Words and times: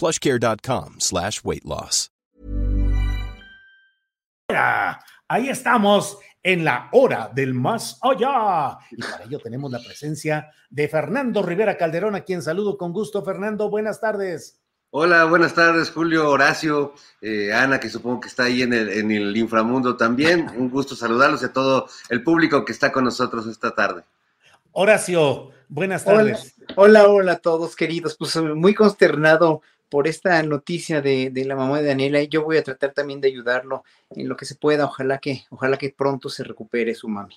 plushcare.com 0.00 0.94
slash 0.98 1.40
weight 1.44 1.64
loss. 1.64 2.10
Ahí 5.28 5.48
estamos 5.48 6.18
en 6.42 6.64
la 6.64 6.88
hora 6.92 7.30
del 7.32 7.54
más 7.54 7.98
allá. 8.02 8.78
Y 8.90 9.00
para 9.00 9.24
ello 9.24 9.38
tenemos 9.38 9.70
la 9.70 9.78
presencia 9.78 10.50
de 10.68 10.88
Fernando 10.88 11.42
Rivera 11.42 11.76
Calderón, 11.76 12.16
a 12.16 12.22
quien 12.22 12.42
saludo 12.42 12.76
con 12.76 12.92
gusto. 12.92 13.22
Fernando, 13.22 13.70
buenas 13.70 14.00
tardes. 14.00 14.58
Hola, 14.92 15.24
buenas 15.26 15.54
tardes, 15.54 15.92
Julio, 15.92 16.28
Horacio, 16.28 16.94
eh, 17.20 17.52
Ana, 17.52 17.78
que 17.78 17.88
supongo 17.88 18.22
que 18.22 18.28
está 18.28 18.44
ahí 18.44 18.62
en 18.62 18.72
el, 18.72 18.88
en 18.88 19.12
el 19.12 19.36
inframundo 19.36 19.96
también. 19.96 20.48
Un 20.56 20.68
gusto 20.68 20.96
saludarlos 20.96 21.42
y 21.42 21.44
a 21.44 21.52
todo 21.52 21.86
el 22.08 22.24
público 22.24 22.64
que 22.64 22.72
está 22.72 22.90
con 22.90 23.04
nosotros 23.04 23.46
esta 23.46 23.72
tarde. 23.72 24.02
Horacio, 24.72 25.50
buenas 25.68 26.04
tardes. 26.04 26.54
Hola, 26.74 27.04
hola, 27.04 27.08
hola 27.08 27.32
a 27.32 27.38
todos 27.38 27.76
queridos. 27.76 28.16
Pues 28.16 28.34
muy 28.36 28.74
consternado 28.74 29.62
por 29.90 30.08
esta 30.08 30.42
noticia 30.42 31.02
de, 31.02 31.30
de, 31.30 31.44
la 31.44 31.56
mamá 31.56 31.80
de 31.80 31.88
Daniela 31.88 32.22
y 32.22 32.28
yo 32.28 32.44
voy 32.44 32.56
a 32.56 32.64
tratar 32.64 32.92
también 32.92 33.20
de 33.20 33.28
ayudarlo 33.28 33.84
en 34.10 34.28
lo 34.28 34.36
que 34.36 34.46
se 34.46 34.54
pueda. 34.54 34.86
Ojalá 34.86 35.18
que, 35.18 35.44
ojalá 35.50 35.76
que 35.76 35.90
pronto 35.90 36.28
se 36.28 36.44
recupere 36.44 36.94
su 36.94 37.08
mami. 37.08 37.34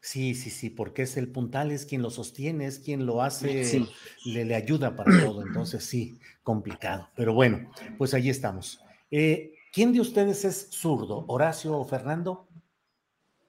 Sí, 0.00 0.34
sí, 0.34 0.50
sí, 0.50 0.70
porque 0.70 1.02
es 1.02 1.16
el 1.16 1.28
puntal, 1.28 1.72
es 1.72 1.84
quien 1.84 2.02
lo 2.02 2.10
sostiene, 2.10 2.66
es 2.66 2.78
quien 2.78 3.04
lo 3.04 3.20
hace, 3.20 3.64
sí. 3.64 3.88
le, 4.24 4.44
le, 4.44 4.54
ayuda 4.54 4.94
para 4.94 5.10
todo. 5.20 5.42
Entonces, 5.42 5.84
sí, 5.84 6.18
complicado. 6.42 7.10
Pero 7.16 7.34
bueno, 7.34 7.70
pues 7.98 8.14
ahí 8.14 8.30
estamos. 8.30 8.80
Eh, 9.10 9.52
¿Quién 9.72 9.92
de 9.92 10.00
ustedes 10.00 10.44
es 10.44 10.68
zurdo? 10.70 11.24
¿Horacio 11.26 11.76
o 11.76 11.84
Fernando? 11.84 12.46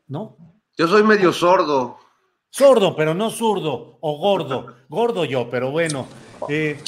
¿No? 0.08 0.38
Yo 0.76 0.88
soy 0.88 1.04
medio 1.04 1.32
sordo. 1.32 2.00
Sordo, 2.50 2.96
pero 2.96 3.14
no 3.14 3.30
zurdo 3.30 4.00
o 4.02 4.18
gordo. 4.18 4.76
Gordo 4.90 5.26
yo, 5.26 5.50
pero 5.50 5.72
bueno. 5.72 6.08
Eh, 6.50 6.82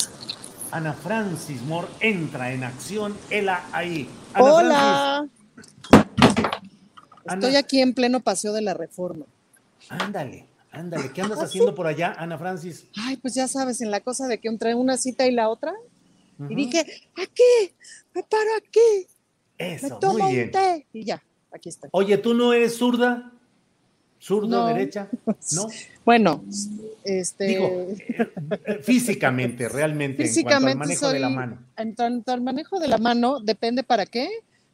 Ana 0.71 0.93
Francis 0.93 1.61
Moore 1.63 1.87
entra 1.99 2.53
en 2.53 2.63
acción. 2.63 3.17
Ela 3.29 3.65
ahí. 3.73 4.07
Ana 4.33 4.53
Hola. 4.53 5.29
Estoy 7.25 7.55
aquí 7.55 7.81
en 7.81 7.93
pleno 7.93 8.21
paseo 8.21 8.53
de 8.53 8.61
la 8.61 8.73
reforma. 8.73 9.25
Ándale, 9.89 10.45
ándale. 10.71 11.11
¿Qué 11.11 11.21
andas 11.21 11.39
haciendo 11.39 11.75
por 11.75 11.87
allá, 11.87 12.15
Ana 12.17 12.37
Francis? 12.37 12.85
Ay, 12.97 13.17
pues 13.17 13.35
ya 13.35 13.47
sabes, 13.47 13.81
en 13.81 13.91
la 13.91 13.99
cosa 13.99 14.27
de 14.27 14.39
que 14.39 14.47
entre 14.47 14.73
una 14.73 14.97
cita 14.97 15.27
y 15.27 15.31
la 15.31 15.49
otra. 15.49 15.73
Uh 16.39 16.45
-huh. 16.45 16.51
Y 16.51 16.55
dije, 16.55 16.85
aquí, 17.15 17.75
me 18.13 18.23
paro 18.23 18.49
aquí. 18.57 19.07
Eso, 19.57 19.89
me 19.89 19.95
tomo 19.99 20.19
muy 20.19 20.33
bien. 20.33 20.45
un 20.45 20.51
té. 20.51 20.87
Y 20.93 21.03
ya, 21.03 21.21
aquí 21.51 21.69
está. 21.69 21.89
Oye, 21.91 22.17
¿tú 22.17 22.33
no 22.33 22.53
eres 22.53 22.77
zurda? 22.77 23.31
¿Zurdo, 24.21 24.47
no. 24.47 24.67
derecha? 24.67 25.09
¿No? 25.55 25.67
Bueno, 26.05 26.43
este. 27.03 27.45
Digo, 27.45 27.87
físicamente, 28.83 29.67
realmente, 29.67 30.23
físicamente 30.23 30.71
en 30.71 30.77
cuanto 30.77 30.83
al 30.83 30.87
manejo 30.87 31.05
soy, 31.05 31.13
de 31.13 31.19
la 31.19 31.29
mano. 31.29 31.57
En 31.75 31.95
cuanto 31.95 32.31
al 32.31 32.41
manejo 32.41 32.79
de 32.79 32.87
la 32.87 32.97
mano, 32.99 33.39
depende 33.39 33.83
para 33.83 34.05
qué. 34.05 34.29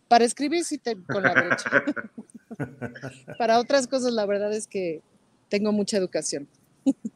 Para 0.09 0.25
escribir 0.25 0.65
sí 0.65 0.77
te, 0.77 0.97
con 1.01 1.23
la 1.23 1.33
derecha. 1.33 1.69
para 3.37 3.59
otras 3.59 3.87
cosas, 3.87 4.11
la 4.11 4.25
verdad 4.25 4.53
es 4.53 4.67
que 4.67 5.01
tengo 5.47 5.71
mucha 5.71 5.95
educación. 5.95 6.47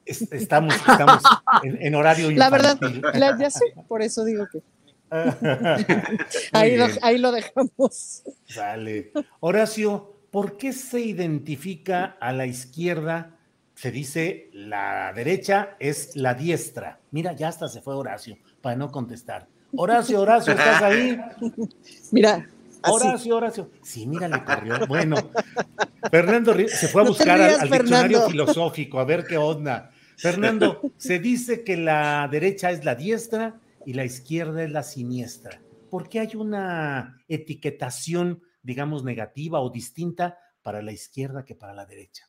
Estamos, 0.05 0.73
estamos 0.75 1.23
en, 1.63 1.81
en 1.81 1.95
horario 1.95 2.31
La 2.31 2.49
verdad, 2.49 2.77
la, 3.13 3.37
ya 3.37 3.49
sé, 3.49 3.73
por 3.87 4.01
eso 4.01 4.23
digo 4.23 4.47
que. 4.51 4.61
ahí, 6.53 6.77
lo, 6.77 6.87
ahí 7.01 7.17
lo 7.17 7.31
dejamos. 7.33 8.23
Vale. 8.55 9.11
Horacio, 9.41 10.10
¿por 10.31 10.57
qué 10.57 10.73
se 10.73 11.01
identifica 11.01 12.17
a 12.19 12.31
la 12.31 12.45
izquierda? 12.45 13.37
Se 13.75 13.91
dice 13.91 14.49
la 14.53 15.11
derecha 15.13 15.75
es 15.79 16.15
la 16.15 16.33
diestra. 16.33 16.99
Mira, 17.11 17.33
ya 17.33 17.49
hasta 17.49 17.67
se 17.67 17.81
fue 17.81 17.95
Horacio 17.95 18.37
para 18.61 18.75
no 18.75 18.91
contestar. 18.91 19.47
Horacio, 19.75 20.21
Horacio, 20.21 20.53
¿estás 20.53 20.81
ahí? 20.81 21.19
Mira. 22.11 22.47
Así. 22.81 22.93
Horacio, 22.93 23.37
Horacio. 23.37 23.69
Sí, 23.83 24.07
mira, 24.07 24.27
le 24.27 24.43
corrió. 24.43 24.87
Bueno, 24.87 25.15
Fernando 26.09 26.55
se 26.67 26.87
fue 26.87 27.03
a 27.03 27.05
buscar 27.05 27.37
rías, 27.37 27.61
al, 27.61 27.71
al 27.71 27.79
diccionario 27.79 28.27
filosófico, 28.27 28.99
a 28.99 29.05
ver 29.05 29.23
qué 29.23 29.37
onda. 29.37 29.91
Fernando, 30.17 30.81
se 30.97 31.19
dice 31.19 31.63
que 31.63 31.77
la 31.77 32.27
derecha 32.31 32.71
es 32.71 32.83
la 32.83 32.95
diestra 32.95 33.59
y 33.85 33.93
la 33.93 34.03
izquierda 34.03 34.63
es 34.63 34.71
la 34.71 34.81
siniestra. 34.81 35.61
¿Por 35.91 36.09
qué 36.09 36.21
hay 36.21 36.35
una 36.35 37.21
etiquetación, 37.27 38.41
digamos, 38.63 39.03
negativa 39.03 39.59
o 39.59 39.69
distinta 39.69 40.37
para 40.61 40.81
la 40.81 40.91
izquierda 40.91 41.45
que 41.45 41.55
para 41.55 41.73
la 41.73 41.85
derecha? 41.85 42.27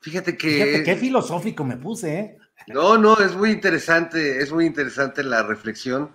Fíjate 0.00 0.36
que. 0.36 0.50
Fíjate 0.50 0.82
qué 0.82 0.96
filosófico 0.96 1.64
me 1.64 1.76
puse, 1.76 2.18
¿eh? 2.18 2.38
No, 2.68 2.98
no, 2.98 3.18
es 3.18 3.34
muy 3.34 3.50
interesante, 3.50 4.38
es 4.42 4.52
muy 4.52 4.66
interesante 4.66 5.22
la 5.22 5.42
reflexión. 5.42 6.10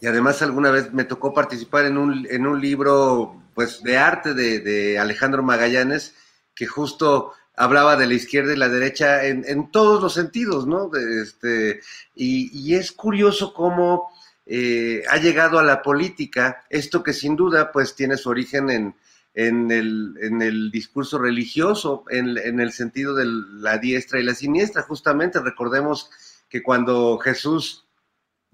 Y 0.00 0.06
además 0.06 0.42
alguna 0.42 0.70
vez 0.70 0.92
me 0.92 1.04
tocó 1.04 1.32
participar 1.32 1.84
en 1.84 1.96
un, 1.96 2.26
en 2.28 2.46
un 2.46 2.60
libro 2.60 3.40
pues, 3.54 3.82
de 3.82 3.96
arte 3.96 4.34
de, 4.34 4.60
de 4.60 4.98
Alejandro 4.98 5.42
Magallanes, 5.42 6.14
que 6.54 6.66
justo 6.66 7.32
hablaba 7.56 7.96
de 7.96 8.06
la 8.06 8.14
izquierda 8.14 8.52
y 8.52 8.56
la 8.56 8.68
derecha 8.68 9.24
en, 9.24 9.44
en 9.46 9.70
todos 9.70 10.02
los 10.02 10.14
sentidos, 10.14 10.66
¿no? 10.66 10.88
De 10.88 11.22
este, 11.22 11.80
y, 12.14 12.50
y, 12.52 12.74
es 12.74 12.92
curioso 12.92 13.52
cómo 13.52 14.10
eh, 14.54 15.02
ha 15.08 15.16
llegado 15.16 15.58
a 15.58 15.62
la 15.62 15.80
política 15.80 16.62
esto 16.68 17.02
que 17.02 17.14
sin 17.14 17.36
duda 17.36 17.72
pues 17.72 17.94
tiene 17.94 18.18
su 18.18 18.28
origen 18.28 18.68
en, 18.68 19.70
el, 19.70 20.70
discurso 20.70 21.18
religioso, 21.18 22.04
en 22.10 22.60
el 22.60 22.70
sentido 22.72 23.14
de 23.14 23.24
la 23.24 23.78
diestra 23.78 24.20
y 24.20 24.24
la 24.24 24.34
siniestra. 24.34 24.82
Justamente 24.82 25.40
recordemos 25.40 26.10
que 26.50 26.62
cuando 26.62 27.16
Jesús 27.16 27.86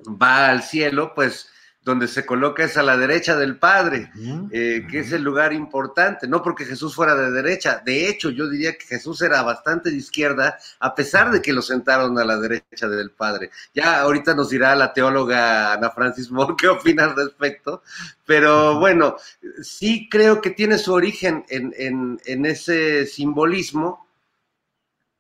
va 0.00 0.50
al 0.50 0.62
cielo, 0.62 1.14
pues 1.16 1.50
donde 1.88 2.06
se 2.06 2.26
coloca 2.26 2.65
es 2.65 2.76
a 2.76 2.82
la 2.82 2.99
derecha 2.99 3.34
del 3.34 3.56
Padre, 3.56 4.12
eh, 4.53 4.87
que 4.91 4.99
es 4.99 5.10
el 5.12 5.22
lugar 5.22 5.54
importante, 5.54 6.28
no 6.28 6.43
porque 6.43 6.66
Jesús 6.66 6.94
fuera 6.94 7.15
de 7.15 7.31
derecha, 7.31 7.81
de 7.82 8.10
hecho 8.10 8.28
yo 8.28 8.47
diría 8.47 8.76
que 8.76 8.84
Jesús 8.84 9.22
era 9.22 9.41
bastante 9.41 9.91
de 9.91 9.97
izquierda, 9.97 10.59
a 10.81 10.94
pesar 10.94 11.31
de 11.31 11.41
que 11.41 11.54
lo 11.54 11.62
sentaron 11.62 12.19
a 12.19 12.27
la 12.27 12.38
derecha 12.38 12.88
del 12.88 13.10
Padre. 13.10 13.50
Ya 13.72 14.03
ahorita 14.03 14.34
nos 14.34 14.50
dirá 14.50 14.77
la 14.77 14.93
teóloga 14.93 15.72
Ana 15.72 15.88
Francis 15.88 16.31
Moore 16.31 16.56
qué 16.59 16.69
opina 16.69 17.04
al 17.04 17.16
respecto, 17.16 17.82
pero 18.27 18.78
bueno, 18.78 19.16
sí 19.62 20.10
creo 20.10 20.43
que 20.43 20.50
tiene 20.50 20.77
su 20.77 20.93
origen 20.93 21.47
en, 21.48 21.72
en, 21.78 22.21
en 22.27 22.45
ese 22.45 23.07
simbolismo. 23.07 24.07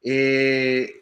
Eh, 0.02 1.00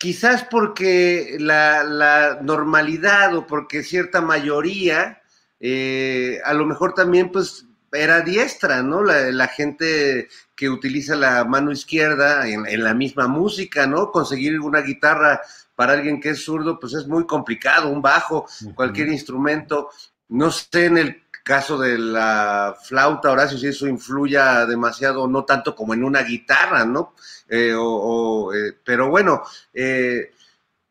quizás 0.00 0.44
porque 0.50 1.36
la, 1.38 1.84
la, 1.84 2.38
normalidad 2.40 3.36
o 3.36 3.46
porque 3.46 3.82
cierta 3.82 4.22
mayoría, 4.22 5.20
eh, 5.60 6.40
a 6.42 6.54
lo 6.54 6.64
mejor 6.64 6.94
también 6.94 7.30
pues 7.30 7.66
era 7.92 8.22
diestra, 8.22 8.82
¿no? 8.82 9.02
La, 9.04 9.30
la 9.30 9.46
gente 9.48 10.28
que 10.56 10.70
utiliza 10.70 11.16
la 11.16 11.44
mano 11.44 11.70
izquierda 11.70 12.48
en, 12.48 12.66
en, 12.66 12.82
la 12.82 12.94
misma 12.94 13.28
música, 13.28 13.86
¿no? 13.86 14.10
Conseguir 14.10 14.58
una 14.60 14.80
guitarra 14.80 15.42
para 15.76 15.92
alguien 15.92 16.18
que 16.18 16.30
es 16.30 16.44
zurdo, 16.44 16.80
pues 16.80 16.94
es 16.94 17.06
muy 17.06 17.26
complicado, 17.26 17.90
un 17.90 18.00
bajo, 18.00 18.46
uh 18.62 18.64
-huh. 18.64 18.74
cualquier 18.74 19.08
instrumento. 19.08 19.90
No 20.28 20.50
sé 20.50 20.86
en 20.86 20.96
el 20.96 21.22
caso 21.50 21.76
de 21.76 21.98
la 21.98 22.76
flauta, 22.80 23.32
Horacio, 23.32 23.58
si 23.58 23.66
eso 23.66 23.88
influya 23.88 24.64
demasiado, 24.66 25.26
no 25.26 25.44
tanto 25.44 25.74
como 25.74 25.94
en 25.94 26.04
una 26.04 26.22
guitarra, 26.22 26.84
¿no? 26.84 27.14
Eh, 27.48 27.74
o, 27.76 28.54
eh, 28.54 28.76
pero 28.84 29.10
bueno, 29.10 29.42
eh, 29.74 30.30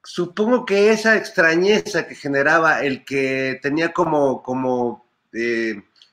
supongo 0.03 0.65
que 0.65 0.91
esa 0.91 1.15
extrañeza 1.15 2.05
que 2.05 2.13
generaba 2.13 2.83
el 2.83 3.05
que 3.05 3.57
tenía 3.61 3.93
como, 3.93 4.43
como 4.43 5.05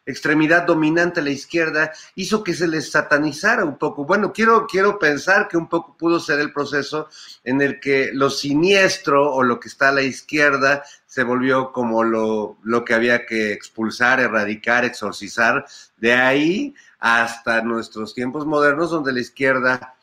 extremidad 0.06 0.64
dominante, 0.64 1.20
la 1.20 1.30
izquierda, 1.30 1.92
hizo 2.14 2.42
que 2.42 2.54
se 2.54 2.68
les 2.68 2.90
satanizara 2.90 3.64
un 3.64 3.76
poco. 3.76 4.04
Bueno, 4.04 4.32
quiero, 4.32 4.66
quiero 4.66 4.98
pensar 4.98 5.48
que 5.48 5.56
un 5.56 5.68
poco 5.68 5.96
pudo 5.96 6.20
ser 6.20 6.38
el 6.38 6.52
proceso 6.52 7.08
en 7.44 7.60
el 7.60 7.80
que 7.80 8.10
lo 8.12 8.30
siniestro 8.30 9.32
o 9.32 9.42
lo 9.42 9.58
que 9.60 9.68
está 9.68 9.88
a 9.88 9.92
la 9.92 10.02
izquierda 10.02 10.84
se 11.06 11.24
volvió 11.24 11.72
como 11.72 12.04
lo, 12.04 12.56
lo 12.62 12.84
que 12.84 12.94
había 12.94 13.26
que 13.26 13.52
expulsar, 13.52 14.20
erradicar, 14.20 14.84
exorcizar. 14.84 15.66
De 15.96 16.12
ahí 16.12 16.74
hasta 16.98 17.62
nuestros 17.62 18.14
tiempos 18.14 18.46
modernos, 18.46 18.90
donde 18.90 19.12
la 19.12 19.20
izquierda 19.20 19.96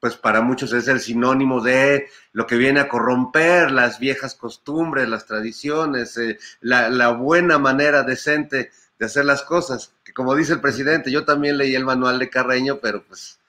pues 0.00 0.16
para 0.16 0.40
muchos 0.40 0.72
es 0.72 0.88
el 0.88 0.98
sinónimo 0.98 1.60
de 1.60 2.08
lo 2.32 2.46
que 2.46 2.56
viene 2.56 2.80
a 2.80 2.88
corromper 2.88 3.70
las 3.70 4.00
viejas 4.00 4.34
costumbres, 4.34 5.08
las 5.08 5.26
tradiciones, 5.26 6.16
eh, 6.16 6.38
la, 6.62 7.10
buena 7.10 7.58
manera 7.58 8.02
decente 8.02 8.70
de 9.00 9.06
hacer 9.06 9.24
las 9.24 9.42
cosas. 9.42 9.94
Que 10.04 10.12
como 10.12 10.36
dice 10.36 10.52
el 10.52 10.60
presidente, 10.60 11.10
yo 11.10 11.24
también 11.24 11.56
leí 11.56 11.74
el 11.74 11.84
manual 11.84 12.18
de 12.18 12.28
Carreño, 12.28 12.78
pero 12.80 13.02
pues, 13.02 13.40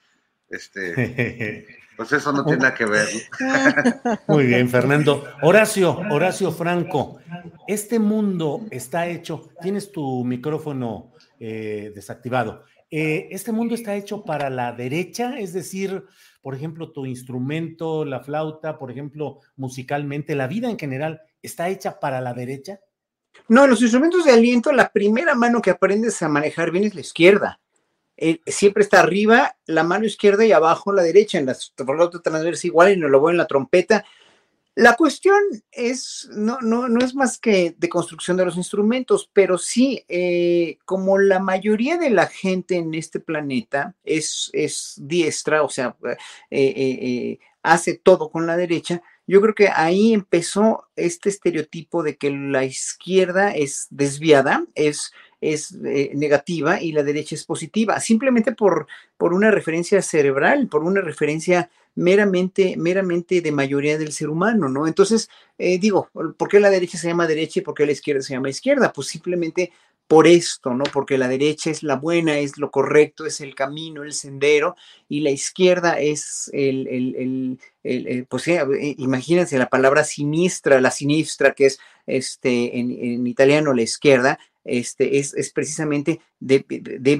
este, 0.48 1.66
pues 1.96 2.10
eso 2.12 2.32
no 2.32 2.42
tiene 2.44 2.62
nada 2.62 2.74
que 2.74 2.86
ver. 2.86 3.06
Muy 4.26 4.46
bien, 4.46 4.68
Fernando. 4.70 5.24
Horacio, 5.42 6.00
Horacio 6.10 6.50
Franco, 6.50 7.18
este 7.68 7.98
mundo 7.98 8.62
está 8.70 9.06
hecho, 9.06 9.50
tienes 9.60 9.92
tu 9.92 10.24
micrófono 10.24 11.12
eh, 11.38 11.92
desactivado. 11.94 12.64
Eh, 12.90 13.28
este 13.30 13.52
mundo 13.52 13.74
está 13.74 13.94
hecho 13.94 14.24
para 14.24 14.48
la 14.48 14.72
derecha, 14.72 15.38
es 15.38 15.52
decir, 15.52 16.04
por 16.40 16.54
ejemplo, 16.54 16.92
tu 16.92 17.04
instrumento, 17.04 18.06
la 18.06 18.20
flauta, 18.20 18.78
por 18.78 18.90
ejemplo, 18.90 19.40
musicalmente, 19.56 20.34
la 20.34 20.46
vida 20.46 20.70
en 20.70 20.78
general, 20.78 21.20
¿está 21.42 21.68
hecha 21.68 22.00
para 22.00 22.22
la 22.22 22.32
derecha? 22.32 22.80
No, 23.48 23.66
los 23.66 23.82
instrumentos 23.82 24.24
de 24.24 24.32
aliento, 24.32 24.72
la 24.72 24.92
primera 24.92 25.34
mano 25.34 25.60
que 25.60 25.70
aprendes 25.70 26.22
a 26.22 26.28
manejar 26.28 26.70
bien 26.70 26.84
es 26.84 26.94
la 26.94 27.00
izquierda. 27.00 27.60
Eh, 28.16 28.40
siempre 28.46 28.82
está 28.82 29.00
arriba 29.00 29.56
la 29.66 29.82
mano 29.82 30.04
izquierda 30.04 30.44
y 30.44 30.52
abajo 30.52 30.92
la 30.92 31.02
derecha. 31.02 31.38
En 31.38 31.46
la 31.46 31.54
flauta 31.54 32.20
transversa 32.20 32.66
igual, 32.66 32.92
y 32.92 32.96
no 32.96 33.08
lo 33.08 33.20
voy 33.20 33.32
en 33.32 33.38
la 33.38 33.46
trompeta. 33.46 34.04
La 34.74 34.96
cuestión 34.96 35.38
es, 35.70 36.30
no, 36.32 36.58
no, 36.62 36.88
no 36.88 37.04
es 37.04 37.14
más 37.14 37.38
que 37.38 37.74
de 37.76 37.88
construcción 37.90 38.38
de 38.38 38.46
los 38.46 38.56
instrumentos, 38.56 39.28
pero 39.32 39.58
sí, 39.58 40.02
eh, 40.08 40.78
como 40.86 41.18
la 41.18 41.40
mayoría 41.40 41.98
de 41.98 42.08
la 42.08 42.26
gente 42.26 42.76
en 42.76 42.94
este 42.94 43.20
planeta 43.20 43.94
es, 44.02 44.48
es 44.54 44.94
diestra, 44.96 45.62
o 45.62 45.68
sea, 45.68 45.94
eh, 46.50 47.38
hace 47.62 47.98
todo 47.98 48.30
con 48.30 48.46
la 48.46 48.56
derecha, 48.56 49.02
yo 49.26 49.40
creo 49.40 49.54
que 49.54 49.68
ahí 49.68 50.12
empezó 50.12 50.88
este 50.96 51.28
estereotipo 51.28 52.02
de 52.02 52.16
que 52.16 52.30
la 52.30 52.64
izquierda 52.64 53.50
es 53.52 53.86
desviada, 53.90 54.64
es, 54.74 55.12
es 55.42 55.72
negativa 55.72 56.80
y 56.80 56.92
la 56.92 57.02
derecha 57.02 57.34
es 57.34 57.44
positiva, 57.44 58.00
simplemente 58.00 58.52
por, 58.52 58.86
por 59.18 59.34
una 59.34 59.50
referencia 59.50 60.00
cerebral, 60.00 60.68
por 60.68 60.84
una 60.84 61.02
referencia 61.02 61.68
meramente, 61.94 62.76
meramente 62.76 63.40
de 63.40 63.52
mayoría 63.52 63.98
del 63.98 64.12
ser 64.12 64.30
humano, 64.30 64.68
¿no? 64.68 64.86
Entonces, 64.86 65.28
eh, 65.58 65.78
digo, 65.78 66.08
¿por 66.36 66.48
qué 66.48 66.60
la 66.60 66.70
derecha 66.70 66.96
se 66.96 67.08
llama 67.08 67.26
derecha 67.26 67.60
y 67.60 67.62
por 67.62 67.74
qué 67.74 67.84
la 67.84 67.92
izquierda 67.92 68.22
se 68.22 68.34
llama 68.34 68.48
izquierda? 68.48 68.92
Pues 68.92 69.08
simplemente 69.08 69.72
por 70.06 70.26
esto, 70.26 70.74
¿no? 70.74 70.84
Porque 70.92 71.16
la 71.16 71.28
derecha 71.28 71.70
es 71.70 71.82
la 71.82 71.96
buena, 71.96 72.38
es 72.38 72.58
lo 72.58 72.70
correcto, 72.70 73.24
es 73.24 73.40
el 73.40 73.54
camino, 73.54 74.02
el 74.02 74.12
sendero, 74.12 74.76
y 75.08 75.20
la 75.20 75.30
izquierda 75.30 75.98
es 75.98 76.50
el, 76.52 76.86
el, 76.88 77.58
el, 77.82 78.26
pues 78.26 78.48
eh, 78.48 78.62
imagínense 78.98 79.58
la 79.58 79.70
palabra 79.70 80.04
sinistra, 80.04 80.80
la 80.80 80.90
sinistra, 80.90 81.52
que 81.52 81.66
es 81.66 81.78
este, 82.06 82.78
en, 82.78 82.90
en 82.90 83.26
italiano 83.26 83.72
la 83.72 83.82
izquierda, 83.82 84.38
este, 84.64 85.18
es, 85.18 85.34
precisamente 85.52 86.20
de, 86.38 86.64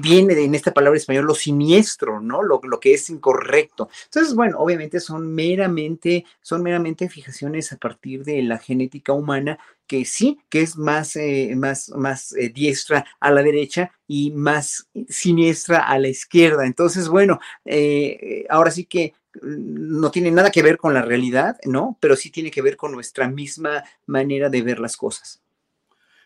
viene 0.01 0.33
en 0.43 0.55
esta 0.55 0.73
palabra 0.73 0.97
español 0.97 1.25
lo 1.25 1.35
siniestro, 1.35 2.19
¿no? 2.19 2.43
Lo, 2.43 2.59
lo, 2.63 2.79
que 2.79 2.93
es 2.93 3.09
incorrecto. 3.09 3.89
Entonces, 4.05 4.35
bueno, 4.35 4.59
obviamente 4.59 4.99
son 4.99 5.33
meramente, 5.33 6.25
son 6.41 6.63
meramente 6.63 7.09
fijaciones 7.09 7.71
a 7.71 7.77
partir 7.77 8.23
de 8.23 8.41
la 8.43 8.57
genética 8.57 9.13
humana 9.13 9.59
que 9.87 10.05
sí, 10.05 10.39
que 10.49 10.61
es 10.61 10.77
más, 10.77 11.15
eh, 11.15 11.53
más, 11.55 11.89
más 11.89 12.33
eh, 12.33 12.49
diestra 12.49 13.05
a 13.19 13.31
la 13.31 13.43
derecha 13.43 13.91
y 14.07 14.31
más 14.31 14.89
siniestra 15.09 15.79
a 15.79 15.99
la 15.99 16.07
izquierda. 16.07 16.65
Entonces, 16.65 17.07
bueno, 17.09 17.39
eh, 17.65 18.45
ahora 18.49 18.71
sí 18.71 18.85
que 18.85 19.13
mm, 19.35 19.99
no 19.99 20.11
tiene 20.11 20.31
nada 20.31 20.51
que 20.51 20.63
ver 20.63 20.77
con 20.77 20.93
la 20.93 21.01
realidad, 21.03 21.57
¿no? 21.65 21.97
Pero 21.99 22.15
sí 22.15 22.31
tiene 22.31 22.51
que 22.51 22.61
ver 22.61 22.77
con 22.77 22.91
nuestra 22.91 23.27
misma 23.27 23.83
manera 24.07 24.49
de 24.49 24.61
ver 24.61 24.79
las 24.79 24.97
cosas. 24.97 25.42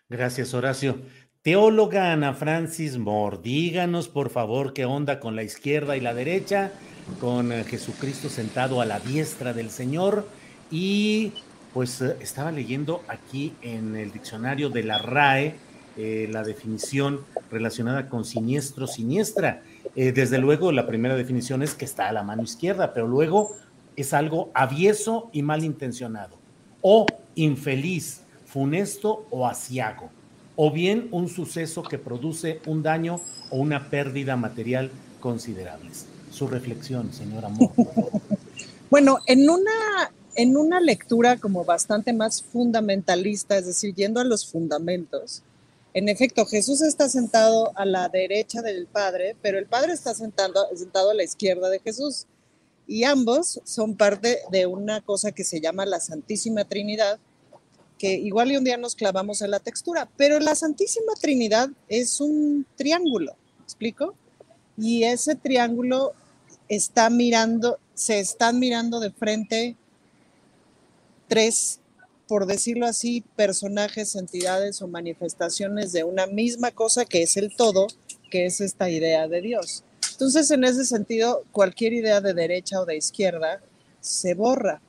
Gracias, 0.10 0.54
Horacio. 0.54 1.00
Teóloga 1.42 2.14
Ana 2.14 2.34
Francis 2.34 2.98
Moore, 2.98 3.40
díganos 3.44 4.08
por 4.08 4.30
favor 4.30 4.72
qué 4.72 4.86
onda 4.86 5.20
con 5.20 5.36
la 5.36 5.44
izquierda 5.44 5.98
y 5.98 6.00
la 6.00 6.14
derecha, 6.14 6.72
con 7.20 7.52
eh, 7.52 7.66
Jesucristo 7.66 8.30
sentado 8.30 8.80
a 8.80 8.86
la 8.86 9.02
diestra 9.02 9.52
del 9.52 9.70
Señor. 9.70 10.26
Y 10.72 11.34
pues 11.74 12.02
eh, 12.02 12.16
estaba 12.22 12.54
leyendo 12.54 13.04
aquí 13.10 13.54
en 13.62 13.98
el 13.98 14.14
diccionario 14.14 14.70
de 14.70 14.84
la 14.84 14.98
RAE 14.98 15.56
eh, 15.98 16.30
la 16.32 16.44
definición 16.44 17.26
relacionada 17.52 18.08
con 18.08 18.24
siniestro, 18.24 18.88
siniestra. 18.88 19.62
desde 19.94 20.38
luego, 20.38 20.72
la 20.72 20.88
primera 20.88 21.18
definición 21.18 21.64
es 21.64 21.74
que 21.74 21.84
está 21.84 22.08
a 22.08 22.14
la 22.14 22.24
mano 22.24 22.44
izquierda, 22.44 22.94
pero 22.94 23.10
luego 23.10 23.58
es 23.98 24.14
algo 24.14 24.52
avieso 24.54 25.30
y 25.34 25.42
malintencionado 25.42 26.38
o 26.82 27.06
infeliz 27.36 28.22
funesto 28.48 29.28
o 29.30 29.46
asiago, 29.46 30.10
o 30.56 30.72
bien 30.72 31.10
un 31.12 31.28
suceso 31.30 31.84
que 31.84 32.00
produce 32.00 32.62
un 32.66 32.82
daño 32.82 33.22
o 33.52 33.58
una 33.58 33.90
pérdida 33.90 34.36
material 34.36 34.90
considerables. 35.20 36.06
Su 36.32 36.48
reflexión, 36.48 37.14
señora 37.14 37.48
Amor. 37.48 37.72
bueno, 38.90 39.20
en 39.28 39.50
una, 39.50 40.12
en 40.36 40.58
una 40.58 40.80
lectura 40.80 41.38
como 41.38 41.66
bastante 41.66 42.14
más 42.14 42.42
fundamentalista, 42.42 43.58
es 43.58 43.66
decir, 43.66 43.94
yendo 43.94 44.20
a 44.20 44.24
los 44.24 44.50
fundamentos, 44.50 45.44
en 45.94 46.10
efecto, 46.10 46.46
Jesús 46.46 46.82
está 46.84 47.10
sentado 47.10 47.72
a 47.76 47.84
la 47.84 48.08
derecha 48.08 48.62
del 48.62 48.86
Padre, 48.86 49.36
pero 49.42 49.58
el 49.58 49.66
Padre 49.66 49.94
está 49.94 50.14
sentado, 50.14 50.68
sentado 50.76 51.10
a 51.10 51.16
la 51.16 51.24
izquierda 51.24 51.70
de 51.70 51.80
Jesús. 51.80 52.28
Y 52.86 53.04
ambos 53.04 53.60
son 53.64 53.96
parte 53.96 54.40
de 54.52 54.68
una 54.68 55.02
cosa 55.02 55.32
que 55.32 55.44
se 55.44 55.60
llama 55.60 55.88
la 55.88 56.00
Santísima 56.00 56.66
Trinidad, 56.66 57.20
que 57.98 58.14
igual 58.14 58.52
y 58.52 58.58
un 58.58 58.64
día 58.64 58.78
nos 58.78 58.96
clavamos 58.96 59.42
en 59.42 59.52
la 59.52 59.60
textura, 59.60 60.10
pero 60.18 60.40
la 60.40 60.56
Santísima 60.56 61.14
Trinidad 61.20 61.70
es 61.90 62.22
un 62.22 62.66
triángulo, 62.76 63.36
¿me 63.58 63.64
explico? 63.64 64.16
Y 64.78 65.04
ese 65.04 65.36
triángulo 65.36 66.14
está 66.70 67.10
mirando, 67.10 67.80
se 67.94 68.20
están 68.20 68.60
mirando 68.60 69.00
de 69.00 69.12
frente 69.12 69.76
tres, 71.28 71.80
por 72.28 72.46
decirlo 72.46 72.86
así, 72.86 73.24
personajes, 73.36 74.16
entidades 74.16 74.82
o 74.82 74.88
manifestaciones 74.88 75.92
de 75.92 76.04
una 76.04 76.28
misma 76.28 76.72
cosa 76.72 77.06
que 77.06 77.24
es 77.24 77.38
el 77.38 77.56
todo, 77.56 77.88
que 78.30 78.46
es 78.46 78.62
esta 78.62 78.90
idea 78.90 79.28
de 79.28 79.42
Dios. 79.42 79.84
Entonces, 80.12 80.50
en 80.52 80.64
ese 80.64 80.86
sentido, 80.86 81.44
cualquier 81.52 81.94
idea 81.94 82.22
de 82.22 82.34
derecha 82.34 82.82
o 82.82 82.86
de 82.86 82.98
izquierda 82.98 83.62
se 84.02 84.34
borra. 84.34 84.82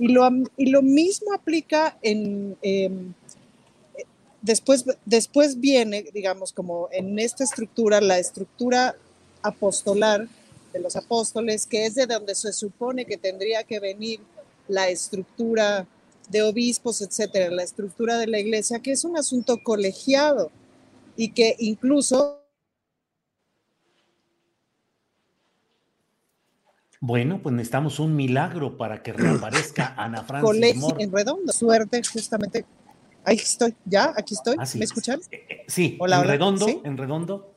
Y 0.00 0.08
lo, 0.08 0.28
y 0.56 0.70
lo 0.70 0.82
mismo 0.82 1.32
aplica 1.32 1.96
en... 2.02 2.56
Em, 2.62 3.12
después, 4.42 4.84
después 5.04 5.60
viene, 5.60 6.06
digamos, 6.12 6.52
como 6.52 6.88
en 6.90 7.18
esta 7.18 7.44
estructura, 7.44 8.00
la 8.00 8.18
estructura 8.18 8.96
apostolar 9.42 10.26
de 10.72 10.80
los 10.80 10.96
apóstoles, 10.96 11.66
que 11.66 11.86
es 11.86 11.94
de 11.94 12.06
donde 12.06 12.34
se 12.34 12.52
supone 12.52 13.04
que 13.04 13.16
tendría 13.16 13.64
que 13.64 13.78
venir 13.78 14.20
la 14.68 14.88
estructura 14.88 15.86
de 16.30 16.42
obispos, 16.42 17.02
etcétera, 17.02 17.50
la 17.50 17.64
estructura 17.64 18.16
de 18.18 18.26
la 18.26 18.38
iglesia, 18.38 18.78
que 18.78 18.92
es 18.92 19.04
un 19.04 19.16
asunto 19.16 19.62
colegiado 19.62 20.50
y 21.16 21.32
que 21.32 21.56
incluso 21.58 22.39
Bueno, 27.02 27.40
pues 27.42 27.54
necesitamos 27.54 27.98
un 27.98 28.14
milagro 28.14 28.76
para 28.76 29.02
que 29.02 29.14
reaparezca 29.14 29.94
Ana 29.96 30.22
Francis 30.22 30.46
Colegio 30.46 30.96
en 30.98 31.10
redondo. 31.10 31.50
Suerte, 31.50 32.02
justamente. 32.12 32.66
Ahí 33.24 33.36
estoy, 33.36 33.74
ya, 33.86 34.12
aquí 34.14 34.34
estoy. 34.34 34.56
Ah, 34.58 34.66
¿Me 34.76 34.84
escuchan? 34.84 35.20
Eh, 35.30 35.46
eh, 35.48 35.64
sí, 35.66 35.98
en 35.98 36.24
redondo, 36.24 36.82
en 36.84 36.96
redondo. 36.98 37.54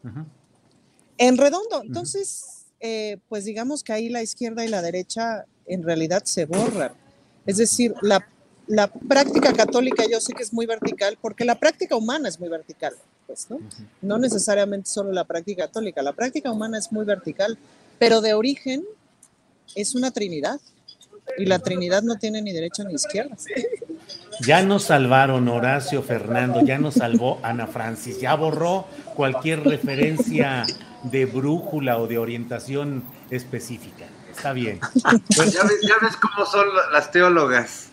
En 1.18 1.38
redondo. 1.38 1.82
Entonces, 1.84 2.68
eh, 2.80 3.18
pues 3.28 3.44
digamos 3.44 3.84
que 3.84 3.92
ahí 3.92 4.10
la 4.10 4.22
izquierda 4.22 4.64
y 4.64 4.70
la 4.70 4.82
derecha 4.82 5.46
en 5.66 5.84
realidad 5.84 6.24
se 6.24 6.46
borran. 6.46 6.94
Es 7.46 7.58
decir, 7.58 7.94
la, 8.02 8.26
la 8.68 8.88
práctica 8.88 9.52
católica 9.52 10.06
yo 10.10 10.22
sé 10.22 10.34
que 10.34 10.44
es 10.44 10.54
muy 10.54 10.66
vertical, 10.66 11.18
porque 11.22 11.44
la 11.44 11.60
práctica 11.60 11.98
humana 11.98 12.30
es 12.30 12.40
muy 12.40 12.48
vertical, 12.48 12.94
pues, 13.28 13.50
¿no? 13.50 13.60
No 14.02 14.18
necesariamente 14.18 14.90
solo 14.90 15.12
la 15.12 15.26
práctica 15.26 15.66
católica, 15.66 16.02
la 16.02 16.14
práctica 16.14 16.52
humana 16.52 16.78
es 16.78 16.92
muy 16.94 17.04
vertical, 17.04 17.58
pero 18.00 18.22
de 18.22 18.34
origen 18.34 18.86
es 19.75 19.96
una 19.96 20.12
trinidad 20.12 20.60
y 21.38 21.46
la 21.46 21.60
trinidad 21.60 22.03
no 22.03 22.17
tiene 22.17 22.41
ni 22.41 22.51
derecha 22.51 22.84
ni 22.84 22.93
izquierda. 22.93 23.36
Ya 24.41 24.63
nos 24.63 24.86
salvaron 24.86 25.48
Horacio 25.48 26.01
Fernando, 26.01 26.62
ya 26.65 26.77
nos 26.77 26.96
salvó 26.96 27.39
Ana 27.43 27.67
Francis, 27.67 28.20
ya 28.20 28.36
borró 28.36 28.88
cualquier 29.15 29.63
referencia 29.63 30.65
de 31.03 31.25
brújula 31.25 31.98
o 31.98 32.08
de 32.08 32.17
orientación 32.17 33.03
específica. 33.29 34.05
Está 34.36 34.51
bien. 34.51 34.79
Pues 35.36 35.53
ya, 35.53 35.62
ves, 35.63 35.79
ya, 35.84 35.93
ves, 36.01 36.17
cómo 36.17 36.46
son 36.46 36.65
las 36.91 37.12
teólogas. 37.12 37.91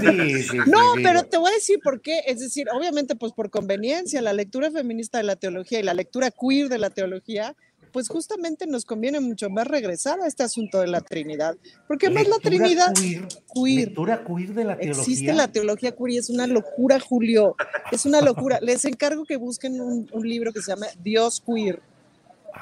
Sí, 0.00 0.42
sí, 0.44 0.58
no, 0.66 0.94
pero 1.02 1.24
te 1.24 1.36
voy 1.36 1.50
a 1.50 1.54
decir 1.54 1.80
por 1.82 2.00
qué. 2.00 2.20
Es 2.26 2.38
decir, 2.38 2.68
obviamente, 2.72 3.16
pues 3.16 3.32
por 3.32 3.50
conveniencia, 3.50 4.22
la 4.22 4.32
lectura 4.32 4.70
feminista 4.70 5.18
de 5.18 5.24
la 5.24 5.34
teología 5.34 5.80
y 5.80 5.82
la 5.82 5.94
lectura 5.94 6.30
queer 6.30 6.68
de 6.68 6.78
la 6.78 6.90
teología 6.90 7.56
pues 7.92 8.08
justamente 8.08 8.66
nos 8.66 8.84
conviene 8.84 9.20
mucho 9.20 9.50
más 9.50 9.66
regresar 9.66 10.20
a 10.20 10.26
este 10.26 10.42
asunto 10.42 10.80
de 10.80 10.86
la 10.86 11.00
Trinidad, 11.00 11.56
porque 11.86 12.10
más 12.10 12.26
la 12.26 12.38
Trinidad 12.38 12.92
queer, 12.94 13.28
queer, 13.54 13.86
lectura 13.86 14.24
queer 14.24 14.54
de 14.54 14.64
la 14.64 14.76
teología. 14.76 15.02
Existe 15.02 15.32
la 15.32 15.48
teología 15.48 15.92
queer 15.92 16.10
y 16.10 16.18
es 16.18 16.30
una 16.30 16.46
locura, 16.46 17.00
Julio, 17.00 17.56
es 17.92 18.06
una 18.06 18.20
locura. 18.20 18.58
Les 18.62 18.84
encargo 18.84 19.24
que 19.24 19.36
busquen 19.36 19.80
un, 19.80 20.08
libro 20.22 20.52
que 20.52 20.62
se 20.62 20.70
llama 20.72 20.86
Dios 21.02 21.42
queer. 21.44 21.80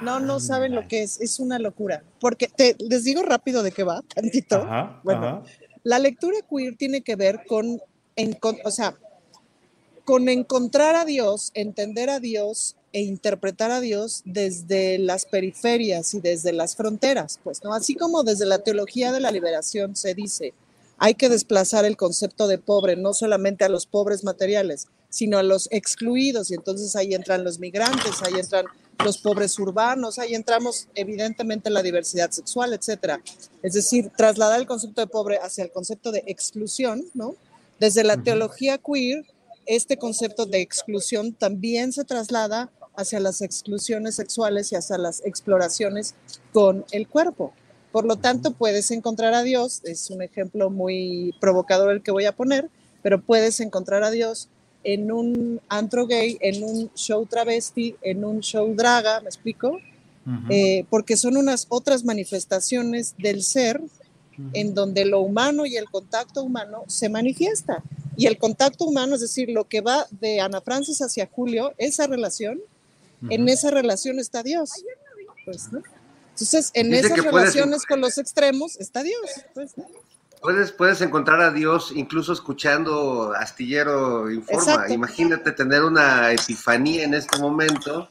No, 0.00 0.20
no 0.20 0.38
saben 0.38 0.74
lo 0.74 0.86
que 0.86 1.02
es, 1.02 1.20
es 1.20 1.40
una 1.40 1.58
locura. 1.58 2.02
Porque 2.20 2.46
te, 2.46 2.76
les 2.78 3.04
digo 3.04 3.22
rápido 3.22 3.62
de 3.62 3.72
qué 3.72 3.82
va, 3.82 4.02
tantito. 4.14 4.66
bueno, 5.02 5.42
la 5.82 5.98
lectura 5.98 6.38
queer 6.48 6.76
tiene 6.76 7.02
que 7.02 7.16
ver 7.16 7.40
con, 7.46 7.80
en, 8.16 8.32
con, 8.34 8.56
o 8.64 8.70
sea, 8.70 8.96
con 10.04 10.28
encontrar 10.28 10.96
a 10.96 11.04
Dios, 11.04 11.50
entender 11.54 12.08
a 12.08 12.20
Dios 12.20 12.77
e 12.92 13.02
interpretar 13.02 13.70
a 13.70 13.80
Dios 13.80 14.22
desde 14.24 14.98
las 14.98 15.26
periferias 15.26 16.14
y 16.14 16.20
desde 16.20 16.52
las 16.52 16.76
fronteras, 16.76 17.38
pues, 17.44 17.62
¿no? 17.62 17.74
Así 17.74 17.94
como 17.94 18.22
desde 18.22 18.46
la 18.46 18.60
teología 18.60 19.12
de 19.12 19.20
la 19.20 19.30
liberación 19.30 19.94
se 19.94 20.14
dice, 20.14 20.54
hay 20.96 21.14
que 21.14 21.28
desplazar 21.28 21.84
el 21.84 21.96
concepto 21.96 22.48
de 22.48 22.58
pobre 22.58 22.96
no 22.96 23.14
solamente 23.14 23.64
a 23.64 23.68
los 23.68 23.86
pobres 23.86 24.24
materiales, 24.24 24.88
sino 25.10 25.38
a 25.38 25.42
los 25.42 25.68
excluidos, 25.70 26.50
y 26.50 26.54
entonces 26.54 26.96
ahí 26.96 27.14
entran 27.14 27.44
los 27.44 27.58
migrantes, 27.58 28.22
ahí 28.22 28.40
entran 28.40 28.66
los 29.04 29.18
pobres 29.18 29.58
urbanos, 29.58 30.18
ahí 30.18 30.34
entramos 30.34 30.88
evidentemente 30.94 31.68
en 31.68 31.74
la 31.74 31.82
diversidad 31.82 32.30
sexual, 32.30 32.72
etcétera. 32.72 33.22
Es 33.62 33.74
decir, 33.74 34.10
trasladar 34.16 34.60
el 34.60 34.66
concepto 34.66 35.00
de 35.00 35.06
pobre 35.06 35.38
hacia 35.38 35.64
el 35.64 35.70
concepto 35.70 36.10
de 36.10 36.24
exclusión, 36.26 37.04
¿no? 37.14 37.36
Desde 37.78 38.02
la 38.02 38.16
teología 38.16 38.78
queer, 38.78 39.24
este 39.66 39.98
concepto 39.98 40.46
de 40.46 40.60
exclusión 40.62 41.32
también 41.32 41.92
se 41.92 42.04
traslada 42.04 42.72
hacia 42.98 43.20
las 43.20 43.42
exclusiones 43.42 44.16
sexuales 44.16 44.72
y 44.72 44.76
hacia 44.76 44.98
las 44.98 45.24
exploraciones 45.24 46.14
con 46.52 46.84
el 46.90 47.06
cuerpo. 47.06 47.52
Por 47.92 48.04
lo 48.04 48.16
tanto, 48.16 48.52
puedes 48.52 48.90
encontrar 48.90 49.34
a 49.34 49.42
Dios, 49.42 49.80
es 49.84 50.10
un 50.10 50.20
ejemplo 50.20 50.68
muy 50.68 51.34
provocador 51.40 51.92
el 51.92 52.02
que 52.02 52.10
voy 52.10 52.26
a 52.26 52.34
poner, 52.34 52.68
pero 53.02 53.20
puedes 53.20 53.60
encontrar 53.60 54.02
a 54.02 54.10
Dios 54.10 54.48
en 54.82 55.12
un 55.12 55.60
antro 55.68 56.06
gay, 56.06 56.38
en 56.40 56.64
un 56.64 56.90
show 56.94 57.24
travesti, 57.24 57.94
en 58.02 58.24
un 58.24 58.40
show 58.40 58.74
draga, 58.74 59.20
¿me 59.20 59.28
explico? 59.28 59.78
Eh, 60.50 60.84
porque 60.90 61.16
son 61.16 61.38
unas 61.38 61.66
otras 61.70 62.04
manifestaciones 62.04 63.14
del 63.16 63.42
ser 63.42 63.80
en 64.52 64.74
donde 64.74 65.06
lo 65.06 65.20
humano 65.20 65.64
y 65.64 65.76
el 65.76 65.88
contacto 65.88 66.42
humano 66.42 66.84
se 66.86 67.08
manifiesta. 67.08 67.82
Y 68.16 68.26
el 68.26 68.36
contacto 68.36 68.84
humano, 68.84 69.14
es 69.14 69.20
decir, 69.20 69.48
lo 69.48 69.68
que 69.68 69.80
va 69.80 70.06
de 70.10 70.40
Ana 70.40 70.60
Francis 70.60 71.00
hacia 71.00 71.30
Julio, 71.32 71.72
esa 71.78 72.06
relación, 72.06 72.60
en 73.28 73.48
esa 73.48 73.70
relación 73.70 74.18
está 74.18 74.42
Dios. 74.42 74.70
Pues, 75.44 75.68
Entonces, 75.72 76.70
en 76.74 76.94
esas 76.94 77.18
relaciones 77.18 77.86
con 77.86 78.00
los 78.00 78.18
extremos 78.18 78.76
está 78.76 79.02
Dios. 79.02 79.44
Pues, 79.54 79.74
puedes, 80.40 80.72
puedes 80.72 81.00
encontrar 81.00 81.40
a 81.40 81.50
Dios 81.50 81.92
incluso 81.94 82.32
escuchando 82.32 83.32
Astillero 83.34 84.30
Informa. 84.30 84.88
Imagínate 84.88 85.52
tener 85.52 85.82
una 85.82 86.32
epifanía 86.32 87.04
en 87.04 87.14
este 87.14 87.38
momento. 87.38 88.08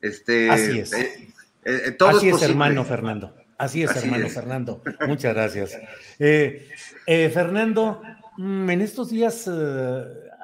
Este, 0.00 0.50
Así 0.50 0.78
es. 0.80 0.92
Eh, 0.92 1.28
eh, 1.64 1.96
Así 2.00 2.28
es, 2.28 2.42
hermano 2.42 2.84
Fernando. 2.84 3.34
Así 3.56 3.82
es, 3.82 3.94
hermano 3.96 4.28
Fernando. 4.28 4.82
Muchas 5.06 5.34
gracias. 5.34 5.78
Eh, 6.18 6.68
Fernando, 7.32 8.02
mm, 8.36 8.70
en 8.70 8.80
estos 8.80 9.10
días 9.10 9.48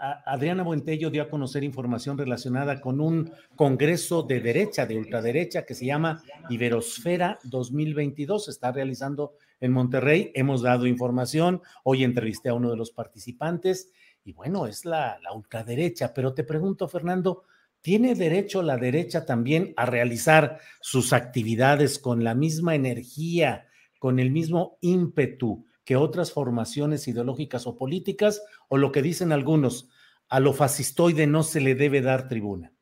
Adriana 0.00 0.62
Buentello 0.62 1.10
dio 1.10 1.22
a 1.22 1.28
conocer 1.28 1.62
información 1.62 2.16
relacionada 2.16 2.80
con 2.80 3.00
un 3.00 3.30
congreso 3.54 4.22
de 4.22 4.40
derecha, 4.40 4.86
de 4.86 4.96
ultraderecha, 4.96 5.66
que 5.66 5.74
se 5.74 5.84
llama 5.84 6.22
Iberosfera 6.48 7.38
2022. 7.44 8.46
Se 8.46 8.50
está 8.50 8.72
realizando 8.72 9.34
en 9.60 9.72
Monterrey. 9.72 10.32
Hemos 10.34 10.62
dado 10.62 10.86
información. 10.86 11.60
Hoy 11.84 12.04
entrevisté 12.04 12.48
a 12.48 12.54
uno 12.54 12.70
de 12.70 12.78
los 12.78 12.92
participantes 12.92 13.92
y 14.24 14.32
bueno, 14.32 14.66
es 14.66 14.86
la, 14.86 15.18
la 15.22 15.32
ultraderecha. 15.32 16.14
Pero 16.14 16.32
te 16.32 16.44
pregunto, 16.44 16.88
Fernando, 16.88 17.44
¿tiene 17.82 18.14
derecho 18.14 18.62
la 18.62 18.78
derecha 18.78 19.26
también 19.26 19.74
a 19.76 19.84
realizar 19.84 20.60
sus 20.80 21.12
actividades 21.12 21.98
con 21.98 22.24
la 22.24 22.34
misma 22.34 22.74
energía, 22.74 23.66
con 23.98 24.18
el 24.18 24.30
mismo 24.30 24.78
ímpetu? 24.80 25.66
que 25.90 25.96
otras 25.96 26.30
formaciones 26.30 27.08
ideológicas 27.08 27.66
o 27.66 27.76
políticas, 27.76 28.42
o 28.70 28.78
lo 28.78 28.92
que 28.92 29.02
dicen 29.02 29.32
algunos, 29.32 29.90
a 30.28 30.38
lo 30.38 30.52
fascistoide 30.52 31.26
no 31.26 31.42
se 31.42 31.60
le 31.60 31.74
debe 31.74 32.00
dar 32.00 32.28
tribuna. 32.28 32.72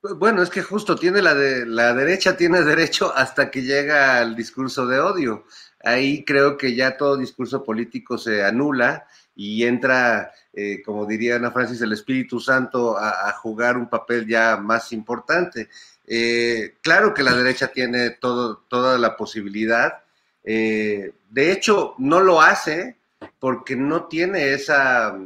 Bueno, 0.00 0.40
es 0.40 0.50
que 0.50 0.62
justo 0.62 0.94
tiene 0.94 1.20
la 1.20 1.34
de 1.34 1.66
la 1.66 1.92
derecha 1.92 2.36
tiene 2.36 2.62
derecho 2.62 3.12
hasta 3.12 3.50
que 3.50 3.62
llega 3.62 4.20
al 4.20 4.36
discurso 4.36 4.86
de 4.86 5.00
odio. 5.00 5.44
Ahí 5.82 6.24
creo 6.24 6.56
que 6.56 6.76
ya 6.76 6.96
todo 6.96 7.16
discurso 7.16 7.64
político 7.64 8.16
se 8.16 8.44
anula 8.44 9.08
y 9.34 9.64
entra, 9.64 10.30
eh, 10.52 10.80
como 10.84 11.06
diría 11.06 11.36
Ana 11.36 11.50
Francis, 11.50 11.80
el 11.82 11.92
Espíritu 11.92 12.38
Santo 12.38 12.96
a, 12.96 13.32
jugar 13.32 13.76
un 13.76 13.88
papel 13.88 14.28
ya 14.28 14.56
más 14.56 14.92
importante. 14.92 15.68
Eh, 16.06 16.76
claro 16.82 17.12
que 17.12 17.24
la 17.24 17.34
derecha 17.34 17.72
tiene 17.72 18.10
todo, 18.10 18.58
toda 18.68 18.96
la 18.98 19.16
posibilidad, 19.16 20.04
eh, 20.44 21.14
de 21.28 21.50
hecho, 21.50 21.96
no 21.98 22.20
lo 22.20 22.40
hace 22.40 22.96
porque 23.38 23.76
no 23.76 24.06
tiene 24.06 24.52
esa, 24.52 25.18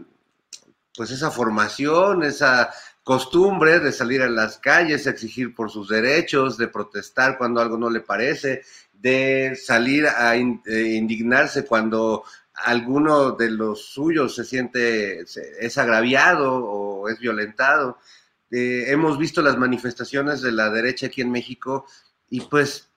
pues 0.94 1.10
esa 1.10 1.30
formación, 1.30 2.22
esa 2.22 2.70
costumbre 3.02 3.80
de 3.80 3.92
salir 3.92 4.22
a 4.22 4.28
las 4.28 4.58
calles, 4.58 5.06
exigir 5.06 5.54
por 5.54 5.70
sus 5.70 5.88
derechos, 5.88 6.56
de 6.56 6.68
protestar 6.68 7.38
cuando 7.38 7.60
algo 7.60 7.76
no 7.76 7.90
le 7.90 8.00
parece, 8.00 8.62
de 8.92 9.56
salir 9.56 10.06
a 10.06 10.36
eh, 10.36 10.42
indignarse 10.94 11.64
cuando 11.64 12.24
alguno 12.54 13.32
de 13.32 13.50
los 13.50 13.86
suyos 13.86 14.34
se 14.34 14.44
siente, 14.44 15.20
es 15.22 15.78
agraviado 15.78 16.54
o 16.54 17.08
es 17.08 17.18
violentado. 17.18 17.98
Eh, 18.50 18.84
hemos 18.88 19.18
visto 19.18 19.42
las 19.42 19.56
manifestaciones 19.56 20.42
de 20.42 20.52
la 20.52 20.70
derecha 20.70 21.06
aquí 21.06 21.22
en 21.22 21.30
México 21.30 21.86
y 22.28 22.42
pues 22.42 22.89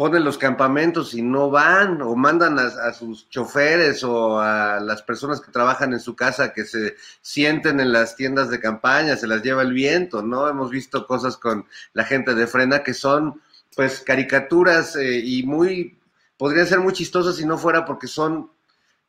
ponen 0.00 0.24
los 0.24 0.38
campamentos 0.38 1.12
y 1.12 1.20
no 1.20 1.50
van 1.50 2.00
o 2.00 2.16
mandan 2.16 2.58
a, 2.58 2.90
sus 2.94 3.28
choferes 3.28 4.02
o 4.02 4.40
a 4.40 4.80
las 4.80 5.02
personas 5.02 5.42
que 5.42 5.52
trabajan 5.52 5.92
en 5.92 6.00
su 6.00 6.16
casa 6.16 6.54
que 6.54 6.64
se 6.64 6.96
sienten 7.20 7.80
en 7.80 7.92
las 7.92 8.16
tiendas 8.16 8.48
de 8.48 8.60
campaña, 8.60 9.18
se 9.18 9.26
las 9.26 9.42
lleva 9.42 9.60
el 9.60 9.74
viento, 9.74 10.22
¿no? 10.22 10.48
Hemos 10.48 10.70
visto 10.70 11.06
cosas 11.06 11.36
con 11.36 11.66
la 11.92 12.04
gente 12.04 12.34
de 12.34 12.46
frena 12.46 12.82
que 12.82 12.94
son 12.94 13.42
pues 13.76 14.00
caricaturas 14.00 14.96
eh, 14.96 15.20
y 15.22 15.42
muy, 15.42 15.98
podrían 16.38 16.66
ser 16.66 16.80
muy 16.80 16.94
chistosas 16.94 17.36
si 17.36 17.44
no 17.44 17.58
fuera 17.58 17.84
porque 17.84 18.06
son 18.06 18.50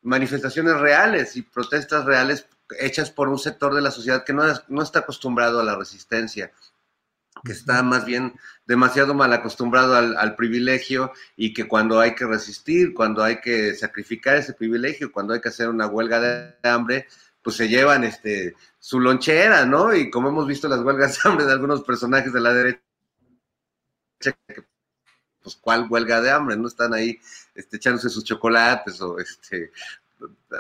manifestaciones 0.02 0.78
reales 0.78 1.38
y 1.38 1.42
protestas 1.42 2.04
reales 2.04 2.48
hechas 2.78 3.10
por 3.12 3.30
un 3.30 3.40
sector 3.40 3.74
de 3.74 3.82
la 3.82 3.92
sociedad 3.92 4.26
que 4.26 4.34
no, 4.34 4.44
no 4.68 4.84
está 4.84 5.00
acostumbrado 5.00 5.62
a 5.62 5.64
la 5.64 5.78
resistencia 5.78 6.52
que 7.44 7.52
está 7.52 7.84
más 7.84 8.06
bien 8.06 8.34
demasiado 8.66 9.14
mal 9.14 9.34
acostumbrado 9.34 9.96
al, 9.96 10.36
privilegio 10.36 11.12
y 11.36 11.54
que 11.54 11.68
cuando 11.68 12.00
hay 12.00 12.16
que 12.16 12.26
resistir, 12.26 12.94
cuando 12.94 13.24
hay 13.24 13.42
que 13.42 13.74
sacrificar 13.76 14.38
ese 14.38 14.54
privilegio, 14.54 15.12
cuando 15.12 15.34
hay 15.34 15.42
que 15.42 15.50
hacer 15.50 15.70
una 15.70 15.88
huelga 15.88 16.20
de 16.20 16.70
hambre, 16.70 17.08
pues 17.42 17.56
se 17.56 17.68
llevan 17.68 18.04
este 18.04 18.56
su 18.80 19.00
lonchera, 19.00 19.66
¿no? 19.66 19.94
Y 19.94 20.10
como 20.10 20.30
hemos 20.30 20.48
visto 20.48 20.68
las 20.68 20.82
huelgas 20.82 21.16
de 21.16 21.30
hambre 21.30 21.46
de 21.46 21.52
algunos 21.52 21.84
personajes 21.84 22.32
de 22.34 22.42
la 22.42 22.54
derecha, 22.54 22.82
pues 25.42 25.56
cuál 25.60 25.88
huelga 25.90 26.22
de 26.22 26.32
hambre, 26.32 26.56
¿no? 26.56 26.68
Están 26.68 26.94
ahí 26.94 27.20
este, 27.56 27.78
echándose 27.78 28.10
sus 28.10 28.24
chocolates 28.24 29.02
o 29.02 29.20
este, 29.20 29.72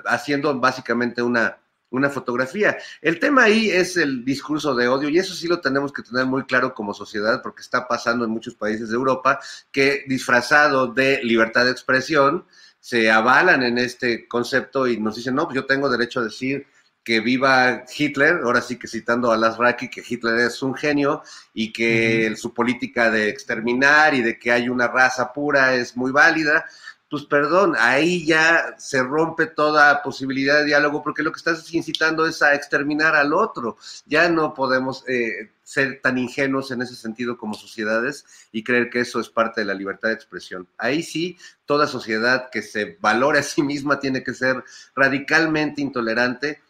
haciendo 0.06 0.60
básicamente 0.60 1.22
una, 1.22 1.58
una 1.92 2.10
fotografía. 2.10 2.78
El 3.02 3.20
tema 3.20 3.44
ahí 3.44 3.70
es 3.70 3.98
el 3.98 4.26
discurso 4.26 4.74
de 4.74 4.88
odio 4.88 5.10
y 5.10 5.20
eso 5.20 5.34
sí 5.34 5.48
lo 5.48 5.62
tenemos 5.62 5.94
que 5.94 6.02
tener 6.02 6.26
muy 6.26 6.44
claro 6.44 6.74
como 6.74 6.94
sociedad 6.94 7.42
porque 7.42 7.62
está 7.62 7.88
pasando 7.88 8.26
en 8.26 8.32
muchos 8.32 8.56
países 8.56 8.90
de 8.90 8.96
Europa 8.96 9.40
que 9.72 10.04
disfrazado 10.08 10.88
de 10.88 11.24
libertad 11.24 11.66
de 11.66 11.72
expresión 11.72 12.46
se 12.80 13.12
avalan 13.12 13.62
en 13.62 13.78
este 13.78 14.28
concepto 14.28 14.88
y 14.88 15.00
nos 15.00 15.16
dicen, 15.16 15.36
no, 15.36 15.46
pues 15.46 15.56
yo 15.56 15.66
tengo 15.66 15.88
derecho 15.90 16.20
a 16.20 16.24
decir 16.24 16.66
que 17.04 17.20
viva 17.20 17.84
Hitler, 17.96 18.42
ahora 18.44 18.62
sí 18.62 18.78
que 18.78 18.88
citando 18.88 19.32
a 19.32 19.38
Las 19.38 19.58
Raki, 19.58 19.90
que 19.90 20.04
Hitler 20.08 20.40
es 20.40 20.62
un 20.62 20.76
genio 20.76 21.24
y 21.54 21.74
que 21.74 22.36
su 22.36 22.54
política 22.54 23.10
de 23.10 23.30
exterminar 23.30 24.14
y 24.14 24.22
de 24.22 24.38
que 24.38 24.52
hay 24.52 24.70
una 24.70 24.88
raza 24.88 25.34
pura 25.34 25.74
es 25.76 25.98
muy 25.98 26.12
válida 26.12 26.66
pues 27.12 27.26
perdón, 27.26 27.76
ahí 27.78 28.26
ya 28.26 28.74
se 28.78 29.04
rompe 29.04 29.46
toda 29.46 30.02
posibilidad 30.02 30.60
de 30.60 30.66
diálogo 30.68 31.04
porque 31.04 31.24
lo 31.24 31.34
que 31.34 31.40
estás 31.40 31.74
incitando 31.74 32.26
es 32.26 32.42
a 32.42 32.56
exterminar 32.56 33.18
al 33.18 33.34
otro. 33.34 33.78
Ya 34.06 34.30
no 34.30 34.54
podemos 34.54 35.04
eh, 35.10 35.52
ser 35.62 36.00
tan 36.02 36.18
ingenuos 36.18 36.72
en 36.72 36.82
ese 36.82 36.96
sentido 36.96 37.38
como 37.38 37.54
sociedades 37.54 38.26
y 38.54 38.64
creer 38.64 38.90
que 38.90 39.02
eso 39.02 39.20
es 39.20 39.28
parte 39.28 39.60
de 39.60 39.68
la 39.68 39.74
libertad 39.74 40.08
de 40.08 40.16
expresión. 40.16 40.70
Ahí 40.78 41.04
sí, 41.04 41.38
toda 41.66 41.86
sociedad 41.86 42.50
que 42.50 42.62
se 42.62 42.98
valore 43.02 43.40
a 43.40 43.44
sí 43.44 43.62
misma 43.62 44.00
tiene 44.00 44.24
que 44.24 44.34
ser 44.34 44.64
radicalmente 44.96 45.82
intolerante 45.82 46.62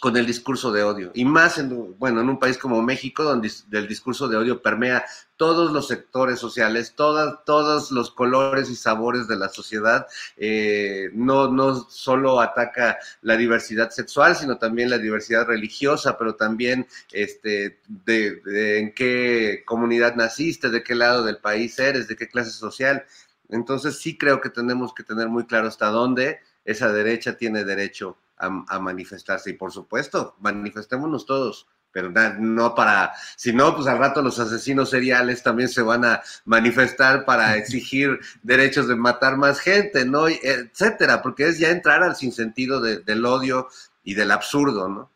con 0.00 0.16
el 0.16 0.26
discurso 0.26 0.72
de 0.72 0.82
odio. 0.82 1.10
Y 1.14 1.24
más 1.24 1.58
en, 1.58 1.98
bueno, 1.98 2.20
en 2.20 2.28
un 2.28 2.38
país 2.38 2.58
como 2.58 2.82
México, 2.82 3.22
donde 3.22 3.50
el 3.72 3.88
discurso 3.88 4.28
de 4.28 4.36
odio 4.36 4.60
permea 4.60 5.04
todos 5.36 5.72
los 5.72 5.88
sectores 5.88 6.38
sociales, 6.38 6.94
todas, 6.94 7.44
todos 7.44 7.90
los 7.90 8.10
colores 8.10 8.68
y 8.68 8.76
sabores 8.76 9.26
de 9.26 9.36
la 9.36 9.48
sociedad. 9.48 10.06
Eh, 10.36 11.10
no, 11.14 11.50
no 11.50 11.88
solo 11.88 12.40
ataca 12.40 12.98
la 13.22 13.36
diversidad 13.36 13.90
sexual, 13.90 14.36
sino 14.36 14.58
también 14.58 14.90
la 14.90 14.98
diversidad 14.98 15.46
religiosa, 15.46 16.18
pero 16.18 16.34
también 16.34 16.86
este, 17.12 17.80
de 17.86 18.78
en 18.78 18.94
qué 18.94 19.62
comunidad 19.64 20.14
naciste, 20.14 20.68
de 20.68 20.82
qué 20.82 20.94
lado 20.94 21.24
del 21.24 21.38
país 21.38 21.78
eres, 21.78 22.08
de 22.08 22.16
qué 22.16 22.28
clase 22.28 22.50
social. 22.50 23.04
Entonces 23.48 23.98
sí 23.98 24.18
creo 24.18 24.40
que 24.40 24.50
tenemos 24.50 24.92
que 24.92 25.04
tener 25.04 25.28
muy 25.28 25.46
claro 25.46 25.68
hasta 25.68 25.86
dónde 25.86 26.40
esa 26.64 26.92
derecha 26.92 27.36
tiene 27.36 27.64
derecho 27.64 28.18
a, 28.38 28.78
manifestarse. 28.78 29.50
Y 29.50 29.54
por 29.54 29.72
supuesto, 29.72 30.36
manifestémonos 30.40 31.26
todos, 31.26 31.66
pero 31.92 32.10
no 32.10 32.74
para, 32.74 33.12
si 33.36 33.52
no, 33.52 33.74
pues 33.74 33.86
al 33.86 33.98
rato 33.98 34.22
los 34.22 34.38
asesinos 34.38 34.90
seriales 34.90 35.42
también 35.42 35.68
se 35.68 35.82
van 35.82 36.04
a 36.04 36.22
manifestar 36.44 37.24
para 37.24 37.56
exigir 37.56 38.18
derechos 38.42 38.88
de 38.88 38.96
matar 38.96 39.36
más 39.36 39.60
gente, 39.60 40.04
¿no? 40.04 40.28
Etcétera, 40.28 41.22
porque 41.22 41.48
es 41.48 41.58
ya 41.58 41.70
entrar 41.70 42.02
al 42.02 42.16
sinsentido 42.16 42.80
del 42.80 43.24
odio 43.24 43.68
y 44.04 44.14
del 44.14 44.30
absurdo, 44.30 44.88
¿no? 44.88 45.15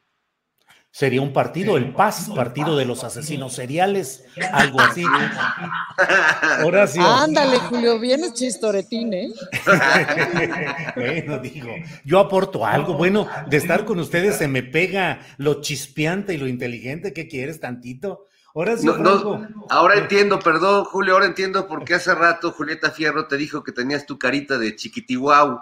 Sería 0.93 1.23
un 1.23 1.33
partido, 1.33 1.77
el 1.77 1.93
Paz, 1.93 2.31
partido 2.35 2.77
de 2.77 2.85
los 2.85 3.05
asesinos 3.05 3.55
seriales, 3.55 4.25
algo 4.53 4.81
así. 4.81 5.05
Horacio. 6.65 7.07
Ándale, 7.07 7.59
Julio, 7.59 8.01
vienes 8.01 8.35
chistoretín, 8.35 9.15
¿eh? 9.15 9.29
bueno, 10.97 11.39
digo, 11.39 11.71
yo 12.05 12.19
aporto 12.19 12.67
algo. 12.67 12.95
Bueno, 12.95 13.29
de 13.49 13.57
estar 13.57 13.85
con 13.85 14.01
ustedes 14.01 14.37
se 14.37 14.49
me 14.49 14.65
pega 14.65 15.21
lo 15.37 15.61
chispeante 15.61 16.35
y 16.35 16.39
lo 16.39 16.49
inteligente 16.49 17.13
que 17.13 17.29
quieres 17.29 17.61
tantito. 17.61 18.27
Horacio, 18.53 18.97
no, 18.99 19.47
ahora 19.69 19.97
entiendo, 19.97 20.41
perdón, 20.41 20.85
Julio, 20.85 21.15
ahora 21.15 21.27
entiendo 21.27 21.69
por 21.69 21.85
qué 21.85 21.95
hace 21.95 22.13
rato 22.17 22.51
Julieta 22.51 22.91
Fierro 22.91 23.29
te 23.29 23.37
dijo 23.37 23.63
que 23.63 23.71
tenías 23.71 24.07
tu 24.07 24.19
carita 24.19 24.59
de 24.59 24.75
chiquitihuau. 24.75 25.61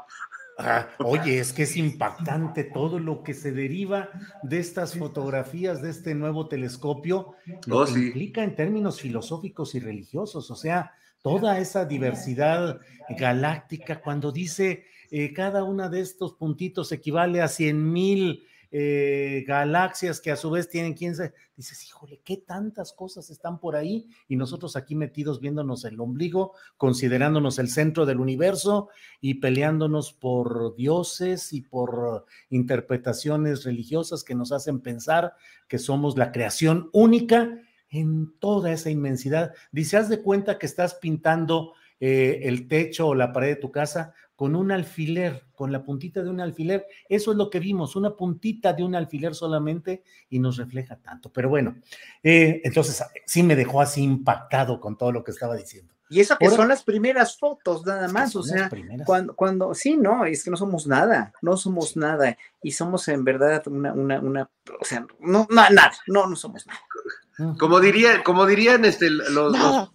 Ah, 0.58 0.88
oye, 0.98 1.38
es 1.38 1.52
que 1.52 1.62
es 1.62 1.76
impactante 1.76 2.64
todo 2.64 2.98
lo 2.98 3.22
que 3.22 3.32
se 3.32 3.52
deriva 3.52 4.10
de 4.42 4.58
estas 4.58 4.98
fotografías, 4.98 5.80
de 5.80 5.90
este 5.90 6.14
nuevo 6.14 6.48
telescopio, 6.48 7.34
lo 7.66 7.78
oh, 7.78 7.84
que 7.86 7.92
implica 7.92 8.42
en 8.42 8.56
términos 8.56 9.00
filosóficos 9.00 9.74
y 9.76 9.80
religiosos, 9.80 10.50
o 10.50 10.56
sea, 10.56 10.92
toda 11.22 11.58
esa 11.58 11.84
diversidad 11.84 12.80
galáctica, 13.08 14.00
cuando 14.00 14.32
dice 14.32 14.84
eh, 15.10 15.32
cada 15.32 15.64
una 15.64 15.88
de 15.88 16.00
estos 16.00 16.34
puntitos 16.34 16.92
equivale 16.92 17.40
a 17.40 17.48
cien 17.48 17.92
mil 17.92 18.44
eh, 18.70 19.44
galaxias 19.46 20.20
que 20.20 20.30
a 20.30 20.36
su 20.36 20.50
vez 20.50 20.68
tienen 20.68 20.94
quién 20.94 21.14
se 21.14 21.32
dices, 21.58 21.84
híjole, 21.84 22.20
qué 22.24 22.36
tantas 22.36 22.92
cosas 22.92 23.30
están 23.30 23.58
por 23.58 23.74
ahí 23.74 24.08
y 24.28 24.36
nosotros 24.36 24.76
aquí 24.76 24.94
metidos 24.94 25.40
viéndonos 25.40 25.84
el 25.84 26.00
ombligo, 26.00 26.52
considerándonos 26.76 27.58
el 27.58 27.68
centro 27.68 28.06
del 28.06 28.20
universo 28.20 28.90
y 29.20 29.34
peleándonos 29.34 30.12
por 30.12 30.76
dioses 30.76 31.52
y 31.52 31.62
por 31.62 32.26
interpretaciones 32.48 33.64
religiosas 33.64 34.22
que 34.22 34.36
nos 34.36 34.52
hacen 34.52 34.78
pensar 34.78 35.34
que 35.66 35.80
somos 35.80 36.16
la 36.16 36.30
creación 36.30 36.90
única 36.92 37.58
en 37.90 38.38
toda 38.38 38.70
esa 38.70 38.90
inmensidad. 38.90 39.52
Dice, 39.72 39.96
haz 39.96 40.08
de 40.08 40.22
cuenta 40.22 40.58
que 40.58 40.66
estás 40.66 40.94
pintando 40.94 41.72
eh, 42.00 42.40
el 42.44 42.68
techo 42.68 43.08
o 43.08 43.14
la 43.14 43.32
pared 43.32 43.48
de 43.48 43.56
tu 43.56 43.70
casa 43.70 44.14
con 44.38 44.54
un 44.54 44.70
alfiler, 44.70 45.46
con 45.52 45.72
la 45.72 45.82
puntita 45.82 46.22
de 46.22 46.30
un 46.30 46.40
alfiler. 46.40 46.86
Eso 47.08 47.32
es 47.32 47.36
lo 47.36 47.50
que 47.50 47.58
vimos, 47.58 47.96
una 47.96 48.14
puntita 48.14 48.72
de 48.72 48.84
un 48.84 48.94
alfiler 48.94 49.34
solamente 49.34 50.04
y 50.30 50.38
nos 50.38 50.56
refleja 50.58 50.94
tanto. 50.94 51.32
Pero 51.32 51.48
bueno, 51.48 51.76
eh, 52.22 52.60
entonces 52.62 53.02
sí 53.26 53.42
me 53.42 53.56
dejó 53.56 53.80
así 53.80 54.00
impactado 54.00 54.80
con 54.80 54.96
todo 54.96 55.10
lo 55.10 55.24
que 55.24 55.32
estaba 55.32 55.56
diciendo. 55.56 55.92
Y 56.08 56.20
eso 56.20 56.38
que 56.38 56.48
son 56.50 56.68
las 56.68 56.84
primeras 56.84 57.36
fotos, 57.36 57.84
nada 57.84 58.06
más, 58.06 58.34
o 58.36 58.44
sea, 58.44 58.70
cuando, 59.04 59.34
cuando, 59.34 59.74
sí, 59.74 59.96
no, 59.96 60.24
es 60.24 60.44
que 60.44 60.50
no 60.50 60.56
somos 60.56 60.86
nada, 60.86 61.32
no 61.42 61.56
somos 61.56 61.96
nada, 61.96 62.38
y 62.62 62.70
somos 62.70 63.08
en 63.08 63.24
verdad 63.24 63.66
una, 63.66 63.92
una, 63.92 64.20
una 64.20 64.50
o 64.80 64.84
sea, 64.84 65.04
no, 65.20 65.46
nada, 65.50 65.92
no, 66.06 66.28
no 66.28 66.36
somos 66.36 66.64
nada. 66.64 67.56
Como 67.58 67.80
diría, 67.80 68.22
como 68.22 68.46
dirían 68.46 68.84
este, 68.84 69.10
los, 69.10 69.52
los 69.52 69.90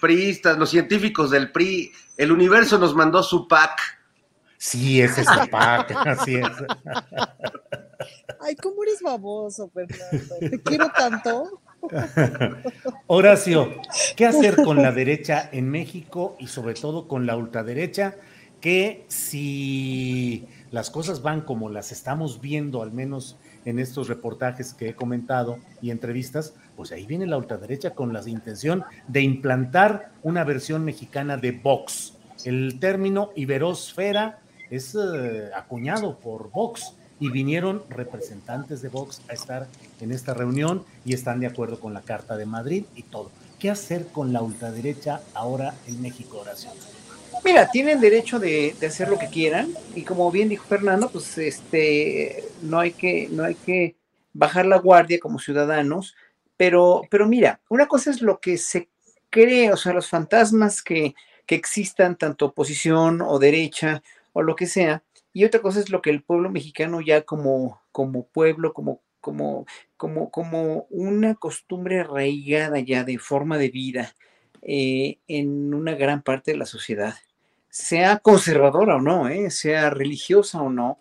priistas, 0.00 0.58
los 0.58 0.70
científicos 0.70 1.30
del 1.30 1.52
PRI, 1.52 1.92
el 2.16 2.32
universo 2.32 2.78
nos 2.78 2.94
mandó 2.94 3.22
su 3.22 3.46
pack. 3.48 3.78
Sí, 4.58 5.00
ese 5.00 5.22
es 5.22 5.28
el 5.28 5.48
pack, 5.50 5.90
así 6.06 6.36
es. 6.36 6.48
Ay, 8.40 8.56
¿cómo 8.56 8.82
eres 8.82 9.02
baboso, 9.02 9.70
Fernando? 9.72 10.34
Te 10.40 10.60
quiero 10.62 10.90
tanto. 10.96 11.60
Horacio, 13.06 13.70
¿qué 14.16 14.26
hacer 14.26 14.56
con 14.56 14.82
la 14.82 14.92
derecha 14.92 15.48
en 15.52 15.70
México 15.70 16.36
y 16.38 16.48
sobre 16.48 16.74
todo 16.74 17.06
con 17.06 17.26
la 17.26 17.36
ultraderecha? 17.36 18.16
Que 18.60 19.04
si 19.08 20.48
las 20.70 20.90
cosas 20.90 21.22
van 21.22 21.42
como 21.42 21.68
las 21.68 21.92
estamos 21.92 22.40
viendo, 22.40 22.82
al 22.82 22.92
menos 22.92 23.36
en 23.64 23.78
estos 23.78 24.08
reportajes 24.08 24.74
que 24.74 24.88
he 24.88 24.94
comentado 24.94 25.58
y 25.82 25.90
entrevistas, 25.90 26.54
pues 26.76 26.92
ahí 26.92 27.06
viene 27.06 27.26
la 27.26 27.38
ultraderecha 27.38 27.90
con 27.90 28.12
la 28.12 28.22
intención 28.28 28.84
de 29.08 29.22
implantar 29.22 30.12
una 30.22 30.44
versión 30.44 30.84
mexicana 30.84 31.36
de 31.36 31.52
Vox. 31.52 32.14
El 32.44 32.78
término 32.78 33.30
iberosfera 33.34 34.40
es 34.70 34.94
eh, 34.94 35.50
acuñado 35.54 36.18
por 36.18 36.50
Vox 36.50 36.94
y 37.18 37.30
vinieron 37.30 37.82
representantes 37.88 38.82
de 38.82 38.88
Vox 38.88 39.22
a 39.28 39.32
estar 39.32 39.66
en 40.00 40.12
esta 40.12 40.34
reunión 40.34 40.84
y 41.04 41.14
están 41.14 41.40
de 41.40 41.46
acuerdo 41.46 41.80
con 41.80 41.94
la 41.94 42.02
Carta 42.02 42.36
de 42.36 42.46
Madrid 42.46 42.84
y 42.94 43.02
todo. 43.04 43.30
¿Qué 43.58 43.70
hacer 43.70 44.08
con 44.08 44.32
la 44.32 44.42
ultraderecha 44.42 45.22
ahora 45.34 45.74
en 45.88 46.02
México, 46.02 46.38
Horacio? 46.38 46.70
Mira, 47.44 47.70
tienen 47.70 48.00
derecho 48.00 48.38
de, 48.38 48.74
hacer 48.86 49.08
lo 49.08 49.18
que 49.18 49.28
quieran 49.28 49.68
y 49.94 50.02
como 50.02 50.30
bien 50.30 50.48
dijo 50.48 50.66
Fernando, 50.66 51.08
pues 51.08 51.38
este 51.38 52.44
no 52.62 52.80
hay 52.80 52.92
que 52.92 53.28
no 53.30 53.44
hay 53.44 53.54
que 53.54 53.96
bajar 54.32 54.66
la 54.66 54.78
guardia 54.78 55.18
como 55.18 55.38
ciudadanos, 55.38 56.14
pero 56.56 57.02
pero 57.10 57.26
mira, 57.26 57.60
una 57.68 57.86
cosa 57.86 58.10
es 58.10 58.22
lo 58.22 58.40
que 58.40 58.58
se 58.58 58.88
cree, 59.30 59.72
o 59.72 59.76
sea, 59.76 59.92
los 59.92 60.08
fantasmas 60.08 60.82
que, 60.82 61.14
que 61.46 61.54
existan 61.54 62.16
tanto 62.16 62.46
oposición 62.46 63.20
o 63.22 63.38
derecha 63.38 64.02
o 64.32 64.42
lo 64.42 64.56
que 64.56 64.66
sea, 64.66 65.02
y 65.32 65.44
otra 65.44 65.60
cosa 65.60 65.80
es 65.80 65.90
lo 65.90 66.02
que 66.02 66.10
el 66.10 66.22
pueblo 66.22 66.50
mexicano 66.50 67.00
ya 67.00 67.22
como 67.22 67.80
como 67.92 68.26
pueblo, 68.26 68.72
como 68.72 69.00
como 69.20 69.66
como 69.96 70.30
como 70.30 70.86
una 70.90 71.34
costumbre 71.34 72.00
arraigada 72.00 72.80
ya 72.80 73.04
de 73.04 73.18
forma 73.18 73.58
de 73.58 73.70
vida 73.70 74.14
eh, 74.62 75.18
en 75.28 75.74
una 75.74 75.94
gran 75.94 76.22
parte 76.22 76.52
de 76.52 76.58
la 76.58 76.66
sociedad 76.66 77.14
sea 77.76 78.18
conservadora 78.20 78.96
o 78.96 79.00
no, 79.02 79.28
¿eh? 79.28 79.50
sea 79.50 79.90
religiosa 79.90 80.62
o 80.62 80.70
no, 80.70 80.98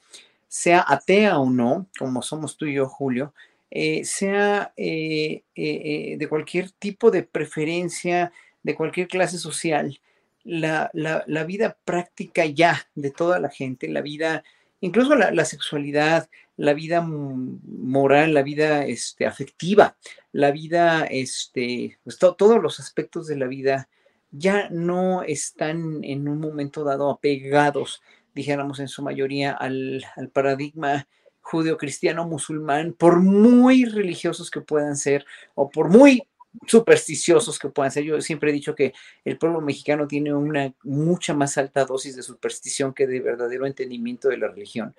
sea 0.50 0.84
atea 0.86 1.40
o 1.40 1.50
no, 1.50 1.88
como 1.98 2.22
somos 2.22 2.58
tú 2.58 2.66
y 2.66 2.74
yo, 2.74 2.90
Julio, 2.90 3.34
eh, 3.78 4.06
sea 4.06 4.72
eh, 4.78 5.44
de 5.54 6.28
cualquier 6.30 6.72
tipo 6.72 7.12
de 7.12 7.24
preferencia, 7.24 8.32
de 8.64 8.74
cualquier 8.74 9.10
clase 9.10 9.38
social, 9.38 10.00
la, 10.46 11.44
vida 11.46 11.78
práctica 11.84 12.46
ya 12.46 12.88
de 12.96 13.12
toda 13.12 13.38
la 13.38 13.50
gente, 13.50 13.90
la 13.90 14.00
vida, 14.00 14.46
incluso 14.80 15.14
la, 15.16 15.44
sexualidad, 15.44 16.30
la 16.56 16.74
vida 16.74 17.02
moral, 17.02 18.34
la 18.34 18.44
vida 18.44 18.86
este, 18.86 19.26
afectiva, 19.26 19.98
la 20.32 20.52
vida, 20.52 21.06
este, 21.12 21.98
pues, 22.06 22.18
todos 22.18 22.62
los 22.62 22.80
aspectos 22.80 23.28
de 23.28 23.36
la 23.36 23.48
vida 23.48 23.90
ya 24.32 24.70
no 24.70 25.24
están 25.24 26.02
en 26.06 26.30
un 26.30 26.40
momento 26.40 26.86
dado 26.86 27.10
apegados, 27.10 28.02
dijéramos 28.34 28.80
en 28.80 28.88
su 28.88 29.02
mayoría, 29.02 29.52
al, 29.52 30.02
paradigma 30.32 31.10
judeo-cristiano 31.46 32.28
musulmán, 32.28 32.94
por 32.94 33.22
muy 33.22 33.86
religiosos 33.86 34.50
que 34.50 34.62
puedan 34.62 34.98
ser 34.98 35.26
o 35.54 35.70
por 35.70 35.90
muy 35.90 36.24
supersticiosos 36.66 37.60
que 37.60 37.70
puedan 37.70 37.92
ser. 37.92 38.04
Yo 38.04 38.20
siempre 38.20 38.50
he 38.50 38.54
dicho 38.54 38.74
que 38.74 38.94
el 39.24 39.38
pueblo 39.38 39.62
mexicano 39.62 40.08
tiene 40.08 40.34
una 40.34 40.74
mucha 40.84 41.36
más 41.36 41.58
alta 41.60 41.86
dosis 41.86 42.16
de 42.16 42.24
superstición 42.24 42.94
que 42.94 43.06
de 43.06 43.20
verdadero 43.20 43.68
entendimiento 43.68 44.30
de 44.30 44.38
la 44.38 44.48
religión 44.48 44.96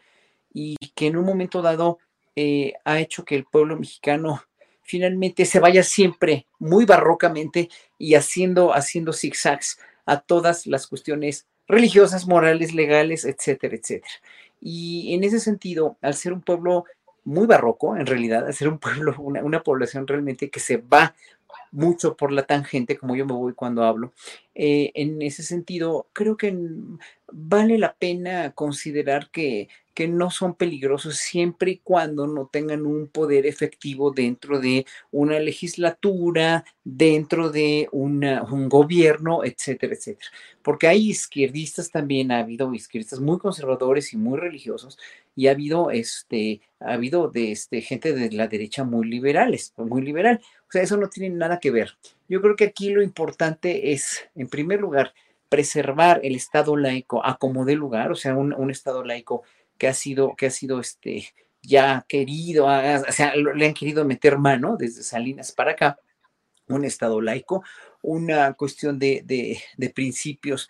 y 0.55 0.77
que 0.95 1.09
en 1.09 1.17
un 1.17 1.25
momento 1.25 1.63
dado 1.63 1.99
eh, 2.37 2.75
ha 2.85 3.01
hecho 3.01 3.25
que 3.25 3.35
el 3.35 3.45
pueblo 3.45 3.77
mexicano 3.77 4.43
finalmente 4.83 5.47
se 5.47 5.59
vaya 5.59 5.83
siempre 5.83 6.47
muy 6.61 6.85
barrocamente 6.85 7.71
y 7.99 8.15
haciendo, 8.15 8.73
haciendo 8.73 9.13
zigzags 9.13 9.81
a 10.05 10.21
todas 10.21 10.65
las 10.69 10.87
cuestiones 10.87 11.49
religiosas, 11.67 12.29
morales, 12.29 12.73
legales, 12.73 13.25
etcétera, 13.25 13.75
etcétera. 13.75 14.15
Y 14.61 15.15
en 15.15 15.25
ese 15.25 15.41
sentido, 15.41 15.97
al 16.01 16.15
ser 16.15 16.33
un 16.33 16.43
pueblo 16.43 16.85
muy 17.25 17.47
barroco, 17.47 17.97
en 17.97 18.07
realidad, 18.07 18.47
al 18.47 18.55
ser 18.55 18.69
un 18.69 18.79
pueblo, 18.79 19.15
una, 19.19 19.63
población 19.63 20.07
realmente 20.07 20.51
que 20.51 20.61
se 20.61 20.79
va 20.79 21.15
mucho 21.73 22.17
por 22.17 22.33
la 22.33 22.45
tangente, 22.45 22.97
como 22.97 23.17
yo 23.17 23.27
me 23.27 23.35
voy 23.35 23.53
cuando 23.53 23.85
hablo. 23.85 24.13
Eh, 24.55 24.93
en 24.95 25.21
ese 25.23 25.43
sentido, 25.43 26.09
creo 26.13 26.37
que 26.37 26.57
vale 27.31 27.79
la 27.79 27.95
pena 27.95 28.53
considerar 28.53 29.31
que, 29.31 29.69
que 29.97 30.09
no 30.09 30.31
son 30.31 30.55
peligrosos 30.55 31.17
siempre 31.17 31.71
y 31.71 31.79
cuando 31.79 32.27
no 32.27 32.51
tengan 32.53 32.85
un 32.85 33.09
poder 33.09 33.47
efectivo 33.47 34.11
dentro 34.11 34.61
de 34.61 34.85
una 35.11 35.41
legislatura, 35.41 36.67
dentro 36.85 37.51
de 37.51 37.89
un 37.93 38.69
gobierno, 38.69 39.43
etcétera, 39.43 39.95
etcétera. 39.95 40.31
Porque 40.61 40.87
hay 40.87 41.09
izquierdistas 41.09 41.91
también, 41.91 42.31
ha 42.31 42.41
habido 42.41 42.75
izquierdistas 42.75 43.21
muy 43.21 43.39
conservadores 43.39 44.13
y 44.13 44.19
muy 44.19 44.39
religiosos, 44.39 44.99
y 45.35 45.47
ha 45.47 45.53
habido, 45.53 45.91
este, 45.91 46.61
ha 46.79 46.93
habido 46.93 47.29
de 47.31 47.53
este, 47.53 47.81
gente 47.81 48.13
de 48.13 48.31
la 48.33 48.49
derecha 48.49 48.85
muy 48.85 49.09
liberales, 49.09 49.73
muy 49.79 50.03
liberal. 50.03 50.43
O 50.69 50.73
sea, 50.73 50.83
eso 50.83 50.99
no 50.99 51.09
tiene 51.09 51.35
nada 51.35 51.59
que 51.59 51.71
ver. 51.71 51.97
Yo 52.29 52.43
creo 52.43 52.55
que 52.55 52.65
aquí 52.65 52.91
lo 52.91 53.03
importante 53.03 53.93
es, 53.93 54.29
en 54.35 54.49
primer 54.49 54.79
lugar, 54.79 55.15
preservar 55.49 56.21
el 56.25 56.35
Estado 56.35 56.77
laico 56.77 57.25
a 57.25 57.39
como 57.39 57.65
de 57.65 57.77
lugar, 57.77 58.11
o 58.11 58.15
sea, 58.15 58.35
un, 58.35 58.71
Estado 58.71 59.05
laico 59.05 59.43
que 59.79 59.89
ha 59.89 59.95
sido, 59.95 60.35
que 60.37 60.47
ha 60.47 60.51
sido 60.51 60.81
este, 60.81 61.33
ya 61.63 62.05
querido, 62.09 62.67
o 62.67 63.13
sea, 63.13 63.35
le 63.37 63.67
han 63.67 63.75
querido 63.75 64.05
meter 64.05 64.39
mano 64.39 64.77
desde 64.79 65.03
Salinas 65.03 65.53
para 65.53 65.73
acá, 65.73 65.99
un 66.69 66.85
Estado 66.85 67.21
laico, 67.21 67.63
una 68.03 68.53
cuestión 68.55 68.99
de, 68.99 69.23
de, 69.25 69.61
de 69.77 69.91
principios 69.91 70.69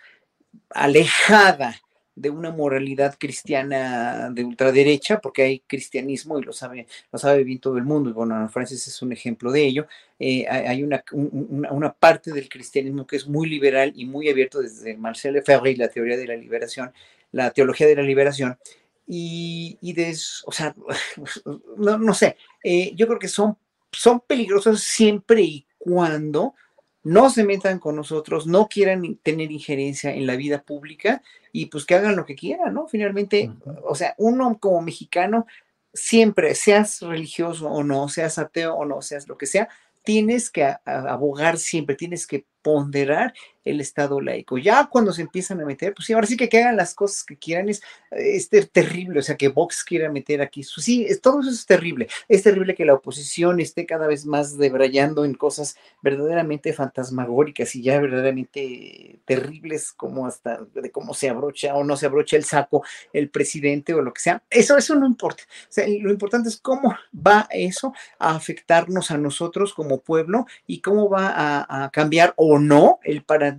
alejada 0.71 1.81
de 2.17 2.31
una 2.31 2.51
moralidad 2.51 3.17
cristiana 3.19 4.31
de 4.31 4.43
ultraderecha, 4.43 5.21
porque 5.21 5.43
hay 5.43 5.61
cristianismo 5.61 6.39
y 6.39 6.43
lo 6.43 6.53
sabe, 6.55 6.87
lo 7.13 7.19
sabe 7.19 7.45
bien 7.45 7.61
todo 7.61 7.77
el 7.77 7.85
mundo, 7.85 8.09
y 8.09 8.15
bueno, 8.15 8.49
Francis 8.49 8.89
es 8.89 9.03
un 9.03 9.13
ejemplo 9.13 9.53
de 9.53 9.67
ello. 9.67 9.87
Eh, 10.19 10.49
hay 10.49 10.83
una, 10.83 11.05
una, 11.13 11.93
parte 11.93 12.33
del 12.33 12.49
cristianismo 12.49 13.07
que 13.07 13.17
es 13.17 13.29
muy 13.29 13.51
liberal 13.51 13.93
y 13.95 14.07
muy 14.07 14.31
abierto 14.31 14.63
desde 14.63 14.97
Marcel 14.97 15.35
Lefebvre 15.35 15.73
y 15.73 15.77
la 15.77 15.89
teoría 15.89 16.17
de 16.17 16.27
la 16.27 16.37
liberación, 16.37 16.91
la 17.33 17.51
teología 17.51 17.87
de 17.87 17.97
la 17.97 18.03
liberación, 18.03 18.59
y, 19.07 19.79
y 19.81 19.93
de, 19.93 20.17
o 20.45 20.53
sea, 20.53 20.75
no, 21.77 21.99
no 21.99 22.15
sé, 22.15 22.37
eh, 22.63 22.93
yo 22.95 23.07
creo 23.07 23.19
que 23.19 23.29
son, 23.29 23.57
son 23.93 24.21
peligrosos 24.21 24.81
siempre 24.83 25.43
y 25.43 25.67
cuando 25.79 26.55
no 27.03 27.31
se 27.31 27.45
metan 27.45 27.79
con 27.79 27.95
nosotros, 27.95 28.49
no 28.49 28.67
quieran 28.67 29.21
tener 29.23 29.53
injerencia 29.53 30.13
en 30.13 30.27
la 30.27 30.35
vida 30.35 30.63
pública 30.63 31.23
y 31.53 31.67
pues 31.67 31.85
que 31.85 31.95
hagan 31.95 32.17
lo 32.17 32.25
que 32.25 32.35
quieran, 32.35 32.75
¿no? 32.75 32.89
Finalmente, 32.89 33.53
o 33.85 33.95
sea, 33.95 34.17
uno 34.19 34.59
como 34.59 34.83
mexicano, 34.83 35.47
siempre, 35.95 36.57
seas 36.57 37.01
religioso 37.03 37.69
o 37.69 37.85
no, 37.85 38.09
seas 38.09 38.39
ateo 38.39 38.75
o 38.75 38.85
no, 38.85 39.03
seas 39.03 39.29
lo 39.29 39.39
que 39.39 39.47
sea, 39.47 39.69
tienes 40.03 40.51
que 40.51 40.75
abogar 40.85 41.59
siempre, 41.59 41.95
tienes 41.95 42.27
que 42.27 42.45
ponderar 42.61 43.35
el 43.67 43.81
Estado 43.81 44.21
laico. 44.21 44.57
Ya 44.57 44.87
cuando 44.87 45.13
se 45.13 45.23
empiezan 45.23 45.61
a 45.61 45.67
meter, 45.67 45.93
pues 45.93 46.07
sí, 46.07 46.13
ahora 46.13 46.27
sí 46.27 46.37
que, 46.37 46.49
que 46.49 46.63
hagan 46.63 46.77
las 46.77 46.95
cosas 46.95 47.25
que 47.25 47.37
quieran, 47.37 47.69
es, 47.69 47.83
es 48.13 48.49
terrible, 48.71 49.19
o 49.19 49.23
sea, 49.23 49.37
que 49.37 49.49
Vox 49.49 49.83
quiera 49.83 50.11
meter 50.11 50.41
aquí, 50.41 50.63
sí, 50.63 51.07
todo 51.21 51.41
eso 51.41 51.51
es 51.51 51.67
terrible. 51.67 52.09
Es 52.29 52.45
terrible 52.45 52.75
que 52.75 52.85
la 52.85 52.95
oposición 52.95 53.59
esté 53.61 53.85
cada 53.85 54.07
vez 54.07 54.25
más 54.25 54.57
debrayando 54.57 55.25
en 55.25 55.35
cosas 55.35 55.77
verdaderamente 56.01 56.73
fantasmagóricas 56.73 57.75
y 57.75 57.83
ya 57.83 58.01
verdaderamente 58.01 59.19
terribles, 59.25 59.93
como 59.93 60.27
hasta 60.27 60.61
de 60.73 60.91
cómo 60.93 61.13
se 61.13 61.29
abrocha 61.29 61.75
o 61.75 61.83
no 61.83 61.97
se 61.97 62.07
abrocha 62.07 62.37
el 62.37 62.45
saco 62.45 62.85
el 63.13 63.31
presidente 63.31 63.95
o 63.95 64.01
lo 64.01 64.13
que 64.13 64.21
sea. 64.21 64.43
Eso, 64.49 64.77
eso 64.77 64.95
no 64.95 65.07
importa. 65.07 65.43
O 65.45 65.73
sea, 65.73 65.87
lo 65.89 66.13
importante 66.13 66.49
es 66.49 66.59
cómo 66.59 66.97
va 67.15 67.49
eso 67.51 67.93
a 68.21 68.37
afectarnos 68.37 69.11
a 69.11 69.19
nosotros 69.19 69.75
como 69.75 70.01
pueblo 70.01 70.47
y 70.69 70.81
cómo 70.81 71.09
va 71.09 71.29
a, 71.29 71.85
a 71.85 71.91
cambiar 71.91 72.33
o 72.37 72.61
no 72.61 73.01
el 73.03 73.25
paradigma 73.25 73.56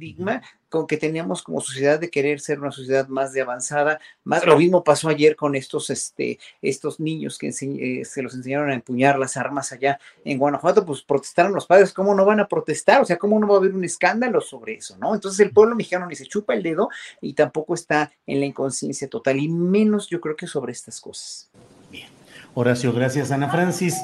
con 0.70 0.86
que 0.86 0.98
teníamos 0.98 1.44
como 1.44 1.62
sociedad 1.62 2.00
de 2.00 2.10
querer 2.10 2.40
ser 2.40 2.60
una 2.60 2.72
sociedad 2.72 3.08
más 3.08 3.32
de 3.32 3.42
avanzada, 3.42 4.00
más 4.24 4.46
lo 4.46 4.58
mismo 4.58 4.84
pasó 4.84 5.10
ayer 5.10 5.36
con 5.36 5.56
estos, 5.56 5.90
este, 5.90 6.40
estos 6.62 7.00
niños 7.00 7.38
que 7.38 7.50
eh, 7.50 8.06
se 8.06 8.22
los 8.22 8.34
enseñaron 8.36 8.70
a 8.70 8.74
empuñar 8.74 9.18
las 9.18 9.38
armas 9.38 9.72
allá 9.72 10.00
en 10.26 10.38
Guanajuato, 10.38 10.86
pues 10.86 11.02
protestaron 11.02 11.54
los 11.54 11.66
padres, 11.66 11.94
¿cómo 11.94 12.14
no 12.14 12.26
van 12.26 12.40
a 12.40 12.48
protestar? 12.48 13.02
O 13.02 13.06
sea, 13.06 13.18
¿cómo 13.18 13.40
no 13.40 13.48
va 13.48 13.56
a 13.56 13.58
haber 13.60 13.74
un 13.74 13.84
escándalo 13.86 14.42
sobre 14.42 14.76
eso, 14.76 14.98
no? 14.98 15.16
Entonces 15.16 15.40
el 15.40 15.52
pueblo 15.52 15.76
mexicano 15.76 16.06
ni 16.06 16.16
se 16.16 16.26
chupa 16.26 16.54
el 16.54 16.64
dedo 16.64 16.90
y 17.22 17.34
tampoco 17.34 17.74
está 17.74 18.12
en 18.26 18.40
la 18.40 18.46
inconsciencia 18.46 19.10
total, 19.10 19.40
y 19.40 19.48
menos 19.48 20.08
yo 20.10 20.20
creo 20.20 20.36
que 20.36 20.48
sobre 20.48 20.74
estas 20.74 21.00
cosas. 21.00 21.50
Bien. 21.90 22.10
Horacio, 22.54 22.92
gracias 22.92 23.32
Ana 23.32 23.50
Francis. 23.50 23.96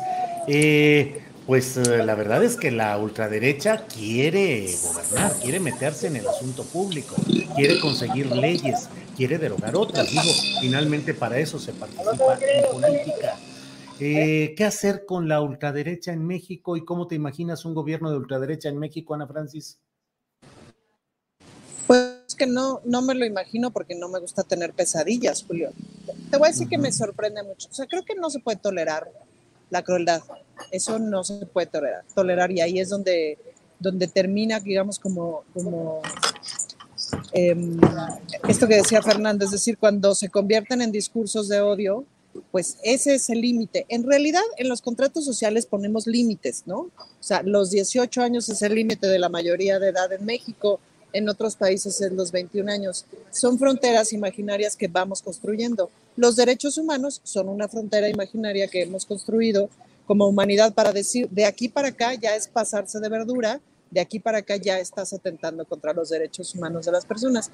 Eh, 0.47 1.21
pues 1.45 1.77
eh, 1.77 2.03
la 2.03 2.15
verdad 2.15 2.43
es 2.43 2.55
que 2.55 2.71
la 2.71 2.97
ultraderecha 2.97 3.85
quiere 3.85 4.73
gobernar, 4.81 5.33
quiere 5.41 5.59
meterse 5.59 6.07
en 6.07 6.15
el 6.15 6.27
asunto 6.27 6.63
público, 6.63 7.15
quiere 7.55 7.79
conseguir 7.79 8.27
leyes, 8.35 8.87
quiere 9.17 9.37
derogar 9.37 9.75
otras. 9.75 10.09
Digo, 10.09 10.23
finalmente 10.61 11.13
para 11.13 11.37
eso 11.37 11.59
se 11.59 11.73
participa 11.73 12.39
en 12.39 12.71
política. 12.71 13.37
Eh, 13.99 14.55
¿Qué 14.57 14.63
hacer 14.63 15.05
con 15.05 15.27
la 15.27 15.41
ultraderecha 15.41 16.13
en 16.13 16.25
México 16.25 16.77
y 16.77 16.85
cómo 16.85 17.07
te 17.07 17.15
imaginas 17.15 17.65
un 17.65 17.73
gobierno 17.73 18.09
de 18.09 18.17
ultraderecha 18.17 18.69
en 18.69 18.79
México, 18.79 19.13
Ana 19.13 19.27
Francis? 19.27 19.79
Pues 21.87 22.23
que 22.37 22.47
no, 22.47 22.81
no 22.85 23.01
me 23.01 23.13
lo 23.13 23.25
imagino 23.25 23.71
porque 23.71 23.95
no 23.95 24.07
me 24.07 24.19
gusta 24.19 24.43
tener 24.43 24.73
pesadillas, 24.73 25.43
Julio. 25.45 25.71
Te 26.31 26.37
voy 26.37 26.47
a 26.47 26.51
decir 26.51 26.67
que 26.67 26.77
me 26.77 26.91
sorprende 26.91 27.43
mucho. 27.43 27.67
O 27.69 27.73
sea, 27.73 27.85
creo 27.85 28.03
que 28.03 28.15
no 28.15 28.29
se 28.29 28.39
puede 28.39 28.57
tolerar 28.57 29.11
la 29.73 29.81
crueldad. 29.81 30.21
Eso 30.71 30.99
no 30.99 31.23
se 31.23 31.45
puede 31.47 31.67
tolerar, 31.67 32.03
tolerar 32.13 32.51
y 32.51 32.61
ahí 32.61 32.79
es 32.79 32.89
donde, 32.89 33.39
donde 33.79 34.07
termina, 34.07 34.59
digamos, 34.59 34.99
como, 34.99 35.43
como 35.51 36.01
em, 37.33 37.79
esto 38.47 38.67
que 38.67 38.75
decía 38.75 39.01
Fernando, 39.01 39.43
es 39.43 39.51
decir, 39.51 39.77
cuando 39.79 40.13
se 40.13 40.29
convierten 40.29 40.81
en 40.83 40.91
discursos 40.91 41.49
de 41.49 41.59
odio, 41.59 42.05
pues 42.51 42.77
ese 42.83 43.15
es 43.15 43.29
el 43.31 43.41
límite. 43.41 43.85
En 43.89 44.03
realidad, 44.03 44.43
en 44.57 44.69
los 44.69 44.81
contratos 44.81 45.25
sociales 45.25 45.65
ponemos 45.65 46.05
límites, 46.05 46.63
¿no? 46.67 46.77
O 46.79 46.91
sea, 47.19 47.41
los 47.43 47.71
18 47.71 48.21
años 48.21 48.49
es 48.49 48.61
el 48.61 48.75
límite 48.75 49.07
de 49.07 49.19
la 49.19 49.29
mayoría 49.29 49.79
de 49.79 49.89
edad 49.89 50.11
en 50.13 50.23
México, 50.23 50.79
en 51.13 51.29
otros 51.29 51.55
países 51.55 52.01
es 52.01 52.11
los 52.11 52.31
21 52.31 52.71
años. 52.71 53.05
Son 53.31 53.57
fronteras 53.57 54.11
imaginarias 54.11 54.75
que 54.75 54.87
vamos 54.87 55.21
construyendo. 55.21 55.89
Los 56.17 56.35
derechos 56.35 56.77
humanos 56.77 57.21
son 57.23 57.47
una 57.47 57.67
frontera 57.67 58.09
imaginaria 58.09 58.67
que 58.67 58.81
hemos 58.81 59.05
construido 59.05 59.69
como 60.05 60.27
humanidad 60.27 60.73
para 60.73 60.91
decir, 60.91 61.29
de 61.29 61.45
aquí 61.45 61.69
para 61.69 61.89
acá 61.89 62.13
ya 62.15 62.35
es 62.35 62.47
pasarse 62.47 62.99
de 62.99 63.09
verdura, 63.09 63.61
de 63.89 64.01
aquí 64.01 64.19
para 64.19 64.39
acá 64.39 64.57
ya 64.57 64.79
estás 64.79 65.13
atentando 65.13 65.65
contra 65.65 65.93
los 65.93 66.09
derechos 66.09 66.53
humanos 66.55 66.85
de 66.85 66.91
las 66.91 67.05
personas. 67.05 67.51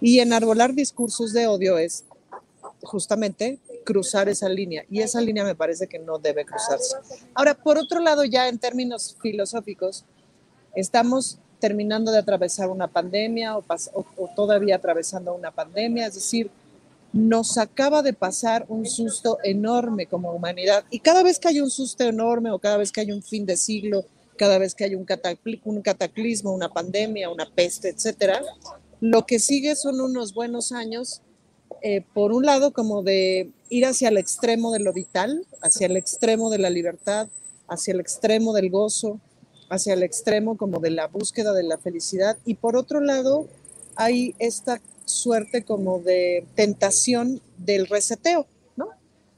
Y 0.00 0.18
enarbolar 0.18 0.74
discursos 0.74 1.32
de 1.32 1.46
odio 1.46 1.78
es 1.78 2.04
justamente 2.82 3.58
cruzar 3.84 4.28
esa 4.28 4.48
línea 4.48 4.84
y 4.90 5.00
esa 5.00 5.20
línea 5.20 5.44
me 5.44 5.54
parece 5.54 5.86
que 5.86 5.98
no 5.98 6.18
debe 6.18 6.44
cruzarse. 6.44 6.96
Ahora, 7.34 7.54
por 7.54 7.78
otro 7.78 8.00
lado, 8.00 8.24
ya 8.24 8.48
en 8.48 8.58
términos 8.58 9.16
filosóficos, 9.20 10.04
estamos 10.74 11.38
terminando 11.64 12.12
de 12.12 12.18
atravesar 12.18 12.68
una 12.68 12.88
pandemia 12.88 13.56
o, 13.56 13.64
todavía 14.36 14.76
atravesando 14.76 15.34
una 15.34 15.50
pandemia, 15.50 16.08
es 16.08 16.12
decir, 16.12 16.50
nos 17.10 17.56
acaba 17.56 18.02
de 18.02 18.12
pasar 18.12 18.66
un 18.68 18.84
susto 18.84 19.38
enorme 19.42 20.04
como 20.04 20.30
humanidad. 20.32 20.84
Y 20.90 20.98
cada 20.98 21.22
vez 21.22 21.38
que 21.38 21.48
hay 21.48 21.62
un 21.62 21.70
susto 21.70 22.04
enorme 22.04 22.50
o 22.50 22.58
cada 22.58 22.76
vez 22.76 22.92
que 22.92 23.00
hay 23.00 23.12
un 23.12 23.22
fin 23.22 23.46
de 23.46 23.56
siglo, 23.56 24.04
cada 24.36 24.58
vez 24.58 24.74
que 24.74 24.84
hay 24.84 24.94
un, 24.94 25.06
un 25.64 25.80
cataclismo, 25.80 26.52
una 26.52 26.68
pandemia, 26.68 27.30
una 27.30 27.48
peste, 27.48 27.88
etcétera, 27.88 28.42
lo 29.00 29.24
que 29.24 29.38
sigue 29.38 29.74
son 29.74 30.02
unos 30.02 30.34
buenos 30.34 30.70
años, 30.70 31.22
eh, 31.80 32.04
por 32.12 32.34
un 32.34 32.44
lado, 32.44 32.74
como 32.74 33.02
de 33.02 33.52
ir 33.70 33.86
hacia 33.86 34.10
el 34.10 34.18
extremo 34.18 34.70
de 34.70 34.80
lo 34.80 34.92
vital, 34.92 35.46
hacia 35.62 35.86
el 35.86 35.96
extremo 35.96 36.50
de 36.50 36.58
la 36.58 36.68
libertad, 36.68 37.26
hacia 37.68 37.94
el 37.94 38.00
extremo 38.00 38.52
del 38.52 38.68
gozo, 38.68 39.18
hacia 39.68 39.94
el 39.94 40.02
extremo 40.02 40.56
como 40.56 40.80
de 40.80 40.90
la 40.90 41.08
búsqueda 41.08 41.52
de 41.52 41.62
la 41.62 41.78
felicidad 41.78 42.36
y 42.44 42.54
por 42.54 42.76
otro 42.76 43.00
lado 43.00 43.48
hay 43.96 44.34
esta 44.38 44.80
suerte 45.04 45.64
como 45.64 46.00
de 46.00 46.46
tentación 46.54 47.40
del 47.58 47.86
reseteo, 47.86 48.46
¿no? 48.76 48.88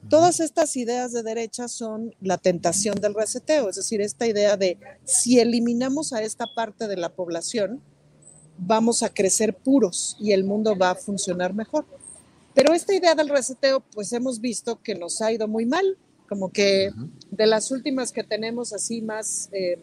Todas 0.08 0.40
estas 0.40 0.76
ideas 0.76 1.12
de 1.12 1.22
derecha 1.22 1.68
son 1.68 2.14
la 2.20 2.38
tentación 2.38 3.00
del 3.00 3.14
reseteo, 3.14 3.68
es 3.68 3.76
decir, 3.76 4.00
esta 4.00 4.26
idea 4.26 4.56
de 4.56 4.78
si 5.04 5.40
eliminamos 5.40 6.12
a 6.12 6.22
esta 6.22 6.46
parte 6.54 6.86
de 6.88 6.96
la 6.96 7.10
población, 7.10 7.82
vamos 8.58 9.02
a 9.02 9.10
crecer 9.10 9.54
puros 9.54 10.16
y 10.20 10.32
el 10.32 10.44
mundo 10.44 10.76
va 10.76 10.90
a 10.90 10.94
funcionar 10.94 11.52
mejor. 11.54 11.84
Pero 12.54 12.72
esta 12.72 12.94
idea 12.94 13.14
del 13.14 13.28
reseteo, 13.28 13.80
pues 13.80 14.12
hemos 14.12 14.40
visto 14.40 14.80
que 14.82 14.94
nos 14.94 15.20
ha 15.20 15.30
ido 15.30 15.46
muy 15.46 15.66
mal, 15.66 15.98
como 16.26 16.50
que 16.50 16.90
de 17.30 17.46
las 17.46 17.70
últimas 17.70 18.12
que 18.12 18.24
tenemos 18.24 18.72
así 18.72 19.02
más... 19.02 19.48
Eh, 19.52 19.78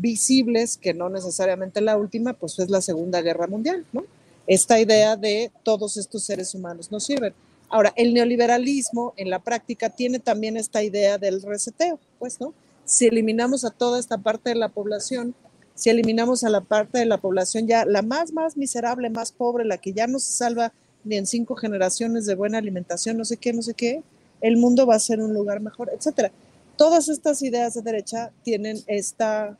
visibles, 0.00 0.76
que 0.76 0.94
no 0.94 1.08
necesariamente 1.08 1.80
la 1.80 1.96
última, 1.96 2.32
pues 2.32 2.58
es 2.58 2.70
la 2.70 2.80
Segunda 2.80 3.20
Guerra 3.22 3.46
Mundial, 3.46 3.84
¿no? 3.92 4.04
esta 4.48 4.80
idea 4.80 5.14
de 5.14 5.52
todos 5.62 5.98
estos 5.98 6.24
seres 6.24 6.54
humanos 6.54 6.90
no 6.90 6.98
sirven. 6.98 7.34
Ahora, 7.68 7.92
el 7.96 8.14
neoliberalismo 8.14 9.12
en 9.18 9.28
la 9.28 9.40
práctica 9.40 9.90
tiene 9.90 10.18
también 10.18 10.56
esta 10.56 10.82
idea 10.82 11.18
del 11.18 11.42
reseteo, 11.42 12.00
pues, 12.18 12.40
¿no? 12.40 12.54
Si 12.86 13.06
eliminamos 13.06 13.66
a 13.66 13.70
toda 13.70 14.00
esta 14.00 14.16
parte 14.16 14.48
de 14.48 14.56
la 14.56 14.70
población, 14.70 15.34
si 15.74 15.90
eliminamos 15.90 16.44
a 16.44 16.48
la 16.48 16.62
parte 16.62 16.98
de 16.98 17.04
la 17.04 17.18
población 17.18 17.66
ya 17.66 17.84
la 17.84 18.00
más, 18.00 18.32
más 18.32 18.56
miserable, 18.56 19.10
más 19.10 19.32
pobre, 19.32 19.66
la 19.66 19.76
que 19.76 19.92
ya 19.92 20.06
no 20.06 20.18
se 20.18 20.32
salva 20.32 20.72
ni 21.04 21.16
en 21.16 21.26
cinco 21.26 21.54
generaciones 21.54 22.24
de 22.24 22.34
buena 22.34 22.56
alimentación, 22.56 23.18
no 23.18 23.26
sé 23.26 23.36
qué, 23.36 23.52
no 23.52 23.60
sé 23.60 23.74
qué, 23.74 24.02
el 24.40 24.56
mundo 24.56 24.86
va 24.86 24.94
a 24.94 24.98
ser 24.98 25.20
un 25.20 25.34
lugar 25.34 25.60
mejor, 25.60 25.90
etcétera. 25.94 26.32
Todas 26.76 27.10
estas 27.10 27.42
ideas 27.42 27.74
de 27.74 27.82
derecha 27.82 28.32
tienen 28.44 28.78
esta 28.86 29.58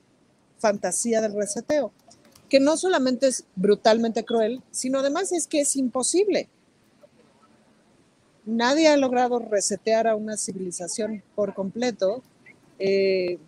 fantasía 0.59 1.21
del 1.21 1.35
reseteo, 1.35 1.93
que 2.49 2.61
no 2.61 2.77
solamente 2.77 3.29
es 3.29 3.45
brutalmente 3.57 4.25
cruel, 4.25 4.63
sino 4.71 5.01
además 5.01 5.33
es 5.33 5.47
que 5.47 5.61
es 5.61 5.77
imposible. 5.77 6.49
Nadie 8.47 8.89
ha 8.89 8.97
logrado 8.97 9.39
resetear 9.39 10.07
a 10.07 10.17
una 10.17 10.37
civilización 10.37 11.23
por 11.35 11.55
completo, 11.55 12.23
eh, 12.79 13.39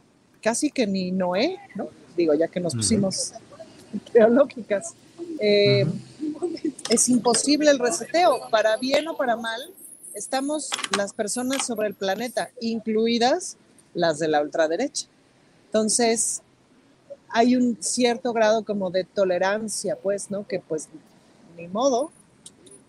casi 0.42 0.70
que 0.70 0.86
ni 0.86 1.10
Noé, 1.10 1.58
¿no? 1.74 1.88
Digo, 2.16 2.34
ya 2.34 2.48
que 2.48 2.60
nos 2.60 2.74
pusimos 2.74 3.32
teológicas. 4.12 4.94
Eh, 5.38 5.86
es 6.90 7.08
imposible 7.08 7.70
el 7.70 7.78
reseteo, 7.78 8.50
para 8.50 8.76
bien 8.76 9.08
o 9.08 9.16
para 9.16 9.36
mal, 9.36 9.60
estamos 10.14 10.68
las 10.96 11.12
personas 11.14 11.66
sobre 11.66 11.88
el 11.88 11.94
planeta, 11.94 12.50
incluidas 12.60 13.56
las 13.94 14.18
de 14.18 14.28
la 14.28 14.42
ultraderecha. 14.42 15.06
Entonces, 15.66 16.42
hay 17.32 17.56
un 17.56 17.76
cierto 17.80 18.32
grado 18.32 18.64
como 18.64 18.90
de 18.90 19.04
tolerancia, 19.04 19.96
pues, 19.96 20.30
¿no? 20.30 20.46
Que 20.46 20.60
pues 20.60 20.88
ni 21.56 21.68
modo, 21.68 22.10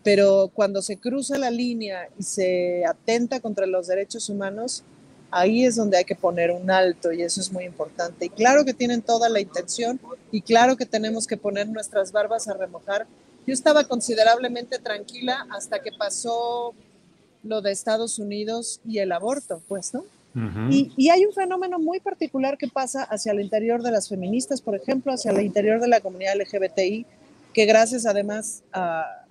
pero 0.03 0.49
cuando 0.53 0.81
se 0.81 0.97
cruza 0.97 1.37
la 1.37 1.51
línea 1.51 2.09
y 2.17 2.23
se 2.23 2.85
atenta 2.85 3.39
contra 3.39 3.65
los 3.65 3.87
derechos 3.87 4.29
humanos, 4.29 4.83
ahí 5.29 5.65
es 5.65 5.75
donde 5.75 5.97
hay 5.97 6.05
que 6.05 6.15
poner 6.15 6.51
un 6.51 6.71
alto 6.71 7.11
y 7.11 7.21
eso 7.21 7.39
es 7.39 7.51
muy 7.51 7.65
importante. 7.65 8.25
Y 8.25 8.29
claro 8.29 8.65
que 8.65 8.73
tienen 8.73 9.01
toda 9.01 9.29
la 9.29 9.39
intención 9.39 9.99
y 10.31 10.41
claro 10.41 10.75
que 10.75 10.85
tenemos 10.85 11.27
que 11.27 11.37
poner 11.37 11.67
nuestras 11.69 12.11
barbas 12.11 12.47
a 12.47 12.53
remojar. 12.53 13.07
Yo 13.45 13.53
estaba 13.53 13.83
considerablemente 13.85 14.79
tranquila 14.79 15.47
hasta 15.49 15.79
que 15.79 15.91
pasó 15.91 16.73
lo 17.43 17.61
de 17.61 17.71
Estados 17.71 18.19
Unidos 18.19 18.81
y 18.85 18.99
el 18.99 19.11
aborto, 19.11 19.61
pues, 19.67 19.93
¿no? 19.93 20.05
Y, 20.69 21.09
hay 21.09 21.25
un 21.25 21.33
fenómeno 21.33 21.77
muy 21.77 21.99
particular 21.99 22.57
que 22.57 22.67
pasa 22.67 23.03
hacia 23.03 23.33
el 23.33 23.41
interior 23.41 23.81
de 23.81 23.91
las 23.91 24.07
feministas, 24.07 24.61
por 24.61 24.75
ejemplo, 24.75 25.11
hacia 25.11 25.31
el 25.31 25.41
interior 25.41 25.81
de 25.81 25.87
la 25.87 25.99
comunidad 25.99 26.35
LGBTI, 26.35 27.05
que 27.53 27.65
gracias 27.65 28.05
además 28.05 28.63
a, 28.71 29.25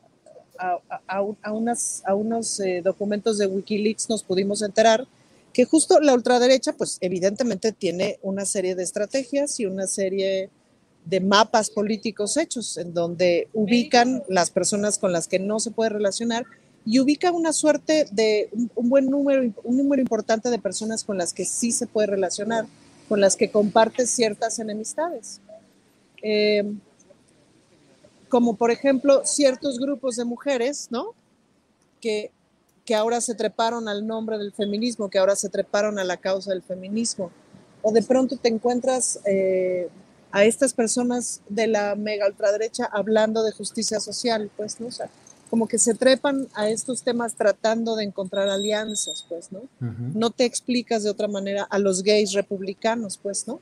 a, 1.06 1.52
unas, 1.52 2.02
a 2.04 2.14
unos 2.14 2.60
eh, 2.60 2.82
documentos 2.84 3.38
de 3.38 3.46
Wikileaks 3.46 4.08
nos 4.10 4.22
pudimos 4.22 4.62
enterar 4.62 5.06
que 5.52 5.64
justo 5.64 6.00
la 6.00 6.14
ultraderecha, 6.14 6.72
pues 6.74 6.98
evidentemente 7.00 7.72
tiene 7.72 8.18
una 8.22 8.44
serie 8.44 8.74
de 8.74 8.82
estrategias 8.82 9.58
y 9.58 9.66
una 9.66 9.86
serie 9.86 10.50
de 11.04 11.20
mapas 11.20 11.70
políticos 11.70 12.36
hechos 12.36 12.76
en 12.76 12.94
donde 12.94 13.48
ubican 13.52 14.22
las 14.28 14.50
personas 14.50 14.98
con 14.98 15.12
las 15.12 15.26
que 15.28 15.38
no 15.38 15.58
se 15.58 15.70
puede 15.70 15.90
relacionar 15.90 16.44
y 16.84 16.98
ubica 16.98 17.30
una 17.30 17.52
suerte 17.52 18.06
de 18.10 18.48
un, 18.74 18.88
buen 18.88 19.10
número, 19.10 19.42
un 19.64 19.76
número 19.76 20.00
importante 20.00 20.50
de 20.50 20.58
personas 20.58 21.04
con 21.04 21.18
las 21.18 21.32
que 21.32 21.44
sí 21.44 21.72
se 21.72 21.86
puede 21.86 22.08
relacionar, 22.08 22.66
con 23.08 23.20
las 23.20 23.36
que 23.36 23.50
comparte 23.50 24.06
ciertas 24.06 24.58
enemistades. 24.58 25.40
Eh, 26.22 26.64
como 28.28 28.54
por 28.54 28.70
ejemplo 28.70 29.22
ciertos 29.24 29.78
grupos 29.78 30.16
de 30.16 30.24
mujeres, 30.24 30.88
¿no? 30.90 31.14
Que, 32.00 32.30
que 32.86 32.94
ahora 32.94 33.20
se 33.20 33.34
treparon 33.34 33.88
al 33.88 34.06
nombre 34.06 34.38
del 34.38 34.52
feminismo, 34.52 35.10
que 35.10 35.18
ahora 35.18 35.36
se 35.36 35.50
treparon 35.50 35.98
a 35.98 36.04
la 36.04 36.16
causa 36.16 36.50
del 36.50 36.62
feminismo. 36.62 37.30
O 37.82 37.92
de 37.92 38.02
pronto 38.02 38.36
te 38.36 38.48
encuentras 38.48 39.20
eh, 39.26 39.88
a 40.32 40.44
estas 40.44 40.72
personas 40.72 41.40
de 41.48 41.66
la 41.66 41.94
mega 41.96 42.26
ultraderecha 42.26 42.88
hablando 42.90 43.42
de 43.42 43.52
justicia 43.52 44.00
social, 44.00 44.50
pues, 44.56 44.80
¿no? 44.80 44.86
O 44.86 44.90
como 45.50 45.66
que 45.66 45.78
se 45.78 45.94
trepan 45.94 46.46
a 46.54 46.68
estos 46.68 47.02
temas 47.02 47.34
tratando 47.34 47.96
de 47.96 48.04
encontrar 48.04 48.48
alianzas, 48.48 49.26
pues, 49.28 49.50
¿no? 49.50 49.62
No 50.14 50.30
te 50.30 50.44
explicas 50.44 51.02
de 51.02 51.10
otra 51.10 51.26
manera 51.26 51.64
a 51.64 51.80
los 51.80 52.04
gays 52.04 52.34
republicanos, 52.34 53.18
pues, 53.20 53.48
¿no? 53.48 53.60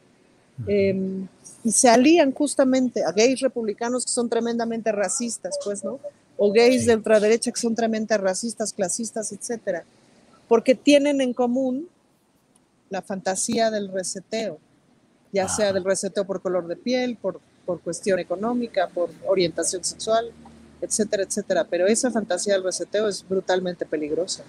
Em, 0.66 1.26
y 1.64 1.72
se 1.72 1.88
alían 1.88 2.32
justamente 2.32 3.02
a 3.02 3.12
gays 3.12 3.40
republicanos 3.40 4.04
que 4.04 4.10
son 4.10 4.28
tremendamente 4.28 4.92
racistas, 4.92 5.58
pues, 5.64 5.82
¿no? 5.82 5.98
O 6.36 6.52
gays 6.52 6.84
de 6.84 6.94
ultraderecha 6.94 7.50
que 7.50 7.60
son 7.60 7.74
tremendamente 7.74 8.18
racistas, 8.18 8.74
clasistas, 8.74 9.32
etcétera, 9.32 9.84
porque 10.46 10.74
tienen 10.74 11.22
en 11.22 11.32
común 11.32 11.88
la 12.90 13.00
fantasía 13.00 13.70
del 13.70 13.90
reseteo, 13.90 14.58
ya 15.32 15.48
sea 15.48 15.72
del 15.72 15.84
reseteo 15.84 16.26
por 16.26 16.42
color 16.42 16.66
de 16.66 16.76
piel, 16.76 17.16
por, 17.16 17.40
por 17.64 17.80
cuestión 17.80 18.18
económica, 18.18 18.88
por 18.88 19.08
orientación 19.26 19.82
sexual, 19.84 20.32
etcétera, 20.80 21.22
etcétera. 21.22 21.66
Pero 21.68 21.86
esa 21.86 22.10
fantasía 22.10 22.54
del 22.54 22.64
reseteo 22.64 23.08
es 23.08 23.24
brutalmente 23.28 23.86
peligrosa. 23.86 24.44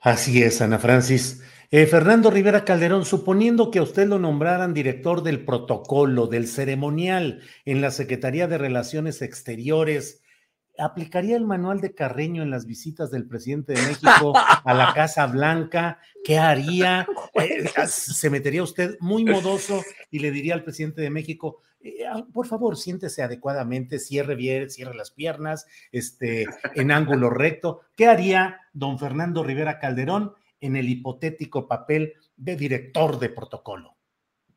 Así 0.00 0.42
es, 0.42 0.60
Ana 0.60 0.78
Francis. 0.78 1.42
Eh, 1.70 1.86
Fernando 1.86 2.30
Rivera 2.30 2.64
Calderón, 2.64 3.04
suponiendo 3.04 3.70
que 3.70 3.78
a 3.78 3.82
usted 3.82 4.06
lo 4.06 4.18
nombraran 4.18 4.72
director 4.72 5.22
del 5.22 5.44
protocolo, 5.44 6.26
del 6.26 6.46
ceremonial 6.46 7.42
en 7.66 7.82
la 7.82 7.90
Secretaría 7.90 8.48
de 8.48 8.56
Relaciones 8.56 9.20
Exteriores, 9.20 10.22
¿aplicaría 10.78 11.36
el 11.36 11.44
manual 11.44 11.80
de 11.80 11.94
Carreño 11.94 12.42
en 12.42 12.50
las 12.50 12.66
visitas 12.66 13.10
del 13.10 13.26
presidente 13.26 13.72
de 13.72 13.82
México 13.82 14.32
a 14.34 14.74
la 14.74 14.92
Casa 14.94 15.26
Blanca? 15.26 16.00
¿Qué 16.24 16.38
haría? 16.38 17.06
Eh, 17.38 17.68
¿Se 17.86 18.30
metería 18.30 18.64
usted 18.64 18.96
muy 18.98 19.24
modoso 19.24 19.84
y 20.10 20.18
le 20.18 20.32
diría 20.32 20.54
al 20.54 20.64
presidente 20.64 21.02
de 21.02 21.10
México, 21.10 21.60
eh, 21.80 22.04
ah, 22.04 22.26
por 22.32 22.46
favor, 22.46 22.76
siéntese 22.76 23.22
adecuadamente, 23.22 23.98
cierre 23.98 24.34
bien, 24.34 24.70
cierre 24.70 24.94
las 24.94 25.10
piernas, 25.10 25.66
este, 25.92 26.46
en 26.74 26.90
ángulo 26.90 27.30
recto. 27.30 27.82
¿Qué 27.94 28.06
haría 28.06 28.60
don 28.72 28.98
Fernando 28.98 29.44
Rivera 29.44 29.78
Calderón 29.78 30.32
en 30.60 30.76
el 30.76 30.88
hipotético 30.88 31.68
papel 31.68 32.14
de 32.36 32.56
director 32.56 33.18
de 33.18 33.28
protocolo? 33.28 33.97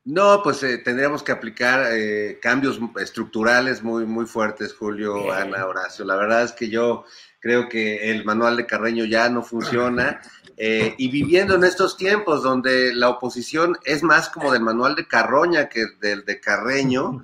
No, 0.04 0.42
pues 0.42 0.64
eh, 0.64 0.80
tendríamos 0.80 1.22
que 1.22 1.32
aplicar 1.32 1.86
eh, 1.92 2.40
cambios 2.42 2.80
estructurales 3.00 3.84
muy, 3.84 4.06
muy 4.06 4.26
fuertes, 4.26 4.74
Julio, 4.74 5.32
Ana, 5.32 5.68
Horacio. 5.68 6.06
La 6.06 6.16
verdad 6.16 6.44
es 6.44 6.54
que 6.54 6.70
yo 6.70 7.06
creo 7.40 7.70
que 7.70 8.10
el 8.10 8.26
manual 8.26 8.58
de 8.58 8.66
Carreño 8.66 9.06
ya 9.06 9.30
no 9.30 9.44
funciona. 9.44 10.22
Eh, 10.64 10.94
y 11.00 11.10
viviendo 11.10 11.56
en 11.56 11.64
estos 11.64 11.98
tiempos 11.98 12.44
donde 12.44 12.94
la 12.94 13.10
oposición 13.10 13.80
es 13.84 14.04
más 14.04 14.30
como 14.30 14.52
del 14.52 14.62
manual 14.62 14.94
de 14.94 15.08
Carroña 15.08 15.68
que 15.70 15.86
del 16.00 16.24
de 16.24 16.40
Carreño, 16.40 17.24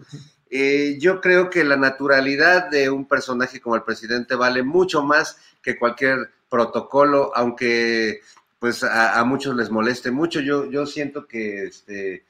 yo 1.00 1.22
creo 1.22 1.48
que 1.52 1.64
la 1.64 1.76
naturalidad 1.76 2.68
de 2.72 2.90
un 2.90 3.08
personaje 3.08 3.62
como 3.62 3.76
el 3.76 3.84
presidente 3.84 4.34
vale 4.34 4.64
mucho 4.64 5.04
más 5.04 5.38
que 5.62 5.78
cualquier 5.78 6.32
protocolo, 6.50 7.32
aunque 7.36 8.22
pues 8.58 8.84
a, 8.84 9.20
a 9.20 9.24
muchos 9.24 9.56
les 9.56 9.70
moleste 9.70 10.10
mucho. 10.10 10.40
Yo, 10.40 10.66
yo 10.72 10.88
siento 10.88 11.28
que 11.28 11.66
este, 11.66 12.24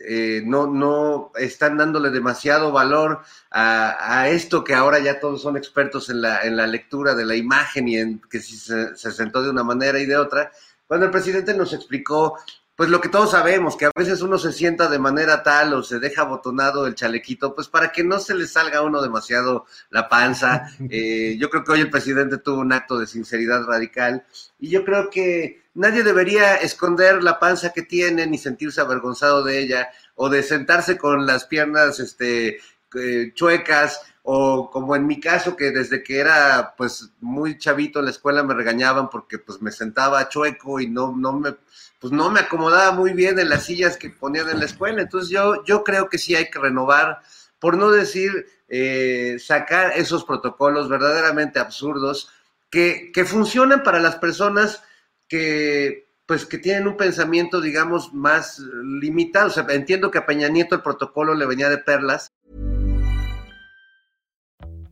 eh, 0.00 0.42
no, 0.44 0.66
no 0.66 1.32
están 1.36 1.76
dándole 1.76 2.10
demasiado 2.10 2.72
valor 2.72 3.20
a, 3.50 4.28
esto 4.28 4.64
que 4.64 4.74
ahora 4.74 4.98
ya 4.98 5.20
todos 5.20 5.42
son 5.42 5.56
expertos 5.56 6.10
en 6.10 6.20
la, 6.20 6.42
en 6.42 6.56
la 6.56 6.66
lectura 6.66 7.14
de 7.14 7.24
la 7.24 7.36
imagen 7.36 7.88
y 7.88 7.96
en 7.96 8.20
que 8.30 8.40
si 8.40 8.56
se, 8.56 8.96
se, 8.96 9.12
sentó 9.12 9.42
de 9.42 9.50
una 9.50 9.64
manera 9.64 9.98
y 9.98 10.06
de 10.06 10.16
otra, 10.16 10.52
cuando 10.86 11.06
el 11.06 11.12
presidente 11.12 11.54
nos 11.54 11.72
explicó, 11.72 12.38
pues 12.76 12.90
lo 12.90 13.00
que 13.00 13.08
todos 13.08 13.30
sabemos, 13.30 13.74
que 13.76 13.86
a 13.86 13.90
veces 13.96 14.20
uno 14.20 14.36
se 14.36 14.52
sienta 14.52 14.88
de 14.88 14.98
manera 14.98 15.42
tal 15.42 15.72
o 15.72 15.82
se 15.82 15.98
deja 15.98 16.24
botonado 16.24 16.86
el 16.86 16.94
chalequito, 16.94 17.54
pues 17.54 17.68
para 17.68 17.90
que 17.90 18.04
no 18.04 18.20
se 18.20 18.34
le 18.34 18.46
salga 18.46 18.78
a 18.78 18.82
uno 18.82 19.00
demasiado 19.00 19.64
la 19.90 20.08
panza. 20.08 20.66
Eh, 20.88 21.36
yo 21.38 21.50
creo 21.50 21.64
que 21.64 21.72
hoy 21.72 21.80
el 21.80 21.90
presidente 21.90 22.38
tuvo 22.38 22.60
un 22.60 22.72
acto 22.72 22.98
de 22.98 23.06
sinceridad 23.06 23.64
radical 23.64 24.24
y 24.58 24.68
yo 24.68 24.84
creo 24.84 25.10
que 25.10 25.65
nadie 25.76 26.02
debería 26.02 26.56
esconder 26.56 27.22
la 27.22 27.38
panza 27.38 27.72
que 27.72 27.82
tiene 27.82 28.26
ni 28.26 28.38
sentirse 28.38 28.80
avergonzado 28.80 29.44
de 29.44 29.60
ella 29.60 29.88
o 30.14 30.28
de 30.28 30.42
sentarse 30.42 30.98
con 30.98 31.26
las 31.26 31.44
piernas 31.44 32.00
este, 32.00 32.58
eh, 32.94 33.32
chuecas 33.34 34.00
o 34.22 34.70
como 34.70 34.96
en 34.96 35.06
mi 35.06 35.20
caso 35.20 35.56
que 35.56 35.70
desde 35.70 36.02
que 36.02 36.18
era 36.18 36.74
pues 36.76 37.10
muy 37.20 37.58
chavito 37.58 38.00
en 38.00 38.06
la 38.06 38.10
escuela 38.10 38.42
me 38.42 38.54
regañaban 38.54 39.08
porque 39.08 39.38
pues 39.38 39.62
me 39.62 39.70
sentaba 39.70 40.28
chueco 40.28 40.80
y 40.80 40.88
no, 40.88 41.14
no 41.16 41.32
me 41.32 41.54
pues 42.00 42.12
no 42.12 42.30
me 42.30 42.40
acomodaba 42.40 42.92
muy 42.92 43.12
bien 43.12 43.38
en 43.38 43.48
las 43.48 43.64
sillas 43.64 43.96
que 43.96 44.10
ponían 44.10 44.48
en 44.48 44.58
la 44.58 44.66
escuela. 44.66 45.02
Entonces 45.02 45.30
yo, 45.30 45.64
yo 45.64 45.82
creo 45.84 46.08
que 46.08 46.18
sí 46.18 46.34
hay 46.34 46.50
que 46.50 46.58
renovar, 46.58 47.20
por 47.58 47.76
no 47.76 47.90
decir 47.90 48.46
eh, 48.68 49.36
sacar 49.38 49.92
esos 49.96 50.24
protocolos 50.24 50.88
verdaderamente 50.88 51.58
absurdos 51.58 52.30
que, 52.70 53.10
que 53.12 53.24
funcionan 53.24 53.82
para 53.82 54.00
las 54.00 54.16
personas 54.16 54.82
que 55.28 56.06
pues 56.26 56.44
que 56.44 56.58
tienen 56.58 56.88
un 56.88 56.96
pensamiento, 56.96 57.60
digamos, 57.60 58.12
más 58.12 58.58
limitado. 59.00 59.46
O 59.46 59.50
sea, 59.50 59.64
entiendo 59.70 60.10
que 60.10 60.18
a 60.18 60.26
Peña 60.26 60.48
Nieto 60.48 60.74
el 60.74 60.82
protocolo 60.82 61.34
le 61.34 61.46
venía 61.46 61.68
de 61.68 61.78
perlas. 61.78 62.32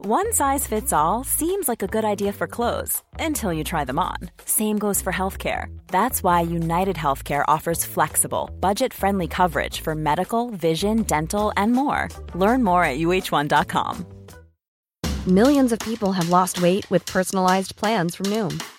One 0.06 0.32
size 0.32 0.66
fits 0.66 0.92
all 0.92 1.24
seems 1.24 1.66
like 1.66 1.82
a 1.82 1.86
good 1.86 2.04
idea 2.04 2.30
for 2.30 2.46
clothes 2.46 3.02
until 3.18 3.54
you 3.54 3.64
try 3.64 3.86
them 3.86 3.98
on. 3.98 4.18
Same 4.44 4.76
goes 4.78 5.00
for 5.00 5.10
healthcare. 5.10 5.74
That's 5.86 6.22
why 6.22 6.42
United 6.42 6.94
Healthcare 6.94 7.42
offers 7.48 7.86
flexible, 7.86 8.50
budget 8.60 8.92
friendly 8.92 9.26
coverage 9.26 9.80
for 9.80 9.94
medical, 9.94 10.50
vision, 10.50 11.04
dental, 11.04 11.54
and 11.56 11.72
more. 11.72 12.10
Learn 12.34 12.62
more 12.62 12.84
at 12.84 12.98
uh1.com. 12.98 14.04
Millions 15.26 15.72
of 15.72 15.78
people 15.78 16.12
have 16.12 16.28
lost 16.28 16.60
weight 16.60 16.84
with 16.90 17.06
personalized 17.06 17.74
plans 17.76 18.14
from 18.14 18.26
Noom, 18.26 18.62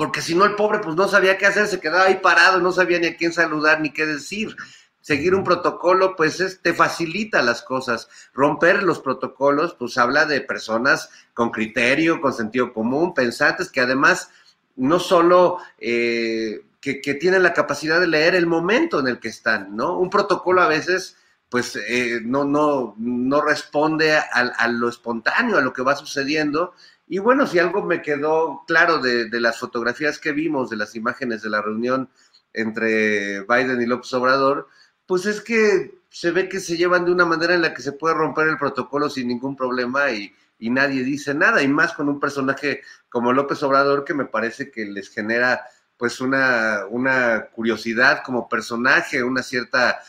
Porque 0.00 0.22
si 0.22 0.34
no, 0.34 0.46
el 0.46 0.54
pobre 0.54 0.78
pues 0.78 0.96
no 0.96 1.08
sabía 1.08 1.36
qué 1.36 1.44
hacer, 1.44 1.66
se 1.66 1.78
quedaba 1.78 2.04
ahí 2.06 2.20
parado, 2.22 2.58
no 2.58 2.72
sabía 2.72 2.98
ni 2.98 3.08
a 3.08 3.16
quién 3.18 3.34
saludar 3.34 3.82
ni 3.82 3.90
qué 3.90 4.06
decir. 4.06 4.56
seguir 5.02 5.34
un 5.34 5.44
protocolo, 5.44 6.16
pues 6.16 6.40
es, 6.40 6.62
te 6.62 6.72
facilita 6.72 7.42
las 7.42 7.60
cosas. 7.60 8.08
Romper 8.32 8.82
los 8.82 9.00
protocolos, 9.00 9.74
pues 9.78 9.98
habla 9.98 10.24
de 10.24 10.40
personas 10.40 11.10
con 11.34 11.50
criterio, 11.50 12.22
con 12.22 12.32
sentido 12.32 12.72
común, 12.72 13.12
pensantes, 13.12 13.70
que 13.70 13.82
además 13.82 14.30
no 14.74 15.00
solo 15.00 15.58
eh, 15.76 16.62
que, 16.80 16.94
tienen 17.20 17.42
la 17.42 17.52
capacidad 17.52 18.00
de 18.00 18.06
leer 18.06 18.34
el 18.34 18.46
momento 18.46 19.00
en 19.00 19.06
el 19.06 19.20
que 19.20 19.28
están, 19.28 19.76
¿no? 19.76 19.98
Un 19.98 20.08
protocolo 20.08 20.62
a 20.62 20.68
veces, 20.68 21.18
pues 21.50 21.76
eh, 21.76 22.20
no, 22.24 22.44
no, 22.46 22.94
no 22.96 23.42
responde 23.42 24.16
a, 24.16 24.22
a, 24.32 24.68
lo 24.68 24.88
espontáneo, 24.88 25.58
a 25.58 25.60
lo 25.60 25.74
que 25.74 25.82
va 25.82 25.94
sucediendo. 25.94 26.72
Y 27.12 27.18
bueno, 27.18 27.44
si 27.44 27.58
algo 27.58 27.82
me 27.82 28.02
quedó 28.02 28.62
claro 28.68 28.98
de, 28.98 29.28
las 29.40 29.58
fotografías 29.58 30.20
que 30.20 30.30
vimos, 30.30 30.70
de 30.70 30.76
las 30.76 30.94
imágenes 30.94 31.42
de 31.42 31.50
la 31.50 31.60
reunión 31.60 32.08
entre 32.52 33.40
Biden 33.40 33.82
y 33.82 33.86
López 33.86 34.12
Obrador, 34.12 34.68
pues 35.06 35.26
es 35.26 35.40
que 35.40 36.02
se 36.08 36.30
ve 36.30 36.48
que 36.48 36.60
se 36.60 36.76
llevan 36.76 37.04
de 37.04 37.10
una 37.10 37.24
manera 37.26 37.54
en 37.54 37.62
la 37.62 37.74
que 37.74 37.82
se 37.82 37.90
puede 37.90 38.14
romper 38.14 38.46
el 38.46 38.58
protocolo 38.58 39.10
sin 39.10 39.26
ningún 39.26 39.56
problema 39.56 40.12
y, 40.12 40.32
nadie 40.60 41.02
dice 41.02 41.34
nada, 41.34 41.64
y 41.64 41.68
más 41.68 41.94
con 41.94 42.08
un 42.08 42.20
personaje 42.20 42.82
como 43.08 43.32
López 43.32 43.60
Obrador 43.64 44.04
que 44.04 44.14
me 44.14 44.26
parece 44.26 44.70
que 44.70 44.84
les 44.84 45.10
genera 45.10 45.64
pues 45.96 46.20
una, 46.20 46.86
una 46.90 47.46
curiosidad 47.46 48.22
como 48.24 48.48
personaje, 48.48 49.24
una 49.24 49.42
cierta 49.42 50.00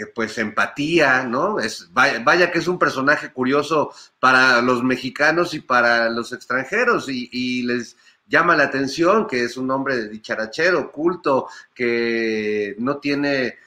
eh, 0.00 0.06
pues 0.14 0.38
empatía, 0.38 1.24
¿no? 1.24 1.58
Es, 1.58 1.90
vaya, 1.92 2.50
que 2.50 2.58
es 2.58 2.68
un 2.68 2.78
personaje 2.78 3.32
curioso 3.32 3.92
para 4.18 4.62
los 4.62 4.82
mexicanos 4.82 5.54
y 5.54 5.60
para 5.60 6.08
los 6.08 6.32
extranjeros 6.32 7.08
y, 7.08 7.28
y 7.32 7.62
les 7.64 7.96
llama 8.26 8.56
la 8.56 8.64
atención 8.64 9.26
que 9.26 9.44
es 9.44 9.56
un 9.56 9.70
hombre 9.70 10.08
dicharachero, 10.08 10.90
culto, 10.92 11.48
que 11.74 12.76
no 12.78 12.98
tiene 12.98 13.58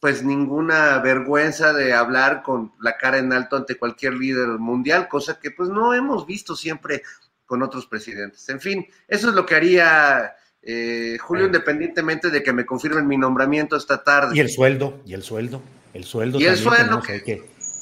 pues 0.00 0.22
ninguna 0.22 0.98
vergüenza 0.98 1.72
de 1.72 1.94
hablar 1.94 2.42
con 2.42 2.72
la 2.80 2.96
cara 2.96 3.18
en 3.18 3.32
alto 3.32 3.56
ante 3.56 3.76
cualquier 3.76 4.14
líder 4.14 4.48
mundial, 4.58 5.08
cosa 5.08 5.38
que 5.40 5.50
pues 5.50 5.70
no 5.70 5.94
hemos 5.94 6.26
visto 6.26 6.54
siempre 6.54 7.02
con 7.46 7.62
otros 7.62 7.86
presidentes. 7.86 8.48
En 8.48 8.60
fin, 8.60 8.86
eso 9.08 9.30
es 9.30 9.34
lo 9.34 9.44
que 9.46 9.54
haría 9.54 10.34
eh, 10.66 11.18
Julio, 11.18 11.46
independientemente 11.46 12.30
de 12.30 12.42
que 12.42 12.52
me 12.52 12.64
confirmen 12.64 13.06
mi 13.06 13.18
nombramiento 13.18 13.76
esta 13.76 14.02
tarde. 14.02 14.36
Y 14.36 14.40
el 14.40 14.48
sueldo, 14.48 15.00
y 15.04 15.14
el 15.14 15.22
sueldo, 15.22 15.60
el 15.92 16.04
sueldo. 16.04 16.40
Y 16.40 16.46
el 16.46 16.56
sueldo. 16.56 17.02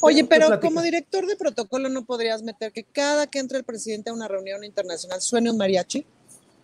Oye, 0.01 0.25
pero 0.25 0.59
como 0.61 0.83
director 0.83 1.25
de 1.27 1.37
protocolo 1.37 1.89
no 1.89 2.05
podrías 2.05 2.43
meter 2.43 2.73
que 2.73 2.83
cada 2.83 3.29
que 3.29 3.39
entre 3.39 3.59
el 3.59 3.65
presidente 3.65 4.11
a 4.11 4.13
una 4.13 4.27
reunión 4.27 4.65
internacional 4.65 5.21
suene 5.21 5.51
un 5.51 5.59
mariachi. 5.59 6.05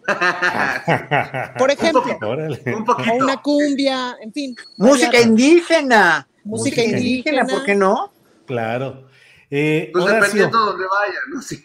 Por 1.58 1.70
ejemplo, 1.70 2.02
o 2.22 3.24
una 3.24 3.36
cumbia, 3.42 4.16
en 4.20 4.32
fin. 4.32 4.56
Música 4.76 5.20
indígena. 5.20 6.26
Música 6.42 6.82
indígena, 6.82 7.46
¿por 7.46 7.62
qué 7.64 7.74
no? 7.74 8.10
Claro. 8.46 9.06
Eh, 9.50 9.90
pues 9.92 10.06
dependiendo 10.06 10.58
de 10.58 10.64
donde 10.64 10.84
vaya, 10.84 11.18
¿no? 11.32 11.42
Sí. 11.42 11.62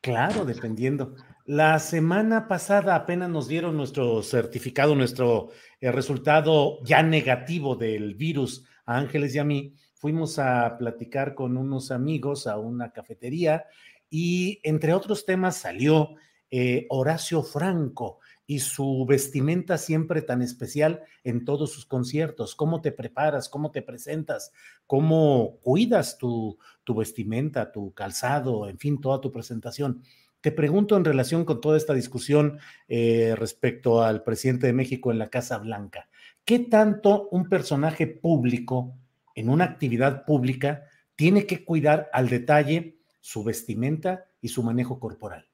Claro, 0.00 0.44
dependiendo. 0.44 1.14
La 1.44 1.80
semana 1.80 2.46
pasada 2.46 2.94
apenas 2.94 3.28
nos 3.28 3.48
dieron 3.48 3.76
nuestro 3.76 4.22
certificado, 4.22 4.94
nuestro 4.94 5.48
eh, 5.80 5.90
resultado 5.90 6.78
ya 6.84 7.02
negativo 7.02 7.74
del 7.74 8.14
virus 8.14 8.64
a 8.86 8.96
Ángeles 8.96 9.34
y 9.34 9.40
a 9.40 9.44
mí. 9.44 9.74
Fuimos 9.94 10.38
a 10.38 10.76
platicar 10.78 11.34
con 11.34 11.56
unos 11.56 11.90
amigos 11.90 12.46
a 12.46 12.58
una 12.58 12.92
cafetería 12.92 13.64
y 14.08 14.60
entre 14.62 14.94
otros 14.94 15.26
temas 15.26 15.56
salió 15.56 16.14
eh, 16.48 16.86
Horacio 16.90 17.42
Franco 17.42 18.20
y 18.46 18.60
su 18.60 19.04
vestimenta 19.04 19.78
siempre 19.78 20.22
tan 20.22 20.42
especial 20.42 21.00
en 21.24 21.44
todos 21.44 21.72
sus 21.72 21.86
conciertos. 21.86 22.54
¿Cómo 22.54 22.80
te 22.80 22.92
preparas? 22.92 23.48
¿Cómo 23.48 23.72
te 23.72 23.82
presentas? 23.82 24.52
¿Cómo 24.86 25.58
cuidas 25.60 26.18
tu, 26.18 26.56
tu 26.84 26.94
vestimenta, 26.94 27.72
tu 27.72 27.92
calzado, 27.94 28.68
en 28.68 28.78
fin, 28.78 29.00
toda 29.00 29.20
tu 29.20 29.32
presentación? 29.32 30.02
Te 30.42 30.50
pregunto 30.50 30.96
en 30.96 31.04
relación 31.04 31.44
con 31.44 31.60
toda 31.60 31.76
esta 31.76 31.94
discusión 31.94 32.58
eh, 32.88 33.34
respecto 33.38 34.02
al 34.02 34.24
presidente 34.24 34.66
de 34.66 34.72
México 34.72 35.12
en 35.12 35.20
la 35.20 35.30
Casa 35.30 35.56
Blanca, 35.58 36.08
¿qué 36.44 36.58
tanto 36.58 37.28
un 37.30 37.48
personaje 37.48 38.08
público 38.08 38.92
en 39.36 39.48
una 39.48 39.64
actividad 39.64 40.24
pública 40.24 40.82
tiene 41.14 41.46
que 41.46 41.64
cuidar 41.64 42.10
al 42.12 42.28
detalle 42.28 42.98
su 43.20 43.44
vestimenta 43.44 44.24
y 44.40 44.48
su 44.48 44.64
manejo 44.64 44.98
corporal? 44.98 45.46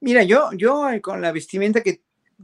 Mira, 0.00 0.24
yo, 0.24 0.50
yo 0.54 0.90
eh, 0.90 1.00
con 1.00 1.22
la 1.22 1.30
vestimenta 1.30 1.80
que 1.80 2.02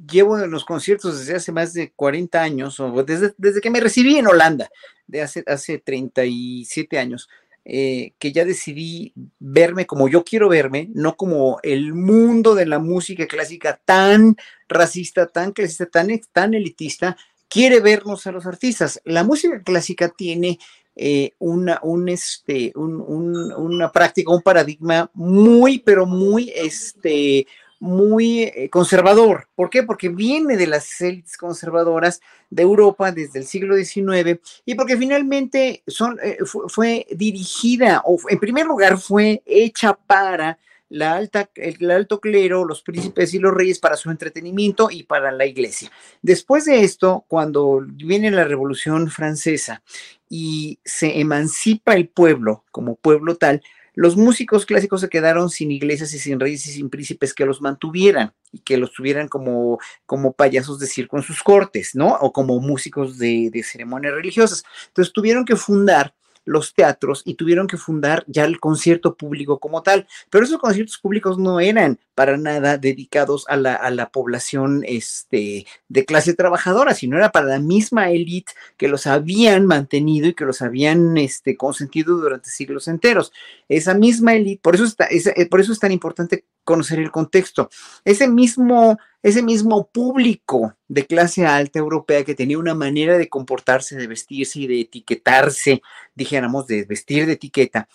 llevo 0.09 0.39
en 0.39 0.53
los 0.53 0.65
conciertos 0.65 1.19
desde 1.19 1.35
hace 1.35 1.51
más 1.51 1.73
de 1.73 1.91
40 1.91 2.41
años, 2.41 2.79
o 2.79 3.03
desde, 3.03 3.35
desde 3.37 3.61
que 3.61 3.71
me 3.71 3.81
recibí 3.81 4.17
en 4.17 4.29
Holanda, 4.29 4.71
de 5.09 5.23
hace, 5.23 5.43
hace 5.49 5.79
37 5.79 6.97
años, 6.97 7.29
eh, 7.65 8.15
que 8.19 8.33
ya 8.33 8.45
decidí 8.45 9.13
verme 9.39 9.87
como 9.87 10.09
yo 10.09 10.25
quiero 10.25 10.49
verme, 10.49 10.89
no 10.95 11.17
como 11.17 11.61
el 11.63 11.95
mundo 11.95 12.55
de 12.55 12.67
la 12.67 12.81
música 12.81 13.27
clásica 13.27 13.81
tan 13.85 14.37
racista, 14.69 15.27
tan 15.27 15.53
clasista, 15.53 15.87
tan, 15.87 16.09
tan 16.33 16.55
elitista, 16.55 17.17
quiere 17.49 17.81
vernos 17.81 18.27
a 18.27 18.33
los 18.33 18.47
artistas. 18.47 19.01
La 19.05 19.23
música 19.23 19.63
clásica 19.63 20.09
tiene 20.09 20.59
eh, 20.97 21.33
una, 21.39 21.79
un, 21.83 22.09
este, 22.09 22.73
una 22.75 23.93
práctica, 23.93 24.33
un 24.33 24.43
paradigma 24.43 25.11
muy, 25.15 25.79
pero 25.79 26.05
muy, 26.05 26.53
este, 26.55 27.47
muy 27.83 28.45
eh, 28.45 28.71
conservador. 28.71 29.49
¿Por 29.57 29.69
qué? 29.69 29.83
Porque 29.83 30.09
viene 30.09 30.57
de 30.57 30.69
las 30.69 31.01
élites 31.01 31.37
conservadoras 31.37 32.21
de 32.49 32.63
Europa 32.63 33.11
desde 33.11 33.41
el 33.41 33.45
siglo 33.45 33.75
XIX 33.75 34.39
y 34.65 34.77
porque 34.77 34.97
finalmente 34.97 35.83
son, 35.89 36.17
eh, 36.23 36.39
fue, 36.45 37.09
dirigida, 37.11 38.01
o 38.05 38.19
en 38.29 38.39
primer 38.39 38.67
lugar 38.67 38.99
fue 38.99 39.43
hecha 39.45 39.95
para 39.95 40.61
la 40.91 41.15
alta, 41.15 41.51
el, 41.57 41.91
alto 41.91 42.21
clero, 42.21 42.65
los 42.65 42.83
príncipes 42.83 43.35
y 43.35 43.41
los 43.41 43.53
reyes 43.53 43.81
para 43.81 43.97
su 43.97 44.13
entretenimiento 44.13 44.89
y 44.89 45.03
para 45.03 45.33
la 45.33 45.47
iglesia. 45.47 45.91
Después 46.21 46.67
de 46.67 46.85
esto, 46.85 47.25
cuando 47.27 47.85
viene 47.85 48.31
la 48.31 48.45
Revolución 48.45 49.11
Francesa 49.11 49.83
y 50.29 50.79
se 50.85 51.19
emancipa 51.19 51.95
el 51.95 52.09
pueblo 52.09 52.65
como 52.71 52.95
pueblo 52.95 53.35
tal, 53.35 53.61
los 53.95 54.17
músicos 54.17 54.67
clásicos 54.67 55.01
se 55.01 55.09
quedaron 55.09 55.51
sin 55.51 55.71
iglesias 55.71 56.15
y 56.15 56.19
sin 56.19 56.41
reyes 56.41 56.67
y 56.67 56.73
sin 56.73 56.89
príncipes 56.89 57.35
que 57.35 57.45
los 57.45 57.61
mantuvieran 57.61 58.33
y 58.51 58.61
que 58.61 58.77
los 58.77 58.93
tuvieran 58.93 59.29
como, 59.29 59.79
como 60.07 60.33
payasos 60.33 60.79
de 60.79 60.87
circo 60.87 61.17
en 61.17 61.23
sus 61.23 61.43
cortes, 61.43 61.95
¿no? 61.95 62.17
O 62.21 62.33
como 62.33 62.59
músicos 62.61 63.19
de, 63.19 63.51
de 63.53 63.63
ceremonias 63.63 64.15
religiosas. 64.15 64.65
Entonces 64.89 65.13
tuvieron 65.13 65.45
que 65.45 65.57
fundar 65.57 66.15
los 66.45 66.75
teatros 66.75 67.23
y 67.25 67.35
tuvieron 67.35 67.67
que 67.67 67.77
fundar 67.77 68.25
ya 68.27 68.45
el 68.45 68.61
concierto 68.61 69.15
público 69.15 69.59
como 69.59 69.83
tal. 69.83 70.07
Pero 70.31 70.45
esos 70.45 70.59
conciertos 70.59 70.99
públicos 70.99 71.39
no 71.39 71.61
eran 71.61 71.99
para 72.15 72.37
nada 72.37 72.79
dedicados 72.79 73.45
a 73.49 73.57
la, 73.57 73.75
a 73.75 73.91
la 73.91 74.11
población 74.11 74.83
este, 74.87 75.67
de 75.89 76.05
clase 76.05 76.35
trabajadora, 76.35 76.95
sino 76.95 77.17
era 77.17 77.33
para 77.33 77.47
la 77.47 77.59
misma 77.59 78.11
élite 78.11 78.53
que 78.77 78.89
los 78.89 79.07
habían 79.07 79.67
mantenido 79.67 80.29
y 80.29 80.35
que 80.35 80.45
los 80.45 80.63
habían 80.63 81.17
este, 81.17 81.57
consentido 81.57 82.17
durante 82.17 82.51
siglos 82.51 82.89
enteros. 82.89 83.33
Esa 83.69 83.95
misma 83.95 84.35
élite, 84.35 84.61
por, 84.63 84.75
eso 84.75 84.85
está, 84.85 85.09
eh, 85.11 85.47
por 85.47 85.61
eso 85.61 85.73
es 85.73 85.79
tan 85.79 85.93
importante 85.93 86.45
conocer 86.65 86.99
el 86.99 87.11
contexto. 87.11 87.71
Ese 88.05 88.29
mismo, 88.29 88.99
ese 89.23 89.43
mismo 89.43 89.89
público 89.89 90.75
de 90.89 91.07
clase 91.07 91.47
alta 91.47 91.79
europea 91.79 92.25
que 92.25 92.35
tenía 92.35 92.59
una 92.59 92.75
manera 92.75 93.19
de 93.19 93.29
comportarse, 93.29 93.97
de 93.97 94.07
vestirse 94.07 94.61
y 94.61 94.67
de 94.67 94.81
etiquetarse, 94.81 95.83
dijéramos, 96.15 96.67
de 96.67 96.85
vestir 96.85 97.27
de 97.27 97.35
etiqueta, 97.35 97.89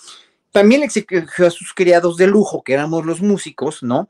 también 0.52 0.84
exigió 0.84 1.46
a 1.46 1.52
sus 1.52 1.74
criados 1.74 2.18
de 2.18 2.28
lujo, 2.28 2.64
que 2.64 2.74
éramos 2.74 3.06
los 3.06 3.22
músicos, 3.22 3.84
¿no? 3.84 4.10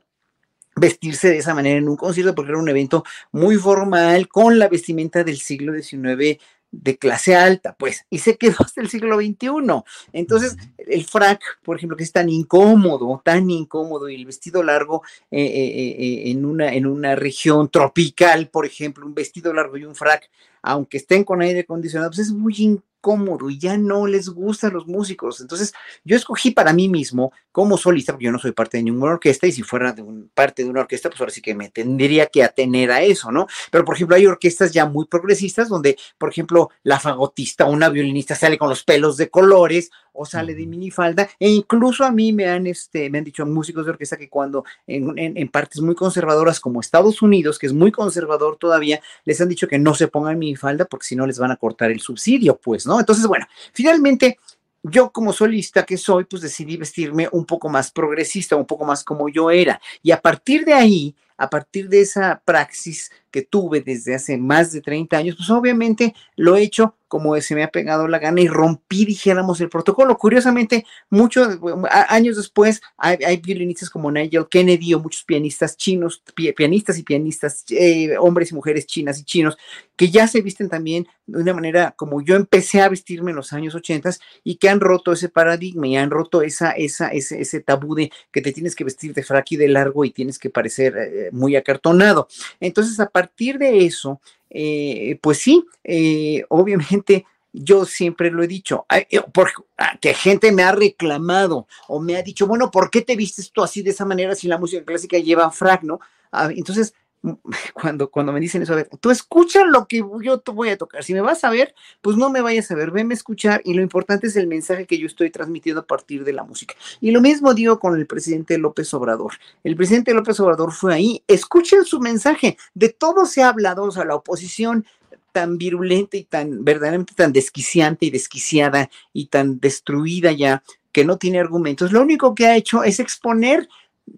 vestirse 0.78 1.28
de 1.28 1.38
esa 1.38 1.54
manera 1.54 1.78
en 1.78 1.88
un 1.88 1.96
concierto 1.96 2.34
porque 2.34 2.52
era 2.52 2.60
un 2.60 2.68
evento 2.68 3.04
muy 3.32 3.56
formal 3.56 4.28
con 4.28 4.58
la 4.58 4.68
vestimenta 4.68 5.24
del 5.24 5.38
siglo 5.38 5.74
XIX 5.74 6.40
de 6.70 6.98
clase 6.98 7.34
alta, 7.34 7.74
pues, 7.78 8.04
y 8.10 8.18
se 8.18 8.36
quedó 8.36 8.56
hasta 8.60 8.80
el 8.80 8.88
siglo 8.88 9.16
XXI. 9.16 9.82
Entonces, 10.12 10.56
el 10.76 11.04
frac, 11.04 11.42
por 11.62 11.76
ejemplo, 11.76 11.96
que 11.96 12.04
es 12.04 12.12
tan 12.12 12.28
incómodo, 12.28 13.20
tan 13.24 13.50
incómodo, 13.50 14.08
y 14.08 14.14
el 14.14 14.26
vestido 14.26 14.62
largo 14.62 15.02
eh, 15.30 15.40
eh, 15.40 15.96
eh, 15.98 16.30
en, 16.30 16.44
una, 16.44 16.72
en 16.74 16.86
una 16.86 17.14
región 17.14 17.70
tropical, 17.70 18.48
por 18.48 18.66
ejemplo, 18.66 19.06
un 19.06 19.14
vestido 19.14 19.52
largo 19.52 19.76
y 19.76 19.84
un 19.84 19.94
frac, 19.94 20.30
aunque 20.62 20.98
estén 20.98 21.24
con 21.24 21.42
aire 21.42 21.60
acondicionado, 21.60 22.10
pues 22.10 22.20
es 22.20 22.32
muy 22.32 22.80
cómodo 23.00 23.48
y 23.48 23.58
ya 23.58 23.78
no 23.78 24.06
les 24.06 24.28
gustan 24.28 24.72
los 24.72 24.86
músicos. 24.86 25.40
Entonces, 25.40 25.72
yo 26.04 26.16
escogí 26.16 26.50
para 26.50 26.72
mí 26.72 26.88
mismo 26.88 27.32
como 27.52 27.78
solista, 27.78 28.12
porque 28.12 28.26
yo 28.26 28.32
no 28.32 28.38
soy 28.38 28.52
parte 28.52 28.76
de 28.76 28.82
ninguna 28.84 29.12
orquesta 29.12 29.46
y 29.46 29.52
si 29.52 29.62
fuera 29.62 29.94
parte 30.34 30.64
de 30.64 30.70
una 30.70 30.80
orquesta, 30.80 31.08
pues 31.08 31.20
ahora 31.20 31.32
sí 31.32 31.40
que 31.40 31.54
me 31.54 31.70
tendría 31.70 32.26
que 32.26 32.42
atener 32.42 32.90
a 32.90 33.02
eso, 33.02 33.30
¿no? 33.32 33.46
Pero, 33.70 33.84
por 33.84 33.94
ejemplo, 33.94 34.16
hay 34.16 34.26
orquestas 34.26 34.72
ya 34.72 34.86
muy 34.86 35.06
progresistas 35.06 35.68
donde, 35.68 35.96
por 36.18 36.30
ejemplo, 36.30 36.70
la 36.82 37.00
fagotista 37.00 37.64
una 37.66 37.88
violinista 37.88 38.34
sale 38.34 38.58
con 38.58 38.68
los 38.68 38.84
pelos 38.84 39.16
de 39.16 39.30
colores 39.30 39.90
o 40.18 40.26
sale 40.26 40.54
de 40.54 40.66
minifalda 40.66 41.28
e 41.38 41.48
incluso 41.48 42.04
a 42.04 42.10
mí 42.10 42.32
me 42.32 42.48
han, 42.48 42.66
este, 42.66 43.08
me 43.08 43.18
han 43.18 43.24
dicho 43.24 43.46
músicos 43.46 43.84
de 43.84 43.92
orquesta 43.92 44.16
que 44.16 44.28
cuando 44.28 44.64
en, 44.86 45.16
en 45.16 45.48
partes 45.48 45.80
muy 45.80 45.94
conservadoras 45.94 46.58
como 46.58 46.80
Estados 46.80 47.22
Unidos, 47.22 47.58
que 47.58 47.66
es 47.66 47.72
muy 47.72 47.92
conservador 47.92 48.56
todavía, 48.56 49.00
les 49.24 49.40
han 49.40 49.48
dicho 49.48 49.68
que 49.68 49.78
no 49.78 49.94
se 49.94 50.08
pongan 50.08 50.38
minifalda 50.38 50.86
porque 50.86 51.06
si 51.06 51.16
no 51.16 51.26
les 51.26 51.38
van 51.38 51.52
a 51.52 51.56
cortar 51.56 51.90
el 51.90 52.00
subsidio, 52.00 52.56
pues, 52.56 52.86
¿no? 52.86 52.98
Entonces, 52.98 53.26
bueno, 53.26 53.46
finalmente 53.72 54.38
yo 54.82 55.10
como 55.10 55.32
solista 55.32 55.84
que 55.84 55.96
soy, 55.96 56.24
pues 56.24 56.42
decidí 56.42 56.76
vestirme 56.76 57.28
un 57.32 57.44
poco 57.44 57.68
más 57.68 57.90
progresista, 57.90 58.56
un 58.56 58.66
poco 58.66 58.84
más 58.84 59.04
como 59.04 59.28
yo 59.28 59.50
era. 59.50 59.80
Y 60.02 60.10
a 60.10 60.20
partir 60.20 60.64
de 60.64 60.74
ahí, 60.74 61.14
a 61.36 61.48
partir 61.48 61.88
de 61.88 62.00
esa 62.00 62.42
praxis 62.44 63.10
que 63.30 63.42
tuve 63.42 63.80
desde 63.80 64.14
hace 64.14 64.36
más 64.36 64.72
de 64.72 64.80
30 64.80 65.16
años, 65.16 65.36
pues 65.36 65.50
obviamente 65.50 66.14
lo 66.36 66.56
he 66.56 66.62
hecho 66.62 66.96
como 67.08 67.40
se 67.40 67.54
me 67.54 67.62
ha 67.62 67.68
pegado 67.68 68.06
la 68.06 68.18
gana 68.18 68.40
y 68.40 68.48
rompí, 68.48 69.04
dijéramos, 69.04 69.60
el 69.60 69.68
protocolo. 69.68 70.16
Curiosamente, 70.16 70.86
muchos 71.10 71.58
años 71.90 72.36
después, 72.36 72.80
hay, 72.96 73.38
violinistas 73.38 73.90
como 73.90 74.10
Nigel 74.12 74.46
Kennedy 74.48 74.94
o 74.94 75.00
muchos 75.00 75.24
pianistas 75.24 75.76
chinos, 75.76 76.22
pianistas 76.56 76.98
y 76.98 77.02
pianistas, 77.02 77.64
eh, 77.70 78.16
hombres 78.18 78.52
y 78.52 78.54
mujeres 78.54 78.86
chinas 78.86 79.18
y 79.18 79.24
chinos, 79.24 79.56
que 79.96 80.10
ya 80.10 80.28
se 80.28 80.42
visten 80.42 80.68
también 80.68 81.08
de 81.26 81.42
una 81.42 81.54
manera 81.54 81.94
como 81.96 82.22
yo 82.22 82.36
empecé 82.36 82.80
a 82.80 82.88
vestirme 82.88 83.30
en 83.30 83.36
los 83.36 83.52
años 83.52 83.74
80 83.74 83.98
y 84.44 84.56
que 84.56 84.68
han 84.68 84.80
roto 84.80 85.12
ese 85.12 85.28
paradigma 85.28 85.86
y 85.86 85.96
han 85.96 86.10
roto 86.10 86.42
esa, 86.42 86.70
ese 86.72 87.60
tabú 87.60 87.94
de 87.94 88.10
que 88.30 88.40
te 88.40 88.52
tienes 88.52 88.74
que 88.74 88.84
vestir 88.84 89.12
de 89.12 89.22
frac 89.22 89.52
y 89.52 89.56
de 89.56 89.68
largo 89.68 90.04
y 90.04 90.10
tienes 90.10 90.38
que 90.38 90.50
parecer 90.50 90.96
eh, 90.96 91.28
muy 91.32 91.56
acartonado. 91.56 92.28
Entonces, 92.60 93.00
a 93.00 93.08
partir 93.08 93.58
de 93.58 93.84
eso, 93.84 94.20
eh, 94.50 95.18
pues 95.22 95.38
sí, 95.38 95.64
eh, 95.84 96.44
obviamente 96.48 97.26
yo 97.52 97.84
siempre 97.84 98.30
lo 98.30 98.42
he 98.42 98.46
dicho, 98.46 98.86
porque 99.32 99.54
ah, 99.78 99.98
gente 100.14 100.52
me 100.52 100.62
ha 100.62 100.72
reclamado 100.72 101.66
o 101.88 102.00
me 102.00 102.16
ha 102.16 102.22
dicho, 102.22 102.46
bueno, 102.46 102.70
¿por 102.70 102.90
qué 102.90 103.02
te 103.02 103.16
vistes 103.16 103.50
tú 103.50 103.62
así 103.62 103.82
de 103.82 103.90
esa 103.90 104.04
manera 104.04 104.34
si 104.34 104.48
la 104.48 104.58
música 104.58 104.84
clásica 104.84 105.18
lleva 105.18 105.50
frag, 105.50 105.82
no? 105.82 105.98
Ah, 106.30 106.50
entonces, 106.54 106.94
cuando, 107.74 108.10
cuando 108.10 108.32
me 108.32 108.40
dicen 108.40 108.62
eso, 108.62 108.72
a 108.72 108.76
ver, 108.76 108.88
tú 109.00 109.10
escucha 109.10 109.64
lo 109.64 109.86
que 109.86 110.04
yo 110.22 110.38
te 110.38 110.50
voy 110.50 110.70
a 110.70 110.78
tocar. 110.78 111.02
Si 111.02 111.14
me 111.14 111.20
vas 111.20 111.44
a 111.44 111.50
ver, 111.50 111.74
pues 112.00 112.16
no 112.16 112.30
me 112.30 112.40
vayas 112.40 112.70
a 112.70 112.74
ver, 112.74 112.90
venme 112.90 113.14
a 113.14 113.16
escuchar 113.16 113.60
y 113.64 113.74
lo 113.74 113.82
importante 113.82 114.28
es 114.28 114.36
el 114.36 114.46
mensaje 114.46 114.86
que 114.86 114.98
yo 114.98 115.06
estoy 115.06 115.30
transmitiendo 115.30 115.80
a 115.80 115.86
partir 115.86 116.24
de 116.24 116.32
la 116.32 116.44
música. 116.44 116.74
Y 117.00 117.10
lo 117.10 117.20
mismo 117.20 117.54
digo 117.54 117.78
con 117.78 117.96
el 117.96 118.06
presidente 118.06 118.58
López 118.58 118.92
Obrador. 118.94 119.34
El 119.64 119.76
presidente 119.76 120.14
López 120.14 120.38
Obrador 120.40 120.72
fue 120.72 120.94
ahí, 120.94 121.22
escuchen 121.26 121.84
su 121.84 122.00
mensaje. 122.00 122.56
De 122.74 122.88
todo 122.88 123.26
se 123.26 123.42
ha 123.42 123.48
hablado, 123.48 123.84
o 123.84 123.90
sea, 123.90 124.04
la 124.04 124.14
oposición 124.14 124.84
tan 125.32 125.58
virulenta 125.58 126.16
y 126.16 126.24
tan 126.24 126.64
verdaderamente 126.64 127.14
tan 127.14 127.32
desquiciante 127.32 128.06
y 128.06 128.10
desquiciada 128.10 128.90
y 129.12 129.26
tan 129.26 129.60
destruida 129.60 130.32
ya 130.32 130.62
que 130.92 131.04
no 131.04 131.18
tiene 131.18 131.38
argumentos, 131.38 131.92
lo 131.92 132.00
único 132.00 132.34
que 132.34 132.46
ha 132.46 132.56
hecho 132.56 132.82
es 132.82 132.98
exponer 132.98 133.68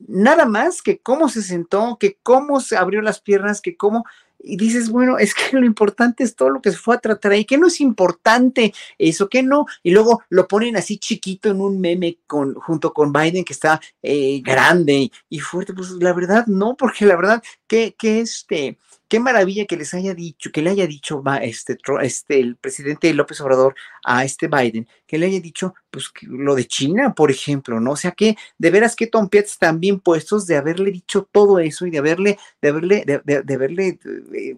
nada 0.08 0.46
más 0.46 0.82
que 0.82 0.98
cómo 0.98 1.28
se 1.28 1.42
sentó, 1.42 1.96
que 1.98 2.18
cómo 2.22 2.60
se 2.60 2.76
abrió 2.76 3.02
las 3.02 3.20
piernas, 3.20 3.60
que 3.60 3.76
cómo... 3.76 4.04
Y 4.42 4.56
dices, 4.56 4.88
bueno, 4.88 5.18
es 5.18 5.34
que 5.34 5.58
lo 5.58 5.66
importante 5.66 6.24
es 6.24 6.34
todo 6.34 6.48
lo 6.48 6.62
que 6.62 6.70
se 6.70 6.78
fue 6.78 6.96
a 6.96 7.00
tratar 7.00 7.32
ahí, 7.32 7.44
que 7.44 7.58
no 7.58 7.66
es 7.66 7.80
importante 7.80 8.72
eso, 8.96 9.28
que 9.28 9.42
no. 9.42 9.66
Y 9.82 9.90
luego 9.90 10.22
lo 10.30 10.48
ponen 10.48 10.76
así 10.76 10.98
chiquito 10.98 11.50
en 11.50 11.60
un 11.60 11.78
meme 11.78 12.18
con, 12.26 12.54
junto 12.54 12.94
con 12.94 13.12
Biden, 13.12 13.44
que 13.44 13.52
está 13.52 13.80
eh, 14.02 14.40
grande 14.42 15.12
y, 15.28 15.38
fuerte. 15.40 15.74
Pues 15.74 15.90
la 15.90 16.14
verdad, 16.14 16.46
no, 16.46 16.74
porque 16.74 17.04
la 17.04 17.16
verdad, 17.16 17.42
que, 17.66 17.94
que 17.98 18.20
este, 18.20 18.78
qué 19.10 19.18
maravilla 19.18 19.66
que 19.66 19.76
les 19.76 19.92
haya 19.92 20.14
dicho, 20.14 20.52
que 20.52 20.62
le 20.62 20.70
haya 20.70 20.86
dicho 20.86 21.22
este, 21.42 21.76
este, 22.02 22.40
el 22.40 22.56
presidente 22.56 23.12
López 23.12 23.40
Obrador 23.40 23.74
a 24.04 24.24
este 24.24 24.46
Biden, 24.46 24.86
que 25.06 25.18
le 25.18 25.26
haya 25.26 25.40
dicho, 25.40 25.74
pues, 25.90 26.10
lo 26.22 26.54
de 26.54 26.66
China, 26.66 27.12
por 27.12 27.30
ejemplo, 27.32 27.80
¿no? 27.80 27.92
O 27.92 27.96
sea, 27.96 28.12
que 28.12 28.36
de 28.56 28.70
veras 28.70 28.94
que 28.94 29.08
Tom 29.08 29.28
están 29.32 29.80
bien 29.80 29.98
puestos 29.98 30.46
de 30.46 30.56
haberle 30.56 30.92
dicho 30.92 31.28
todo 31.30 31.58
eso 31.58 31.86
y 31.86 31.90
de 31.90 31.98
haberle, 31.98 32.38
de 32.62 32.68
haberle, 32.68 33.04
de, 33.04 33.54
haberle 33.54 33.98
eh, 34.32 34.56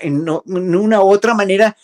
en, 0.00 0.26
en, 0.26 0.74
una 0.74 1.02
u 1.02 1.12
otra 1.12 1.34
manera 1.34 1.76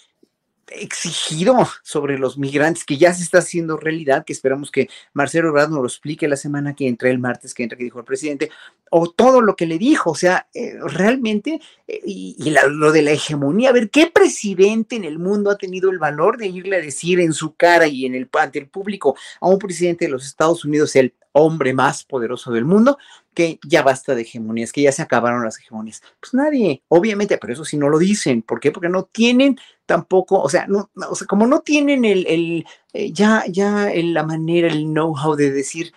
exigido 0.71 1.57
sobre 1.83 2.19
los 2.19 2.39
migrantes 2.39 2.85
que 2.85 2.97
ya 2.97 3.13
se 3.13 3.23
está 3.23 3.39
haciendo 3.39 3.77
realidad, 3.77 4.25
que 4.25 4.33
esperamos 4.33 4.71
que 4.71 4.89
Marcelo 5.13 5.49
Ebrard 5.49 5.71
nos 5.71 5.81
lo 5.81 5.87
explique 5.87 6.29
la 6.29 6.37
semana 6.37 6.75
que 6.75 6.89
entra, 6.89 7.11
el 7.11 7.19
martes 7.19 7.55
que 7.55 7.63
entra, 7.63 7.77
que 7.77 7.85
dijo 7.85 7.99
el 7.99 8.05
presidente, 8.05 8.51
o 8.91 9.11
todo 9.11 9.41
lo 9.41 9.57
que 9.57 9.67
le 9.67 9.79
dijo, 9.79 10.11
o 10.11 10.15
sea, 10.15 10.49
eh, 10.55 10.75
realmente, 10.81 11.61
eh, 11.87 12.01
y, 12.05 12.55
lo 12.71 12.93
de 12.93 13.03
la 13.03 13.13
hegemonía, 13.13 13.71
a 13.71 13.73
ver, 13.73 13.91
¿qué 13.91 14.07
presidente 14.07 14.97
en 14.97 15.05
el 15.05 15.19
mundo 15.19 15.51
ha 15.51 15.59
tenido 15.59 15.91
el 15.91 15.99
valor 15.99 16.37
de 16.37 16.47
irle 16.47 16.77
a 16.77 16.81
decir 16.81 17.21
en 17.21 17.33
su 17.33 17.55
cara 17.55 17.87
y 17.87 18.07
en 18.07 18.15
el, 18.15 18.29
ante 18.39 18.59
el 18.59 18.69
público 18.69 19.17
a 19.41 19.49
un 19.49 19.59
presidente 19.59 20.07
de 20.07 20.11
los 20.11 20.27
Estados 20.27 20.65
Unidos, 20.65 20.95
el 20.97 21.15
hombre 21.33 21.73
más 21.73 22.05
poderoso 22.05 22.53
del 22.53 22.65
mundo, 22.65 22.99
que 23.35 23.61
ya 23.67 23.83
basta 23.83 24.15
de 24.15 24.23
hegemonías, 24.23 24.73
que 24.73 24.83
ya 24.83 24.93
se 24.93 25.03
acabaron 25.03 25.45
las 25.45 25.59
hegemonías. 25.59 26.03
Pues 26.21 26.35
nadie, 26.35 26.83
obviamente, 26.89 27.39
pero 27.39 27.53
eso 27.53 27.65
sí 27.65 27.77
no 27.77 27.89
lo 27.89 27.99
dicen. 27.99 28.43
¿Por 28.43 28.59
qué? 28.59 28.73
Porque 28.73 28.89
no 28.89 29.05
tienen 29.05 29.59
tampoco, 29.87 30.41
o 30.41 30.49
sea, 30.49 30.67
no, 30.67 30.91
o 31.09 31.15
sea 31.15 31.27
como 31.27 31.47
no 31.47 31.61
tienen 31.61 32.05
el, 32.05 32.67
eh, 32.93 33.13
ya, 33.13 33.45
ya 33.49 33.91
la 33.95 34.25
manera, 34.25 34.69
el 34.69 34.85
know-how 34.85 35.37
de 35.37 35.53
decir, 35.53 35.93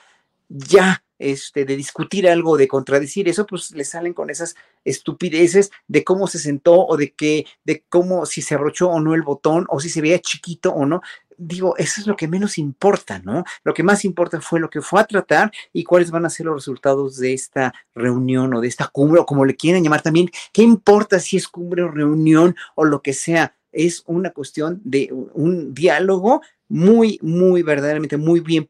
ya, 0.49 1.03
este, 1.21 1.65
de 1.65 1.75
discutir 1.75 2.27
algo, 2.27 2.57
de 2.57 2.67
contradecir 2.67 3.29
eso, 3.29 3.45
pues 3.45 3.71
le 3.71 3.85
salen 3.85 4.13
con 4.13 4.29
esas 4.29 4.55
estupideces 4.83 5.71
de 5.87 6.03
cómo 6.03 6.27
se 6.27 6.39
sentó 6.39 6.85
o 6.85 6.97
de 6.97 7.13
que, 7.13 7.45
de 7.63 7.83
cómo, 7.89 8.25
si 8.25 8.41
se 8.41 8.55
abrochó 8.55 8.89
o 8.89 8.99
no 8.99 9.13
el 9.13 9.21
botón, 9.21 9.65
o 9.69 9.79
si 9.79 9.89
se 9.89 10.01
veía 10.01 10.19
chiquito 10.19 10.71
o 10.71 10.85
no 10.85 11.01
digo, 11.41 11.75
eso 11.77 12.01
es 12.01 12.07
lo 12.07 12.15
que 12.15 12.27
menos 12.27 12.57
importa, 12.57 13.19
¿no? 13.19 13.43
Lo 13.63 13.73
que 13.73 13.83
más 13.83 14.05
importa 14.05 14.39
fue 14.41 14.59
lo 14.59 14.69
que 14.69 14.81
fue 14.81 15.01
a 15.01 15.05
tratar 15.05 15.51
y 15.73 15.83
cuáles 15.83 16.11
van 16.11 16.25
a 16.25 16.29
ser 16.29 16.45
los 16.45 16.55
resultados 16.55 17.17
de 17.17 17.33
esta 17.33 17.73
reunión 17.95 18.53
o 18.53 18.61
de 18.61 18.67
esta 18.67 18.87
cumbre 18.87 19.21
o 19.21 19.25
como 19.25 19.45
le 19.45 19.55
quieran 19.55 19.83
llamar 19.83 20.03
también. 20.03 20.29
¿Qué 20.53 20.61
importa 20.61 21.19
si 21.19 21.37
es 21.37 21.47
cumbre 21.47 21.81
o 21.81 21.89
reunión 21.89 22.55
o 22.75 22.85
lo 22.85 23.01
que 23.01 23.13
sea? 23.13 23.55
Es 23.71 24.03
una 24.05 24.31
cuestión 24.31 24.81
de 24.83 25.09
un 25.33 25.73
diálogo 25.73 26.41
muy, 26.67 27.17
muy 27.21 27.63
verdaderamente 27.63 28.17
muy 28.17 28.39
bien 28.39 28.69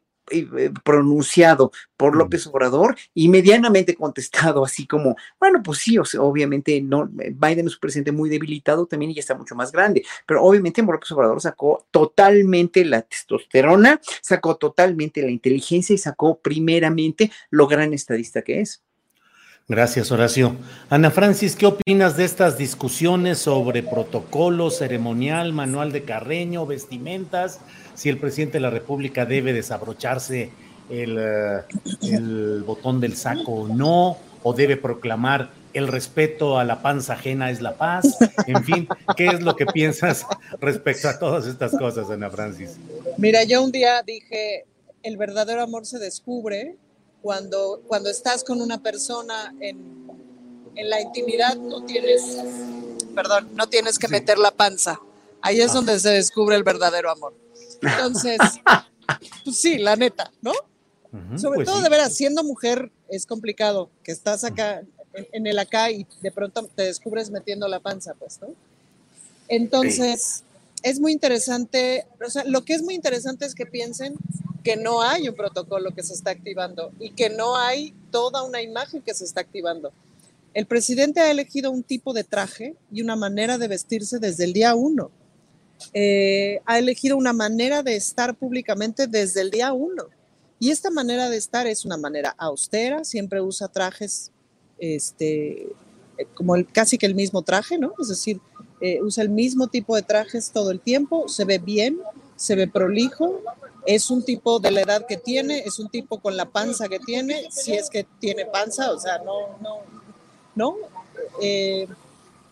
pronunciado 0.84 1.72
por 1.96 2.16
López 2.16 2.46
Obrador 2.46 2.96
y 3.14 3.28
medianamente 3.28 3.94
contestado, 3.94 4.64
así 4.64 4.86
como, 4.86 5.16
bueno, 5.38 5.62
pues 5.62 5.78
sí, 5.78 5.96
obviamente 6.18 6.80
no, 6.80 7.08
Biden 7.08 7.66
es 7.66 7.74
un 7.74 7.80
presidente 7.80 8.12
muy 8.12 8.30
debilitado 8.30 8.86
también 8.86 9.10
y 9.10 9.14
ya 9.14 9.20
está 9.20 9.34
mucho 9.34 9.54
más 9.54 9.72
grande, 9.72 10.04
pero 10.26 10.42
obviamente 10.42 10.82
López 10.82 11.10
Obrador 11.12 11.40
sacó 11.40 11.86
totalmente 11.90 12.84
la 12.84 13.02
testosterona, 13.02 14.00
sacó 14.20 14.56
totalmente 14.56 15.22
la 15.22 15.30
inteligencia 15.30 15.94
y 15.94 15.98
sacó 15.98 16.38
primeramente 16.38 17.30
lo 17.50 17.66
gran 17.66 17.92
estadista 17.92 18.42
que 18.42 18.60
es. 18.60 18.82
Gracias, 19.68 20.10
Horacio. 20.10 20.56
Ana 20.90 21.10
Francis, 21.10 21.54
¿qué 21.54 21.66
opinas 21.66 22.16
de 22.16 22.24
estas 22.24 22.58
discusiones 22.58 23.38
sobre 23.38 23.82
protocolo 23.82 24.70
ceremonial, 24.70 25.52
manual 25.52 25.92
de 25.92 26.02
Carreño, 26.02 26.66
vestimentas? 26.66 27.60
Si 27.94 28.08
el 28.08 28.18
presidente 28.18 28.54
de 28.54 28.60
la 28.60 28.70
República 28.70 29.26
debe 29.26 29.52
desabrocharse 29.52 30.50
el, 30.90 31.16
eh, 31.18 31.62
el 32.02 32.62
botón 32.64 33.00
del 33.00 33.16
saco 33.16 33.52
o 33.52 33.68
no, 33.68 34.18
o 34.42 34.52
debe 34.52 34.76
proclamar 34.76 35.50
el 35.72 35.88
respeto 35.88 36.58
a 36.58 36.64
la 36.64 36.82
panza 36.82 37.14
ajena 37.14 37.50
es 37.50 37.60
la 37.60 37.76
paz. 37.76 38.16
En 38.46 38.62
fin, 38.64 38.88
¿qué 39.16 39.26
es 39.26 39.42
lo 39.42 39.56
que 39.56 39.66
piensas 39.66 40.26
respecto 40.60 41.08
a 41.08 41.18
todas 41.18 41.46
estas 41.46 41.72
cosas, 41.72 42.10
Ana 42.10 42.30
Francis? 42.30 42.76
Mira, 43.16 43.44
yo 43.44 43.62
un 43.62 43.72
día 43.72 44.02
dije, 44.02 44.66
el 45.02 45.16
verdadero 45.16 45.62
amor 45.62 45.86
se 45.86 45.98
descubre 45.98 46.76
cuando, 47.22 47.82
cuando 47.86 48.10
estás 48.10 48.44
con 48.44 48.60
una 48.60 48.82
persona 48.82 49.54
en, 49.60 50.08
en 50.74 50.90
la 50.90 51.00
intimidad, 51.00 51.56
no 51.56 51.84
tienes, 51.84 52.38
perdón, 53.14 53.48
no 53.54 53.68
tienes 53.68 53.98
que 53.98 54.08
meter 54.08 54.38
la 54.38 54.50
panza. 54.50 55.00
Ahí 55.40 55.60
es 55.60 55.72
donde 55.72 55.98
se 55.98 56.10
descubre 56.10 56.56
el 56.56 56.62
verdadero 56.62 57.10
amor. 57.10 57.34
Entonces, 57.82 58.38
pues 59.44 59.56
sí, 59.56 59.78
la 59.78 59.96
neta, 59.96 60.30
¿no? 60.40 60.52
Sobre 61.36 61.56
pues 61.56 61.68
todo, 61.68 61.82
de 61.82 61.90
veras, 61.90 62.14
siendo 62.14 62.42
mujer 62.42 62.90
es 63.08 63.26
complicado, 63.26 63.90
que 64.02 64.12
estás 64.12 64.44
acá, 64.44 64.82
en, 65.32 65.46
el 65.46 65.58
acá 65.58 65.90
y 65.90 66.06
de 66.22 66.32
pronto 66.32 66.66
te 66.74 66.84
descubres 66.84 67.30
metiendo 67.30 67.68
la 67.68 67.80
panza, 67.80 68.14
pues, 68.14 68.40
¿no? 68.40 68.48
Entonces, 69.48 70.42
es 70.82 71.00
muy 71.00 71.12
interesante, 71.12 72.06
o 72.24 72.30
sea, 72.30 72.44
lo 72.44 72.64
que 72.64 72.72
es 72.72 72.82
muy 72.82 72.94
interesante 72.94 73.44
es 73.44 73.54
que 73.54 73.66
piensen 73.66 74.14
que 74.64 74.76
no 74.76 75.02
hay 75.02 75.28
un 75.28 75.34
protocolo 75.34 75.90
que 75.90 76.02
se 76.02 76.14
está 76.14 76.30
activando 76.30 76.92
y 76.98 77.10
que 77.10 77.28
no 77.28 77.56
hay 77.56 77.92
toda 78.10 78.42
una 78.42 78.62
imagen 78.62 79.02
que 79.02 79.12
se 79.12 79.24
está 79.24 79.42
activando. 79.42 79.92
El 80.54 80.66
presidente 80.66 81.20
ha 81.20 81.30
elegido 81.30 81.70
un 81.70 81.82
tipo 81.82 82.12
de 82.12 82.24
traje 82.24 82.74
y 82.90 83.02
una 83.02 83.16
manera 83.16 83.58
de 83.58 83.68
vestirse 83.68 84.18
desde 84.18 84.44
el 84.44 84.52
día 84.52 84.74
uno. 84.74 85.10
Eh, 85.92 86.60
ha 86.64 86.78
elegido 86.78 87.16
una 87.16 87.32
manera 87.32 87.82
de 87.82 87.96
estar 87.96 88.34
públicamente 88.34 89.06
desde 89.06 89.40
el 89.40 89.50
día 89.50 89.72
uno. 89.72 90.04
Y 90.58 90.70
esta 90.70 90.90
manera 90.90 91.28
de 91.28 91.36
estar 91.36 91.66
es 91.66 91.84
una 91.84 91.96
manera 91.96 92.34
austera, 92.38 93.04
siempre 93.04 93.40
usa 93.40 93.68
trajes, 93.68 94.30
este, 94.78 95.62
eh, 96.18 96.26
como 96.34 96.54
el, 96.54 96.66
casi 96.70 96.98
que 96.98 97.06
el 97.06 97.14
mismo 97.14 97.42
traje, 97.42 97.78
¿no? 97.78 97.94
Es 98.00 98.08
decir, 98.08 98.40
eh, 98.80 99.00
usa 99.02 99.22
el 99.22 99.28
mismo 99.30 99.66
tipo 99.66 99.96
de 99.96 100.02
trajes 100.02 100.52
todo 100.52 100.70
el 100.70 100.80
tiempo, 100.80 101.28
se 101.28 101.44
ve 101.44 101.58
bien, 101.58 101.98
se 102.36 102.54
ve 102.54 102.68
prolijo, 102.68 103.40
es 103.86 104.10
un 104.10 104.24
tipo 104.24 104.60
de 104.60 104.70
la 104.70 104.82
edad 104.82 105.06
que 105.06 105.16
tiene, 105.16 105.60
es 105.60 105.78
un 105.78 105.88
tipo 105.88 106.20
con 106.20 106.36
la 106.36 106.46
panza 106.46 106.88
que 106.88 107.00
tiene, 107.00 107.48
si 107.50 107.72
es 107.74 107.90
que 107.90 108.06
tiene 108.20 108.46
panza, 108.46 108.92
o 108.92 108.98
sea, 108.98 109.18
no, 109.18 109.58
no, 109.60 109.80
no. 110.54 110.76
Eh, 111.40 111.88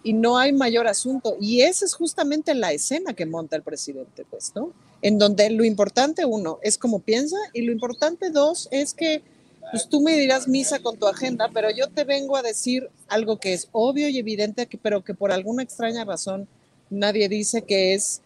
y 0.02 0.12
no 0.12 0.38
hay 0.38 0.52
mayor 0.52 0.86
asunto. 0.86 1.36
Y 1.40 1.62
esa 1.62 1.84
es 1.84 1.94
justamente 1.94 2.54
la 2.54 2.72
escena 2.72 3.14
que 3.14 3.26
monta 3.26 3.56
el 3.56 3.62
presidente, 3.62 4.24
pues, 4.28 4.52
¿no? 4.54 4.72
En 5.02 5.18
donde 5.18 5.50
lo 5.50 5.64
importante, 5.64 6.24
uno, 6.24 6.58
es 6.62 6.78
cómo 6.78 7.00
piensa, 7.00 7.36
y 7.52 7.62
lo 7.62 7.72
importante, 7.72 8.30
dos, 8.30 8.68
es 8.70 8.94
que 8.94 9.22
pues 9.70 9.88
tú 9.88 10.00
me 10.00 10.16
dirás 10.16 10.48
misa 10.48 10.80
con 10.80 10.96
tu 10.98 11.06
agenda, 11.06 11.48
pero 11.52 11.70
yo 11.70 11.88
te 11.88 12.04
vengo 12.04 12.36
a 12.36 12.42
decir 12.42 12.90
algo 13.08 13.38
que 13.38 13.52
es 13.52 13.68
obvio 13.72 14.08
y 14.08 14.18
evidente, 14.18 14.68
pero 14.82 15.04
que 15.04 15.14
por 15.14 15.30
alguna 15.30 15.62
extraña 15.62 16.04
razón 16.04 16.48
nadie 16.88 17.28
dice 17.28 17.62
que 17.62 17.94
es 17.94 18.20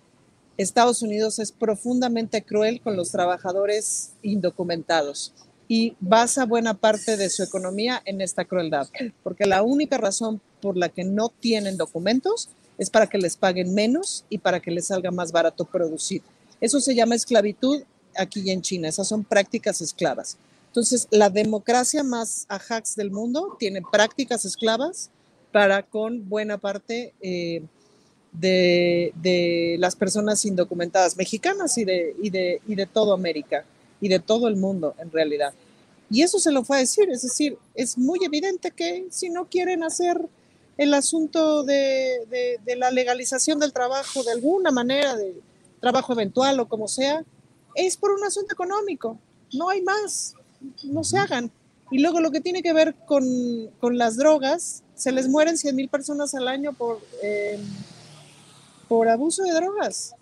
Estados 0.57 1.03
Unidos 1.03 1.39
es 1.39 1.53
profundamente 1.53 2.43
cruel 2.43 2.81
con 2.81 2.97
los 2.97 3.11
trabajadores 3.11 4.12
indocumentados 4.22 5.35
y 5.68 5.97
basa 6.01 6.47
buena 6.47 6.75
parte 6.75 7.16
de 7.16 7.29
su 7.29 7.43
economía 7.43 8.01
en 8.05 8.20
esta 8.20 8.45
crueldad, 8.45 8.89
porque 9.22 9.47
la 9.47 9.62
única 9.62 9.99
razón 9.99 10.41
por 10.65 10.79
la 10.79 10.89
que 10.89 11.05
no 11.05 11.29
tienen 11.29 11.77
documentos 11.77 12.49
es 12.79 12.89
para 12.89 13.07
que 13.07 13.19
les 13.19 13.37
paguen 13.37 13.75
menos 13.75 14.25
y 14.31 14.39
para 14.39 14.61
que 14.61 14.71
les 14.71 14.87
salga 14.87 15.11
más 15.11 15.31
barato 15.31 15.67
producir. 15.67 16.23
Eso 16.59 16.81
se 16.81 16.95
llama 16.95 17.17
esclavitud 17.17 17.83
aquí 18.17 18.51
en 18.51 18.62
China, 18.62 18.89
esas 18.89 19.07
son 19.07 19.25
prácticas 19.25 19.83
esclavas. 19.83 20.39
Entonces, 20.69 21.07
la 21.11 21.29
democracia 21.29 22.03
más 22.03 22.47
ajax 22.49 22.97
del 22.97 23.11
mundo 23.11 23.59
tiene 23.59 23.83
prácticas 23.93 24.47
esclavas 24.47 25.11
para 25.53 25.83
con 25.83 26.31
buena 26.31 26.57
parte 26.57 27.12
eh, 27.21 27.62
de, 28.33 29.77
las 29.79 29.97
personas 29.97 30.47
indocumentadas 30.47 31.15
mexicanas 31.19 31.77
y 31.77 31.85
de, 31.85 32.17
y, 32.23 32.31
de, 32.31 32.62
y 32.67 32.75
de 32.75 32.87
todo 32.87 33.12
América 33.12 33.67
y 34.01 34.09
de 34.09 34.19
todo 34.19 34.49
el 34.49 34.57
mundo 34.57 34.95
en 34.99 35.11
realidad. 35.11 35.53
Y 36.09 36.23
eso 36.23 36.39
se 36.39 36.53
lo 36.53 36.65
fue 36.65 36.79
a 36.79 36.81
decir, 36.81 37.11
es 37.11 37.21
decir, 37.21 37.59
es 37.75 37.99
muy 37.99 38.25
evidente 38.25 38.71
que 38.71 39.07
si 39.11 39.29
no 39.29 39.45
quieren 39.45 39.83
hacer 39.83 40.19
el 40.77 40.95
asunto 40.95 41.62
de, 41.62 42.59
de, 42.64 42.77
la 42.77 42.91
legalización 42.91 43.59
del 43.61 43.72
trabajo 43.72 44.22
de 44.22 44.33
alguna 44.33 44.70
manera, 44.70 45.16
de 45.16 45.41
trabajo 45.81 46.12
eventual 46.12 46.59
o 46.61 46.68
como 46.68 46.89
sea, 46.89 47.25
es 47.75 47.97
por 47.97 48.11
un 48.11 48.25
asunto 48.25 48.55
económico, 48.55 49.18
no 49.53 49.68
hay 49.68 49.83
más, 49.83 50.35
no 50.85 51.05
se 51.05 51.18
hagan. 51.18 51.51
Y 51.91 51.99
luego 51.99 52.20
lo 52.20 52.31
que 52.31 52.41
tiene 52.41 52.62
que 52.62 52.72
ver 52.72 52.95
con, 53.07 53.25
con 53.79 53.99
las 53.99 54.16
drogas, 54.16 54.83
se 54.95 55.12
les 55.12 55.29
mueren 55.29 55.59
100 55.59 55.77
mil 55.77 55.89
personas 55.89 56.35
al 56.35 56.49
año 56.49 56.72
por... 56.72 57.01
Eh, 57.22 57.59
por 58.89 59.09
abuso 59.09 59.43
de 59.43 59.53
drogas. 59.53 60.14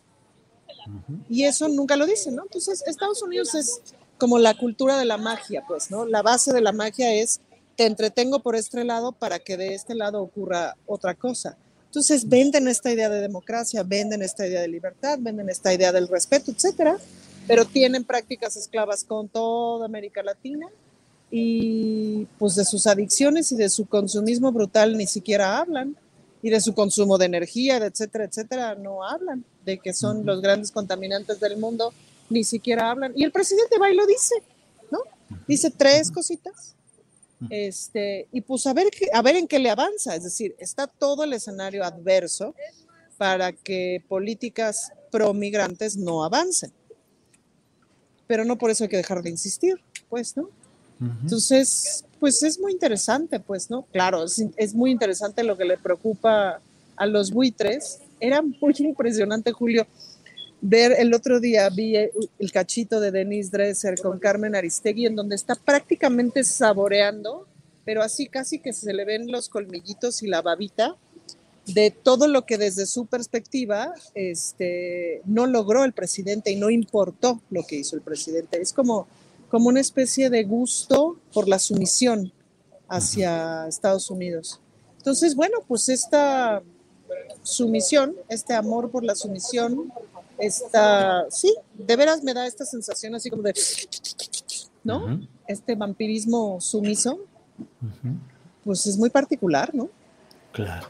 Y 1.29 1.45
eso 1.45 1.69
nunca 1.69 1.97
lo 1.97 2.07
dicen, 2.07 2.37
¿no? 2.37 2.45
Entonces, 2.45 2.83
Estados 2.87 3.23
Unidos 3.23 3.55
es 3.55 3.83
como 4.19 4.39
la 4.39 4.55
cultura 4.55 4.99
de 4.99 5.05
la 5.05 5.17
magia, 5.17 5.65
pues, 5.67 5.91
¿no? 5.91 6.07
La 6.07 6.23
base 6.23 6.53
de 6.53 6.61
la 6.61 6.73
magia 6.73 7.13
es, 7.15 7.41
te 7.77 7.87
entretengo 7.87 8.41
por 8.41 8.57
este 8.57 8.85
lado 8.85 9.13
para 9.13 9.39
que 9.39 9.57
de 9.57 9.75
este 9.75 9.95
lado 9.95 10.23
ocurra 10.23 10.77
otra 10.87 11.15
cosa. 11.15 11.57
Entonces, 11.87 12.29
venden 12.29 12.69
esta 12.69 12.91
idea 12.91 13.11
de 13.11 13.21
democracia, 13.21 13.83
venden 13.83 14.23
esta 14.23 14.47
idea 14.47 14.63
de 14.63 14.69
libertad, 14.69 15.19
venden 15.21 15.51
esta 15.51 15.75
idea 15.75 15.93
del 15.93 16.09
respeto, 16.09 16.51
etcétera, 16.51 16.97
pero 17.47 17.67
tienen 17.67 18.05
prácticas 18.05 18.57
esclavas 18.57 19.05
con 19.05 19.29
toda 19.29 19.85
América 19.85 20.23
Latina 20.23 20.69
y 21.31 22.27
pues 22.39 22.55
de 22.55 22.65
sus 22.65 22.87
adicciones 22.87 23.53
y 23.53 23.57
de 23.57 23.69
su 23.69 23.87
consumismo 23.87 24.53
brutal 24.53 24.97
ni 24.97 25.07
siquiera 25.07 25.59
hablan 25.59 25.97
y 26.43 26.51
de 26.51 26.61
su 26.61 26.75
consumo 26.75 27.19
de 27.19 27.27
energía, 27.27 27.77
etcétera, 27.77 28.25
etcétera, 28.25 28.75
no 28.75 29.05
hablan 29.05 29.45
de 29.65 29.79
que 29.79 29.93
son 29.93 30.27
los 30.27 30.41
grandes 30.41 30.73
contaminantes 30.73 31.41
del 31.41 31.57
mundo, 31.57 31.93
ni 32.29 32.43
siquiera 32.43 32.91
hablan. 32.91 33.13
Y 33.15 33.25
el 33.25 33.33
presidente 33.33 33.79
va 33.79 33.91
y 33.91 33.97
lo 33.97 34.07
dice, 34.07 34.35
¿no? 34.91 34.99
Dice 35.47 35.71
tres 35.71 36.11
cositas. 36.11 36.75
Este, 37.51 38.29
y 38.33 38.41
pues 38.41 38.67
a 38.67 38.75
ver, 38.75 38.89
a 39.13 39.23
ver 39.23 39.37
en 39.37 39.49
qué 39.49 39.59
le 39.59 39.71
avanza, 39.71 40.15
es 40.15 40.25
decir, 40.25 40.55
está 40.59 40.87
todo 40.87 41.25
el 41.25 41.33
escenario 41.33 41.85
adverso 41.85 42.55
para 43.17 43.53
que 43.53 44.03
políticas 44.09 44.93
pro 45.11 45.33
migrantes 45.35 45.97
no 45.97 46.25
avancen. 46.25 46.73
Pero 48.27 48.45
no 48.45 48.57
por 48.59 48.71
eso 48.71 48.85
hay 48.85 48.91
que 48.91 48.97
dejar 48.97 49.23
de 49.23 49.31
insistir, 49.31 49.81
pues, 50.09 50.37
¿no? 50.37 50.49
Entonces, 51.23 52.05
pues 52.21 52.43
es 52.45 52.61
muy 52.61 52.71
interesante, 52.71 53.41
pues, 53.41 53.69
¿no? 53.69 53.83
Claro, 53.91 54.25
es, 54.25 54.75
muy 54.75 54.93
interesante 54.93 55.43
lo 55.43 55.57
que 55.57 55.65
le 55.65 55.77
preocupa 55.77 56.61
a 56.97 57.07
los 57.07 57.33
buitres. 57.33 57.99
Era 58.21 58.41
muy 58.43 58.75
impresionante, 58.79 59.51
Julio, 59.51 59.87
ver 60.63 60.93
el 60.99 61.13
otro 61.13 61.41
día, 61.41 61.69
vi 61.69 61.97
el 61.97 62.53
cachito 62.53 63.01
de 63.01 63.11
Denise 63.11 63.51
Dresser 63.51 64.01
con 64.01 64.19
Carmen 64.19 64.55
Aristegui, 64.55 65.05
en 65.05 65.17
donde 65.17 65.37
está 65.37 65.55
prácticamente 65.55 66.43
saboreando, 66.43 67.47
pero 67.85 68.03
así 68.03 68.29
casi 68.29 68.59
que 68.59 68.73
se 68.73 68.95
le 68.95 69.05
ven 69.05 69.31
los 69.31 69.51
colmillitos 69.51 70.23
y 70.23 70.29
la 70.29 70.41
babita 70.41 70.97
de 71.67 71.91
todo 71.91 72.27
lo 72.27 72.47
que 72.47 72.57
desde 72.57 72.87
su 72.87 73.05
perspectiva 73.05 73.93
este, 74.15 75.21
no 75.27 75.47
logró 75.47 75.85
el 75.85 75.93
presidente 75.93 76.51
y 76.51 76.57
no 76.57 76.71
importó 76.71 77.43
lo 77.51 77.67
que 77.67 77.77
hizo 77.77 77.95
el 77.95 78.03
presidente. 78.03 78.61
Es 78.63 78.73
como 78.73 79.07
como 79.53 79.69
una 79.69 79.81
especie 79.81 80.31
de 80.31 80.45
gusto 80.45 81.19
por 81.35 81.47
la 81.47 81.59
sumisión 81.59 82.33
hacia 82.89 83.69
Estados 83.69 84.11
Unidos. 84.11 84.61
Entonces, 84.97 85.37
bueno, 85.37 85.59
pues 85.69 85.91
esta 85.91 86.63
sumisión, 87.43 88.17
este 88.31 88.55
amor 88.55 88.91
por 88.91 89.05
la 89.05 89.15
sumisión, 89.15 89.93
esta, 90.39 91.31
sí, 91.31 91.55
de 91.75 91.97
veras 91.97 92.23
me 92.23 92.35
da 92.35 92.47
esta 92.47 92.65
sensación 92.65 93.15
así 93.15 93.31
como 93.31 93.43
de, 93.43 93.55
¿no? 94.85 95.21
Este 95.47 95.75
vampirismo 95.75 96.61
sumiso, 96.61 97.19
pues 98.65 98.87
es 98.87 98.97
muy 98.97 99.11
particular, 99.11 99.75
¿no? 99.75 99.89
Claro. 100.53 100.89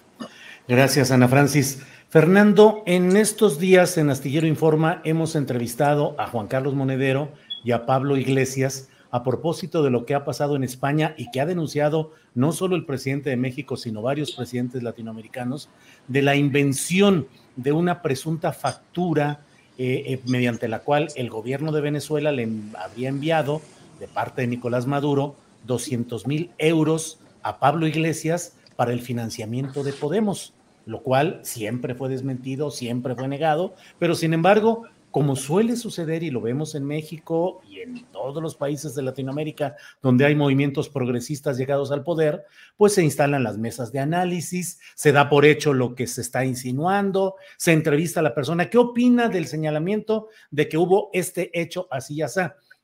Gracias, 0.69 1.11
Ana 1.11 1.29
Francis. 1.29 1.81
Fernando, 2.09 2.83
en 2.87 3.17
estos 3.17 3.59
días 3.59 3.97
en 3.97 4.11
Astillero 4.11 4.47
Informa 4.47 5.01
hemos 5.05 5.35
entrevistado 5.35 6.15
a 6.19 6.27
Juan 6.27 6.47
Carlos 6.47 6.75
Monedero, 6.75 7.33
y 7.65 7.73
a 7.73 7.87
Pablo 7.87 8.17
Iglesias 8.17 8.89
a 9.11 9.23
propósito 9.23 9.83
de 9.83 9.91
lo 9.91 10.07
que 10.07 10.15
ha 10.15 10.25
pasado 10.25 10.57
en 10.57 10.65
España 10.65 11.15
y 11.19 11.31
que 11.31 11.41
ha 11.41 11.47
denunciado 11.47 12.13
no 12.35 12.53
solo 12.53 12.77
el 12.77 12.87
presidente 12.87 13.29
de 13.29 13.37
México, 13.37 13.77
sino 13.77 14.01
varios 14.01 14.33
presidentes 14.33 14.83
latinoamericanos, 14.83 15.69
de 16.09 16.23
la 16.23 16.35
invención 16.35 17.29
de 17.57 17.73
una 17.73 18.03
presunta 18.03 18.53
factura 18.53 19.41
eh, 19.79 20.05
eh, 20.07 20.21
mediante 20.27 20.69
la 20.69 20.81
cual 20.81 21.09
el 21.17 21.31
gobierno 21.31 21.73
de 21.73 21.81
Venezuela 21.81 22.31
le 22.33 22.49
habría 22.79 23.09
enviado 23.09 23.63
de 23.99 24.09
parte 24.09 24.43
de 24.43 24.49
Nicolás 24.49 24.87
Maduro 24.87 25.35
200 25.67 26.27
mil 26.27 26.51
euros 26.59 27.19
a 27.43 27.59
Pablo 27.59 27.87
Iglesias 27.87 28.55
para 28.77 28.93
el 28.93 29.01
financiamiento 29.01 29.83
de 29.83 29.93
Podemos, 29.93 30.55
lo 30.87 31.03
cual 31.03 31.41
siempre 31.43 31.95
fue 31.95 32.09
desmentido, 32.09 32.71
siempre 32.71 33.15
fue 33.15 33.29
negado, 33.29 33.75
pero 33.99 34.15
sin 34.15 34.35
embargo 34.35 34.85
como 35.13 35.37
suele 35.37 35.77
suceder 35.77 36.23
y 36.23 36.31
lo 36.31 36.41
vemos 36.41 36.75
en 36.75 36.85
México 36.85 37.61
y 37.69 37.81
en 37.81 38.07
todos 38.07 38.43
los 38.43 38.57
países 38.57 38.95
de 38.95 39.03
Latinoamérica 39.03 39.77
donde 40.01 40.25
hay 40.25 40.35
movimientos 40.35 40.89
progresistas 40.89 41.59
llegados 41.59 41.93
al 41.93 42.03
poder, 42.03 42.47
pues 42.79 42.95
se 42.95 43.05
instalan 43.05 43.45
las 43.45 43.59
mesas 43.59 43.93
de 43.93 44.01
análisis, 44.01 44.81
se 44.95 45.13
da 45.13 45.29
por 45.29 45.45
hecho 45.45 45.75
lo 45.75 45.95
que 45.95 46.07
se 46.07 46.23
está 46.23 46.47
insinuando, 46.47 47.37
se 47.59 47.73
entrevista 47.73 48.21
a 48.21 48.23
la 48.23 48.35
persona 48.35 48.71
qué 48.71 48.79
opina 48.79 49.29
del 49.29 49.47
señalamiento 49.47 50.29
de 50.51 50.69
que 50.69 50.79
hubo 50.79 51.11
este 51.13 51.51
hecho 51.61 51.87
así 51.91 52.15
y 52.15 52.23
así. 52.23 52.41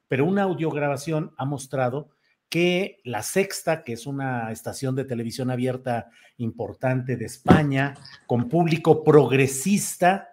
Pero 0.06 0.26
una 0.26 0.42
audiograbación 0.42 1.32
ha 1.38 1.46
mostrado 1.46 2.10
que 2.50 3.00
La 3.04 3.22
Sexta, 3.22 3.84
que 3.84 3.94
es 3.94 4.06
una 4.06 4.52
estación 4.52 4.94
de 4.94 5.04
televisión 5.04 5.50
abierta 5.50 6.10
importante 6.36 7.16
de 7.16 7.24
España, 7.24 7.94
con 8.26 8.48
público 8.48 9.02
progresista, 9.02 10.28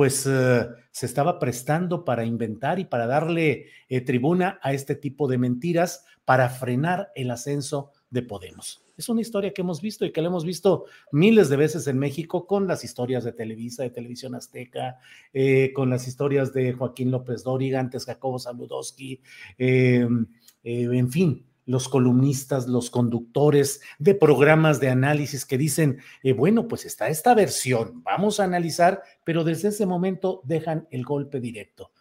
pues 0.00 0.26
eh, 0.26 0.66
se 0.92 1.04
estaba 1.04 1.38
prestando 1.38 2.06
para 2.06 2.24
inventar 2.24 2.78
y 2.78 2.86
para 2.86 3.06
darle 3.06 3.66
eh, 3.86 4.00
tribuna 4.00 4.58
a 4.62 4.72
este 4.72 4.94
tipo 4.94 5.28
de 5.28 5.36
mentiras 5.36 6.06
para 6.24 6.48
frenar 6.48 7.10
el 7.14 7.30
ascenso 7.30 7.92
de 8.08 8.22
Podemos. 8.22 8.82
Es 8.96 9.10
una 9.10 9.20
historia 9.20 9.52
que 9.52 9.60
hemos 9.60 9.82
visto 9.82 10.06
y 10.06 10.10
que 10.10 10.22
la 10.22 10.28
hemos 10.28 10.46
visto 10.46 10.86
miles 11.12 11.50
de 11.50 11.56
veces 11.58 11.86
en 11.86 11.98
México 11.98 12.46
con 12.46 12.66
las 12.66 12.82
historias 12.82 13.24
de 13.24 13.34
Televisa, 13.34 13.82
de 13.82 13.90
Televisión 13.90 14.34
Azteca, 14.34 14.96
eh, 15.34 15.70
con 15.74 15.90
las 15.90 16.08
historias 16.08 16.54
de 16.54 16.72
Joaquín 16.72 17.10
López 17.10 17.44
Dóriga, 17.44 17.78
antes 17.78 18.06
Jacobo 18.06 18.38
Saludowski, 18.38 19.20
em, 19.58 20.26
en 20.64 21.12
fin, 21.12 21.46
los 21.66 21.88
columnistas, 21.88 22.66
los 22.66 22.90
conductores 22.90 23.80
de 23.98 24.14
programas 24.14 24.80
de 24.80 24.88
análisis 24.88 25.46
que 25.46 25.58
dicen, 25.58 25.98
eh, 26.22 26.32
bueno, 26.32 26.68
pues 26.68 26.84
está 26.84 27.08
esta 27.08 27.34
versión, 27.34 28.02
vamos 28.02 28.40
a 28.40 28.44
analizar, 28.44 29.02
pero 29.24 29.44
desde 29.44 29.68
ese 29.68 29.86
momento 29.86 30.40
dejan 30.44 30.88
el 30.90 31.04
golpe 31.04 31.40
directo. 31.40 31.92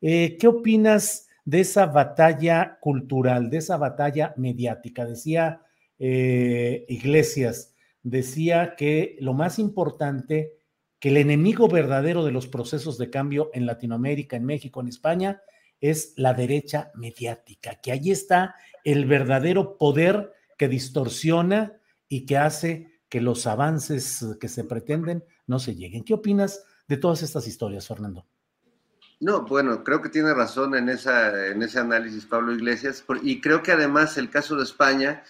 Eh, 0.00 0.36
¿Qué 0.38 0.46
opinas 0.46 1.28
de 1.44 1.60
esa 1.60 1.86
batalla 1.86 2.78
cultural, 2.80 3.50
de 3.50 3.58
esa 3.58 3.76
batalla 3.76 4.34
mediática? 4.36 5.04
Decía 5.04 5.62
eh, 5.98 6.84
Iglesias, 6.88 7.74
decía 8.02 8.74
que 8.76 9.16
lo 9.20 9.34
más 9.34 9.58
importante, 9.58 10.54
que 11.00 11.10
el 11.10 11.16
enemigo 11.16 11.68
verdadero 11.68 12.24
de 12.24 12.32
los 12.32 12.46
procesos 12.46 12.98
de 12.98 13.10
cambio 13.10 13.50
en 13.52 13.66
Latinoamérica, 13.66 14.36
en 14.36 14.44
México, 14.44 14.80
en 14.80 14.88
España, 14.88 15.42
es 15.80 16.14
la 16.16 16.34
derecha 16.34 16.90
mediática, 16.94 17.76
que 17.76 17.92
ahí 17.92 18.10
está 18.10 18.54
el 18.84 19.06
verdadero 19.06 19.76
poder 19.78 20.32
que 20.56 20.68
distorsiona 20.68 21.80
y 22.08 22.26
que 22.26 22.36
hace 22.36 23.00
que 23.08 23.20
los 23.20 23.46
avances 23.46 24.24
que 24.40 24.48
se 24.48 24.64
pretenden 24.64 25.24
no 25.46 25.58
se 25.58 25.74
lleguen. 25.74 26.04
¿Qué 26.04 26.14
opinas 26.14 26.64
de 26.86 26.96
todas 26.96 27.22
estas 27.22 27.46
historias, 27.46 27.86
Fernando? 27.86 28.26
No, 29.20 29.42
bueno, 29.42 29.82
creo 29.82 30.00
que 30.00 30.10
tiene 30.10 30.32
razón 30.32 30.76
en, 30.76 30.88
ese 30.88 31.78
análisis 31.78 32.26
Pablo 32.26 32.52
Iglesias, 32.52 33.04
y 33.22 33.40
creo 33.40 33.62
que 33.62 33.72
además 33.72 34.16
el 34.16 34.30
caso 34.30 34.54
de 34.56 34.62
España 34.62 35.24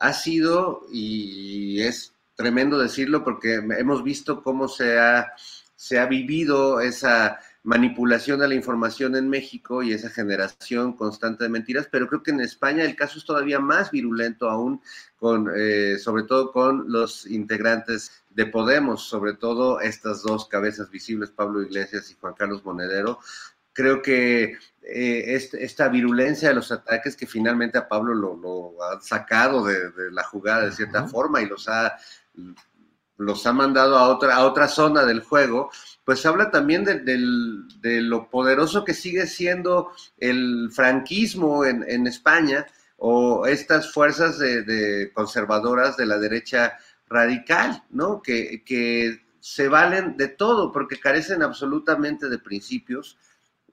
ha 0.00 0.12
sido, 0.12 0.86
y 0.90 1.80
es 1.82 2.14
tremendo 2.36 2.78
decirlo, 2.78 3.22
porque 3.22 3.54
hemos 3.54 4.02
visto 4.02 4.42
cómo 4.42 4.66
se 4.66 4.98
ha, 4.98 5.34
se 5.76 5.98
ha 5.98 6.06
vivido 6.06 6.80
esa 6.80 7.38
manipulación 7.64 8.40
de 8.40 8.48
la 8.48 8.54
información 8.54 9.16
en 9.16 9.28
México 9.28 9.82
y 9.82 9.92
esa 9.92 10.10
generación 10.10 10.92
constante 10.92 11.44
de 11.44 11.50
mentiras, 11.50 11.88
pero 11.90 12.06
creo 12.06 12.22
que 12.22 12.30
en 12.30 12.40
España 12.40 12.84
el 12.84 12.94
caso 12.94 13.18
es 13.18 13.24
todavía 13.24 13.58
más 13.58 13.90
virulento 13.90 14.50
aún, 14.50 14.82
con, 15.16 15.50
eh, 15.56 15.96
sobre 15.98 16.24
todo 16.24 16.52
con 16.52 16.92
los 16.92 17.26
integrantes 17.26 18.22
de 18.30 18.44
Podemos, 18.46 19.04
sobre 19.04 19.32
todo 19.32 19.80
estas 19.80 20.22
dos 20.22 20.46
cabezas 20.46 20.90
visibles, 20.90 21.30
Pablo 21.30 21.62
Iglesias 21.62 22.10
y 22.10 22.16
Juan 22.20 22.34
Carlos 22.34 22.64
Monedero. 22.66 23.18
Creo 23.72 24.02
que 24.02 24.58
eh, 24.82 25.40
esta 25.52 25.88
virulencia 25.88 26.50
de 26.50 26.54
los 26.56 26.70
ataques 26.70 27.16
que 27.16 27.26
finalmente 27.26 27.78
a 27.78 27.88
Pablo 27.88 28.14
lo, 28.14 28.82
ha 28.82 29.00
sacado 29.00 29.64
de, 29.64 29.90
la 30.12 30.22
jugada 30.22 30.66
de 30.66 30.72
cierta 30.72 31.08
forma 31.08 31.40
y 31.40 31.46
los 31.46 31.66
ha 31.68 31.96
los 33.16 33.46
ha 33.46 33.52
mandado 33.52 33.96
a 33.96 34.08
otra, 34.08 34.36
a 34.36 34.44
otra 34.46 34.68
zona 34.68 35.04
del 35.04 35.20
juego, 35.20 35.70
pues 36.04 36.24
habla 36.26 36.50
también 36.50 36.84
de, 36.84 38.00
lo 38.00 38.28
poderoso 38.28 38.84
que 38.84 38.94
sigue 38.94 39.26
siendo 39.26 39.92
el 40.18 40.70
franquismo 40.72 41.64
en, 41.64 42.06
España 42.06 42.66
o 42.96 43.46
estas 43.46 43.92
fuerzas 43.92 44.38
de, 44.38 45.10
conservadoras 45.14 45.96
de 45.96 46.06
la 46.06 46.18
derecha 46.18 46.78
radical, 47.08 47.84
¿no? 47.90 48.22
Que, 48.22 48.62
que, 48.64 49.22
se 49.44 49.68
valen 49.68 50.16
de 50.16 50.28
todo 50.28 50.72
porque 50.72 50.98
carecen 50.98 51.42
absolutamente 51.42 52.30
de 52.30 52.38
principios 52.38 53.18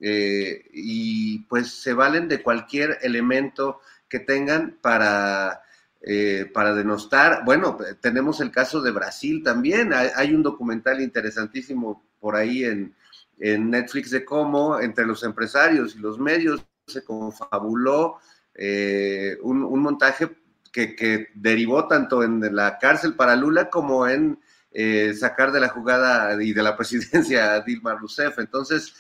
eh, 0.02 0.66
y 0.74 1.39
pues 1.44 1.72
se 1.72 1.94
valen 1.94 2.28
de 2.28 2.44
cualquier 2.44 2.98
elemento 3.04 3.80
que 4.10 4.20
tengan 4.20 4.78
para 4.82 5.62
eh, 6.04 6.49
para 6.52 6.74
denostar. 6.74 7.43
Bueno, 7.45 7.78
tenemos 7.99 8.41
el 8.41 8.49
caso 8.49 8.82
de 8.82 8.89
Brasil 8.89 9.43
también. 9.43 9.91
Hay, 9.93 10.34
un 10.34 10.41
documental 10.41 10.99
interesantísimo 10.99 12.04
por 12.20 12.36
ahí 12.36 12.64
en, 12.64 12.95
Netflix 13.38 14.12
de 14.12 14.24
cómo 14.24 14.80
entre 14.80 15.06
los 15.06 15.24
empresarios 15.24 15.95
y 15.95 15.99
los 15.99 16.20
medios 16.20 16.64
se 16.86 17.04
confabuló 17.04 18.18
eh, 18.54 19.36
un, 19.41 19.80
montaje 19.80 20.30
que, 20.72 21.30
derivó 21.34 21.88
tanto 21.88 22.22
en 22.22 22.56
la 22.56 22.78
cárcel 22.78 23.16
para 23.16 23.36
Lula 23.36 23.68
como 23.68 24.08
en 24.08 24.39
eh, 24.72 25.14
sacar 25.16 25.52
de 25.52 25.60
la 25.60 25.70
jugada 25.70 26.41
y 26.41 26.54
de 26.54 26.64
la 26.64 26.78
presidencia 26.78 27.54
a 27.54 27.62
Dilma 27.62 27.95
Rousseff. 27.95 28.39
Entonces, 28.39 28.93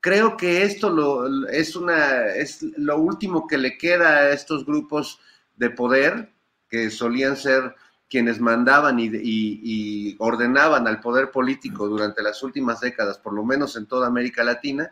creo 0.00 0.36
que 0.36 0.62
esto 0.62 0.90
lo, 0.90 1.48
es, 1.48 1.76
una, 1.76 2.26
es 2.26 2.62
lo 2.76 2.98
último 2.98 3.46
que 3.46 3.58
le 3.58 3.76
queda 3.76 4.16
a 4.18 4.30
estos 4.30 4.64
grupos 4.64 5.20
de 5.58 5.70
poder 5.70 6.32
que 6.68 6.90
solían 6.90 7.36
ser 7.36 7.74
quienes 8.08 8.40
mandaban 8.40 8.98
y, 9.00 10.16
ordenaban 10.18 10.86
al 10.86 11.00
poder 11.00 11.30
político 11.30 11.88
durante 11.88 12.22
las 12.22 12.42
últimas 12.42 12.80
décadas, 12.80 13.18
por 13.18 13.34
lo 13.34 13.44
menos 13.44 13.76
en 13.76 13.86
toda 13.86 14.06
América 14.06 14.42
Latina. 14.44 14.90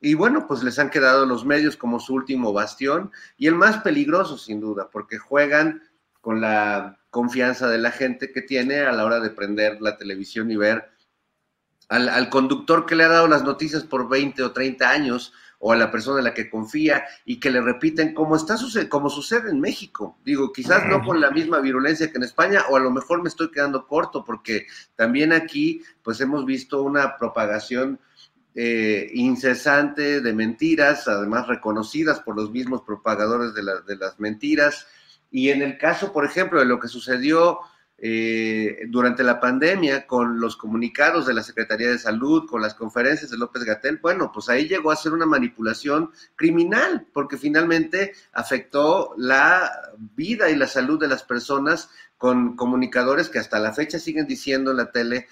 Y 0.00 0.14
bueno, 0.14 0.46
pues 0.46 0.62
les 0.62 0.78
han 0.78 0.90
quedado 0.90 1.26
los 1.26 1.44
medios 1.44 1.76
como 1.76 2.00
su 2.00 2.14
último 2.14 2.52
bastión 2.52 3.12
y 3.36 3.46
el 3.46 3.54
más 3.54 3.78
peligroso 3.78 4.36
sin 4.36 4.60
duda, 4.60 4.88
porque 4.90 5.18
juegan 5.18 5.82
con 6.20 6.40
la 6.40 6.98
confianza 7.10 7.68
de 7.68 7.78
la 7.78 7.92
gente 7.92 8.32
que 8.32 8.42
tiene 8.42 8.80
a 8.80 8.92
la 8.92 9.04
hora 9.04 9.20
de 9.20 9.30
prender 9.30 9.80
la 9.80 9.96
televisión 9.96 10.50
y 10.50 10.56
ver 10.56 10.90
al, 11.88 12.08
al 12.08 12.28
conductor 12.28 12.84
que 12.84 12.96
le 12.96 13.04
ha 13.04 13.08
dado 13.08 13.28
las 13.28 13.44
noticias 13.44 13.84
por 13.84 14.08
20 14.08 14.42
o 14.42 14.52
30 14.52 14.90
años, 14.90 15.32
o 15.58 15.72
a 15.72 15.76
la 15.76 15.90
persona 15.90 16.18
en 16.18 16.24
la 16.24 16.34
que 16.34 16.50
confía 16.50 17.04
y 17.24 17.40
que 17.40 17.50
le 17.50 17.60
repiten 17.60 18.14
como 18.14 18.36
está 18.36 18.56
como 18.88 19.10
sucede 19.10 19.50
en 19.50 19.60
México. 19.60 20.18
Digo, 20.24 20.52
quizás 20.52 20.86
no 20.86 21.02
con 21.02 21.20
la 21.20 21.30
misma 21.30 21.60
virulencia 21.60 22.10
que 22.10 22.18
en 22.18 22.24
España 22.24 22.64
o 22.68 22.76
a 22.76 22.80
lo 22.80 22.90
mejor 22.90 23.22
me 23.22 23.28
estoy 23.28 23.50
quedando 23.50 23.86
corto 23.86 24.24
porque 24.24 24.66
también 24.94 25.32
aquí 25.32 25.82
pues 26.02 26.20
hemos 26.20 26.44
visto 26.44 26.82
una 26.82 27.16
propagación 27.16 28.00
eh, 28.54 29.10
incesante 29.12 30.20
de 30.20 30.32
mentiras, 30.32 31.08
además 31.08 31.46
reconocidas 31.46 32.20
por 32.20 32.36
los 32.36 32.50
mismos 32.50 32.82
propagadores 32.82 33.54
de, 33.54 33.62
de 33.86 33.96
las 33.96 34.18
mentiras. 34.18 34.86
Y 35.30 35.50
en 35.50 35.60
el 35.60 35.76
caso, 35.76 36.12
por 36.12 36.24
ejemplo, 36.24 36.60
de 36.60 36.64
lo 36.64 36.80
que 36.80 36.88
sucedió 36.88 37.60
eh, 37.98 38.84
durante 38.88 39.24
la 39.24 39.40
pandemia 39.40 40.06
con 40.06 40.38
los 40.38 40.56
comunicados 40.56 41.26
de 41.26 41.32
la 41.32 41.42
Secretaría 41.42 41.88
de 41.88 41.98
Salud, 41.98 42.46
con 42.46 42.60
las 42.60 42.74
conferencias 42.74 43.30
de 43.30 43.38
López 43.38 43.64
Gatel, 43.64 43.98
bueno, 44.02 44.30
pues 44.32 44.48
ahí 44.50 44.68
llegó 44.68 44.90
a 44.90 44.96
ser 44.96 45.12
una 45.12 45.24
manipulación 45.24 46.10
criminal, 46.34 47.06
porque 47.12 47.38
finalmente 47.38 48.12
afectó 48.32 49.14
la 49.16 49.70
vida 50.14 50.50
y 50.50 50.56
la 50.56 50.66
salud 50.66 51.00
de 51.00 51.08
las 51.08 51.22
personas 51.22 51.88
con 52.18 52.56
comunicadores 52.56 53.28
que 53.28 53.38
hasta 53.38 53.58
la 53.58 53.72
fecha 53.72 53.98
siguen 53.98 54.26
diciendo 54.26 54.70
en 54.72 54.76
la 54.78 54.92
tele 54.92 55.26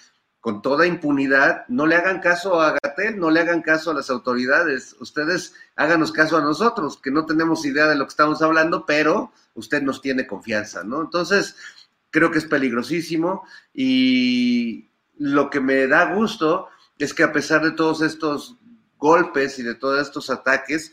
con 0.44 0.60
toda 0.60 0.86
impunidad, 0.86 1.64
no 1.68 1.86
le 1.86 1.96
hagan 1.96 2.20
caso 2.20 2.60
a 2.60 2.76
Gatel, 2.82 3.18
no 3.18 3.30
le 3.30 3.40
hagan 3.40 3.62
caso 3.62 3.90
a 3.90 3.94
las 3.94 4.10
autoridades, 4.10 4.94
ustedes 5.00 5.54
háganos 5.74 6.12
caso 6.12 6.36
a 6.36 6.42
nosotros, 6.42 6.98
que 7.02 7.10
no 7.10 7.24
tenemos 7.24 7.64
idea 7.64 7.86
de 7.86 7.94
lo 7.94 8.04
que 8.04 8.10
estamos 8.10 8.42
hablando, 8.42 8.84
pero 8.84 9.32
usted 9.54 9.80
nos 9.80 10.02
tiene 10.02 10.26
confianza, 10.26 10.84
¿no? 10.84 11.00
Entonces, 11.00 11.56
creo 12.14 12.30
que 12.30 12.38
es 12.38 12.44
peligrosísimo 12.44 13.42
y 13.74 14.88
lo 15.18 15.50
que 15.50 15.58
me 15.58 15.88
da 15.88 16.14
gusto 16.14 16.68
es 16.96 17.12
que 17.12 17.24
a 17.24 17.32
pesar 17.32 17.64
de 17.64 17.72
todos 17.72 18.02
estos 18.02 18.56
golpes 18.98 19.58
y 19.58 19.64
de 19.64 19.74
todos 19.74 20.00
estos 20.00 20.30
ataques, 20.30 20.92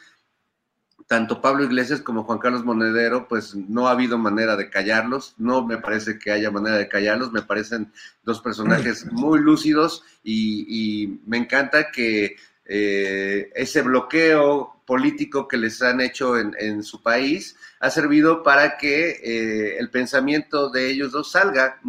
tanto 1.06 1.40
Pablo 1.40 1.64
Iglesias 1.64 2.02
como 2.02 2.24
Juan 2.24 2.40
Carlos 2.40 2.66
Monedero, 2.66 3.28
pues 3.28 3.54
no 3.54 3.88
ha 3.88 3.92
habido 3.92 4.18
manera 4.18 4.58
de 4.58 4.72
callarlos, 4.72 5.36
no 5.38 5.64
me 5.64 5.78
parece 5.78 6.18
que 6.18 6.32
haya 6.32 6.50
manera 6.50 6.78
de 6.78 6.90
callarlos, 6.90 7.32
me 7.32 7.44
parecen 7.44 7.94
dos 8.24 8.42
personajes 8.42 9.06
muy 9.12 9.40
lúcidos 9.42 10.04
y, 10.24 11.20
me 11.28 11.38
encanta 11.38 11.92
que 11.92 12.36
eh, 12.66 13.52
ese 13.54 13.84
bloqueo 13.84 14.81
político 14.92 15.48
que 15.48 15.56
les 15.56 15.82
han 15.82 16.02
hecho 16.02 16.38
en, 16.38 16.84
su 16.84 17.02
país 17.02 17.56
ha 17.80 17.90
servido 17.90 18.44
para 18.44 18.78
que 18.78 19.12
eh, 19.24 19.78
el 19.80 19.90
pensamiento 19.90 20.70
de 20.70 20.92
ellos 20.92 21.14
dos 21.14 21.32
salga. 21.32 21.80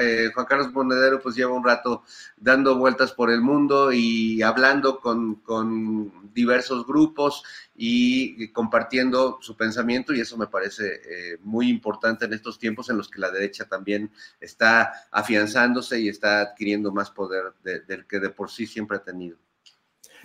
Eh, 0.00 0.30
Juan, 0.32 0.46
Carlos 0.46 0.72
Monedero 0.72 1.20
pues 1.20 1.34
lleva 1.34 1.52
un 1.52 1.62
rato 1.62 2.04
dando 2.38 2.78
vueltas 2.78 3.12
por 3.12 3.30
el 3.30 3.42
mundo 3.42 3.92
y 3.92 4.40
hablando 4.40 4.98
con, 4.98 5.42
diversos 6.32 6.86
grupos 6.86 7.44
y 7.76 8.48
compartiendo 8.48 9.36
su 9.42 9.54
pensamiento 9.54 10.14
y 10.14 10.20
eso 10.20 10.38
me 10.38 10.46
parece 10.46 11.02
eh, 11.04 11.38
muy 11.42 11.68
importante 11.68 12.24
en 12.24 12.32
estos 12.32 12.58
tiempos 12.58 12.88
en 12.88 12.96
los 12.96 13.10
que 13.10 13.20
la 13.20 13.30
derecha 13.30 13.66
también 13.66 14.10
está 14.40 14.90
afianzándose 15.10 16.00
y 16.00 16.08
está 16.08 16.40
adquiriendo 16.40 16.92
más 16.92 17.10
poder 17.10 17.52
del 17.62 18.06
que 18.06 18.20
de 18.20 18.30
por 18.30 18.50
sí 18.50 18.66
siempre 18.66 18.96
ha 18.96 19.04
tenido. 19.04 19.36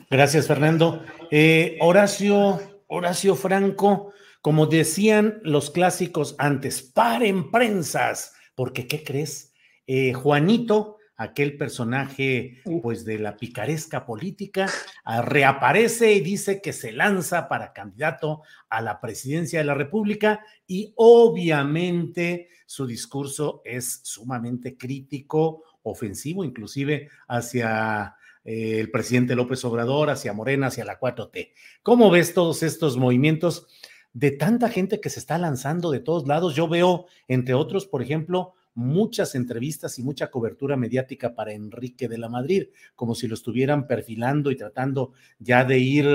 Gracias, 0.09 0.47
Fernando. 0.47 1.03
Eh, 1.31 1.77
Horacio, 1.81 2.59
Horacio 2.87 3.35
Franco, 3.35 4.13
como 4.41 4.65
decían 4.65 5.39
los 5.43 5.71
clásicos 5.71 6.35
antes, 6.37 6.81
paren 6.81 7.51
prensas, 7.51 8.33
porque 8.55 8.87
¿qué 8.87 9.03
crees? 9.03 9.53
Eh, 9.85 10.13
Juanito 10.13 10.97
aquel 11.17 11.57
personaje 11.57 12.61
pues 12.83 13.03
de 13.03 13.17
la 13.17 13.35
picaresca 13.37 14.05
política, 14.05 14.69
ah, 15.03 15.23
reaparece 15.23 16.13
y 16.13 16.21
dice 16.21 16.61
que 16.61 16.73
se 16.73 16.91
lanza 16.91 17.49
para 17.49 17.73
candidato 17.73 18.43
a 18.69 18.81
la 18.81 19.01
presidencia 19.01 19.59
de 19.59 19.65
la 19.65 19.73
República 19.73 20.41
y 20.67 20.93
obviamente 20.95 22.49
su 22.67 22.85
discurso 22.85 23.61
es 23.65 23.99
sumamente 24.03 24.77
crítico, 24.77 25.63
ofensivo 25.81 26.43
inclusive 26.43 27.09
hacia 27.27 28.16
eh, 28.47 28.79
el 28.79 28.89
presidente 28.89 29.35
López 29.35 29.63
Obrador, 29.65 30.09
hacia 30.09 30.31
Morena, 30.31 30.67
hacia 30.67 30.85
la 30.85 30.97
4T. 30.97 31.51
¿Cómo 31.83 32.09
ves 32.09 32.33
todos 32.33 32.63
estos 32.63 32.95
movimientos 32.95 33.67
de 34.13 34.31
tanta 34.31 34.69
gente 34.69 35.01
que 35.01 35.09
se 35.09 35.19
está 35.19 35.37
lanzando 35.37 35.91
de 35.91 35.99
todos 35.99 36.25
lados? 36.25 36.55
Yo 36.55 36.69
veo, 36.69 37.07
entre 37.27 37.55
otros, 37.55 37.85
por 37.85 38.01
ejemplo, 38.01 38.53
muchas 38.73 39.35
entrevistas 39.35 39.99
y 39.99 40.03
mucha 40.03 40.31
cobertura 40.31 40.77
mediática 40.77 41.35
para 41.35 41.51
Enrique 41.51 42.07
de 42.07 42.19
la 42.19 42.29
Madrid, 42.29 42.67
como 42.95 43.15
si 43.15 43.27
lo 43.27 43.33
estuvieran 43.33 43.85
perfilando 43.85 44.49
y 44.49 44.55
tratando 44.55 45.11
ya 45.39 45.65
de 45.65 45.79
ir 45.79 46.07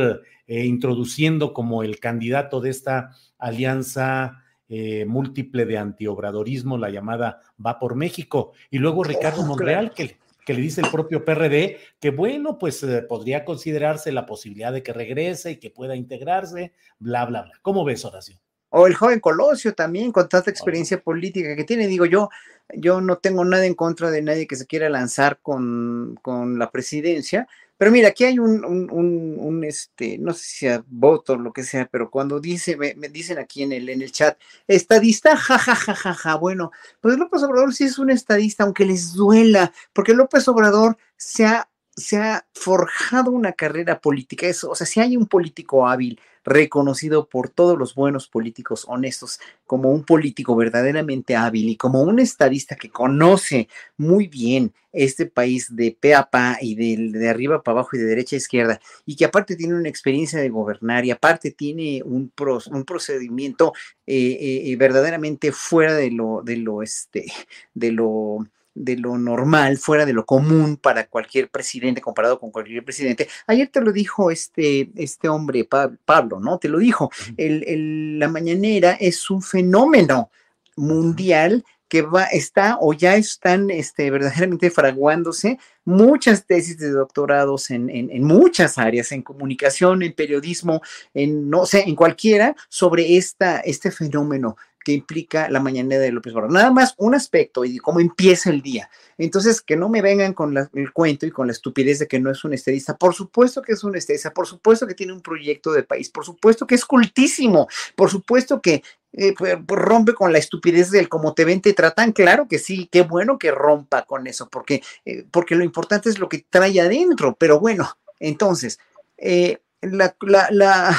eh, 0.47 0.64
introduciendo 0.64 1.53
como 1.53 1.83
el 1.83 2.01
candidato 2.01 2.62
de 2.62 2.70
esta 2.70 3.11
alianza 3.37 4.43
eh, 4.70 5.05
múltiple 5.05 5.66
de 5.66 5.76
antiobradorismo, 5.76 6.78
la 6.78 6.89
llamada 6.89 7.41
Va 7.64 7.78
por 7.78 7.95
México. 7.95 8.53
Y 8.70 8.78
luego 8.78 9.05
Ricardo 9.05 9.43
Monreal, 9.47 9.93
que, 9.93 10.16
que 10.45 10.55
le 10.55 10.61
dice 10.61 10.80
el 10.80 10.90
propio 10.90 11.24
PRD 11.24 11.78
que 12.01 12.11
bueno, 12.11 12.59
pues 12.59 12.82
eh, 12.82 13.03
podría 13.03 13.45
considerarse 13.45 14.12
la 14.12 14.26
posibilidad 14.26 14.72
de 14.72 14.82
que 14.82 14.93
regrese 14.93 15.53
y 15.53 15.57
que 15.57 15.70
pueda 15.70 15.97
integrarse, 15.97 16.72
bla, 16.99 17.24
bla, 17.24 17.43
bla. 17.43 17.53
¿Cómo 17.62 17.84
ves, 17.84 18.05
Horacio? 18.05 18.40
O 18.70 18.86
el 18.86 18.95
joven 18.95 19.20
Colosio 19.20 19.74
también, 19.74 20.12
con 20.12 20.28
tanta 20.30 20.51
experiencia 20.51 20.99
política 20.99 21.55
que 21.55 21.64
tiene, 21.64 21.86
digo 21.86 22.07
yo, 22.07 22.30
yo 22.74 23.03
no 23.03 23.18
tengo 23.18 23.45
nada 23.45 23.66
en 23.66 23.74
contra 23.74 24.11
de 24.11 24.22
nadie 24.22 24.47
que 24.47 24.57
se 24.57 24.66
quiera 24.66 24.88
lanzar 24.88 25.40
con, 25.43 26.18
con 26.22 26.59
la 26.59 26.70
presidencia, 26.70 27.47
pero 27.83 27.91
mira, 27.91 28.11
aquí 28.11 28.22
hay 28.22 28.39
un, 28.39 28.64
un, 28.64 29.64
este, 29.64 30.16
no 30.16 30.33
sé 30.35 30.45
si 30.45 30.57
sea 30.59 30.85
voto 30.87 31.33
o 31.33 31.37
lo 31.37 31.53
que 31.53 31.64
sea, 31.64 31.89
pero 31.91 32.11
cuando 32.12 32.39
dice, 32.39 32.76
me, 32.76 32.95
dicen 33.09 33.41
aquí 33.41 33.64
en 33.64 33.72
el, 33.72 33.89
en 33.89 34.03
el 34.03 34.12
chat, 34.12 34.39
estadista, 34.68 35.37
jajajajaja, 35.37 35.95
ja, 35.97 36.14
ja, 36.14 36.14
ja, 36.14 36.35
bueno, 36.37 36.70
pues 37.01 37.18
López 37.18 37.43
Obrador 37.43 37.74
sí 37.74 37.83
es 37.83 37.99
un 37.99 38.11
estadista, 38.11 38.62
aunque 38.62 38.85
les 38.85 39.14
duela, 39.14 39.72
porque 39.93 40.14
López 40.14 40.47
Obrador 40.47 40.97
se 41.16 41.45
ha, 41.45 41.68
se 41.97 42.18
ha 42.18 42.47
forjado 42.55 43.33
una 43.33 43.51
carrera 43.51 44.01
política, 44.01 44.47
eso, 44.47 44.70
o 44.70 44.76
sea, 44.76 44.87
si 44.87 45.01
hay 45.01 45.16
un 45.16 45.26
político 45.26 45.89
hábil, 45.89 46.20
reconocido 46.45 47.28
por 47.28 47.49
todos 47.49 47.78
los 47.78 47.95
buenos 47.95 48.28
políticos 48.28 48.84
honestos 48.88 49.40
como 49.66 49.90
un 49.90 50.05
político 50.05 50.57
verdaderamente 50.57 51.36
hábil 51.36 51.68
y 51.68 51.76
como 51.76 52.03
un 52.03 52.18
estadista 52.18 52.76
que 52.76 52.90
conoce 52.90 53.68
muy 53.97 54.28
bien 54.28 54.72
este 54.93 55.26
país 55.26 55.74
de 55.74 55.97
pe 55.99 56.14
a 56.14 56.28
pa 56.28 56.59
y 56.61 56.74
de, 56.74 57.18
de, 57.18 57.28
arriba 57.28 57.62
para 57.62 57.78
abajo 57.78 57.97
y 57.97 57.99
de 57.99 58.05
derecha 58.05 58.36
a 58.36 58.38
izquierda, 58.38 58.80
y 59.07 59.16
que 59.16 59.24
aparte 59.24 59.57
tiene 59.57 59.74
una 59.74 59.88
experiencia 59.88 60.38
de 60.38 60.51
gobernar 60.51 61.05
y 61.05 61.11
aparte 61.11 61.51
tiene 61.51 62.03
un, 62.05 62.32
un 62.70 62.84
procedimiento 62.84 63.72
eh, 64.07 64.66
eh, 64.66 64.76
verdaderamente 64.76 65.53
fuera 65.53 65.95
de 65.95 66.11
lo, 66.11 66.43
de 66.45 66.57
lo, 66.57 66.82
este, 66.82 67.32
de 67.74 67.93
lo 67.93 68.47
de 68.74 68.96
lo 68.96 69.18
normal, 69.18 69.78
fuera 69.78 70.06
de 70.06 70.12
lo 70.12 70.24
común 70.24 70.76
para 70.76 71.06
cualquier 71.06 71.48
presidente, 71.50 72.00
comparado 72.00 72.38
con 72.38 72.50
cualquier 72.50 72.84
presidente. 72.84 73.28
Ayer 73.46 73.68
te 73.68 73.80
lo 73.80 73.92
dijo 73.92 74.30
este, 74.30 74.90
este 74.96 75.28
hombre, 75.28 75.68
Pablo, 76.04 76.40
¿no? 76.40 76.58
Te 76.58 76.68
lo 76.68 76.78
dijo. 76.78 77.10
El, 77.36 78.18
la 78.18 78.28
mañanera 78.28 78.92
es 78.92 79.30
un 79.30 79.42
fenómeno 79.42 80.30
mundial 80.76 81.64
que 81.92 82.00
va, 82.00 82.24
está 82.24 82.78
o 82.80 82.94
ya 82.94 83.16
están 83.16 83.70
este, 83.70 84.10
verdaderamente 84.10 84.70
fraguándose 84.70 85.58
muchas 85.84 86.46
tesis 86.46 86.78
de 86.78 86.88
doctorados 86.88 87.70
en, 87.70 87.90
en, 87.90 88.24
muchas 88.24 88.78
áreas, 88.78 89.12
en 89.12 89.20
comunicación, 89.20 90.02
en 90.02 90.14
periodismo, 90.14 90.80
en 91.12 91.50
no 91.50 91.66
sé, 91.66 91.84
en 91.86 91.94
cualquiera, 91.94 92.56
sobre 92.70 93.18
esta, 93.18 93.60
este 93.60 93.90
fenómeno 93.90 94.56
que 94.85 94.93
implica 94.93 95.49
la 95.49 95.61
mañana 95.61 95.97
de 95.97 96.12
López 96.12 96.33
Obrador. 96.33 96.53
Nada 96.53 96.70
más 96.70 96.95
un 96.99 97.14
aspecto 97.14 97.64
y 97.64 97.78
cómo 97.78 98.01
empieza 98.01 98.51
el 98.51 98.62
día. 98.62 98.91
Entonces, 99.18 99.61
que 99.61 99.76
no 99.76 99.89
me 99.89 100.03
vengan 100.03 100.33
con 100.33 100.57
el 100.57 100.93
cuento 100.93 101.26
y 101.26 101.30
con 101.30 101.47
la 101.47 101.53
estupidez 101.53 101.99
de 101.99 102.09
que 102.09 102.20
no 102.20 102.30
es 102.30 102.45
un 102.45 102.55
estadista. 102.55 102.97
Por 102.97 103.14
supuesto 103.14 103.62
que 103.62 103.72
es 103.72 103.85
un 103.85 103.97
estadista, 103.97 104.33
por 104.33 104.47
supuesto 104.47 104.87
que 104.87 104.95
tiene 104.95 105.12
un 105.12 105.20
proyecto 105.20 105.72
de 105.72 105.83
país, 105.83 106.11
por 106.11 106.24
supuesto 106.24 106.66
que 106.66 106.74
es 106.74 106.85
cultísimo, 106.85 107.68
por 107.97 108.11
supuesto 108.11 108.61
que 108.61 108.83
eh, 109.12 109.35
pues, 109.37 109.59
rompe 109.66 110.14
con 110.14 110.33
la 110.33 110.39
estupidez 110.39 110.91
del 110.91 111.09
cómo 111.09 111.35
te 111.35 111.45
ven, 111.45 111.61
te 111.61 111.74
tratan. 111.74 112.12
Claro 112.12 112.49
que 112.49 112.59
sí, 112.59 112.89
qué 112.91 113.03
bueno 113.03 113.39
que 113.39 113.51
rompa 113.51 114.03
con 114.03 114.26
eso, 114.26 114.49
porque, 114.49 114.83
eh, 115.05 115.24
porque 115.30 115.55
lo 115.55 115.64
importante 115.64 116.09
es 116.09 116.18
lo 116.18 116.28
que 116.28 116.45
trae 116.49 116.80
adentro. 116.80 117.37
Pero 117.39 117.61
bueno, 117.61 117.97
entonces, 118.18 118.78
eh, 119.18 119.59
la, 119.83 120.16
la, 120.51 120.97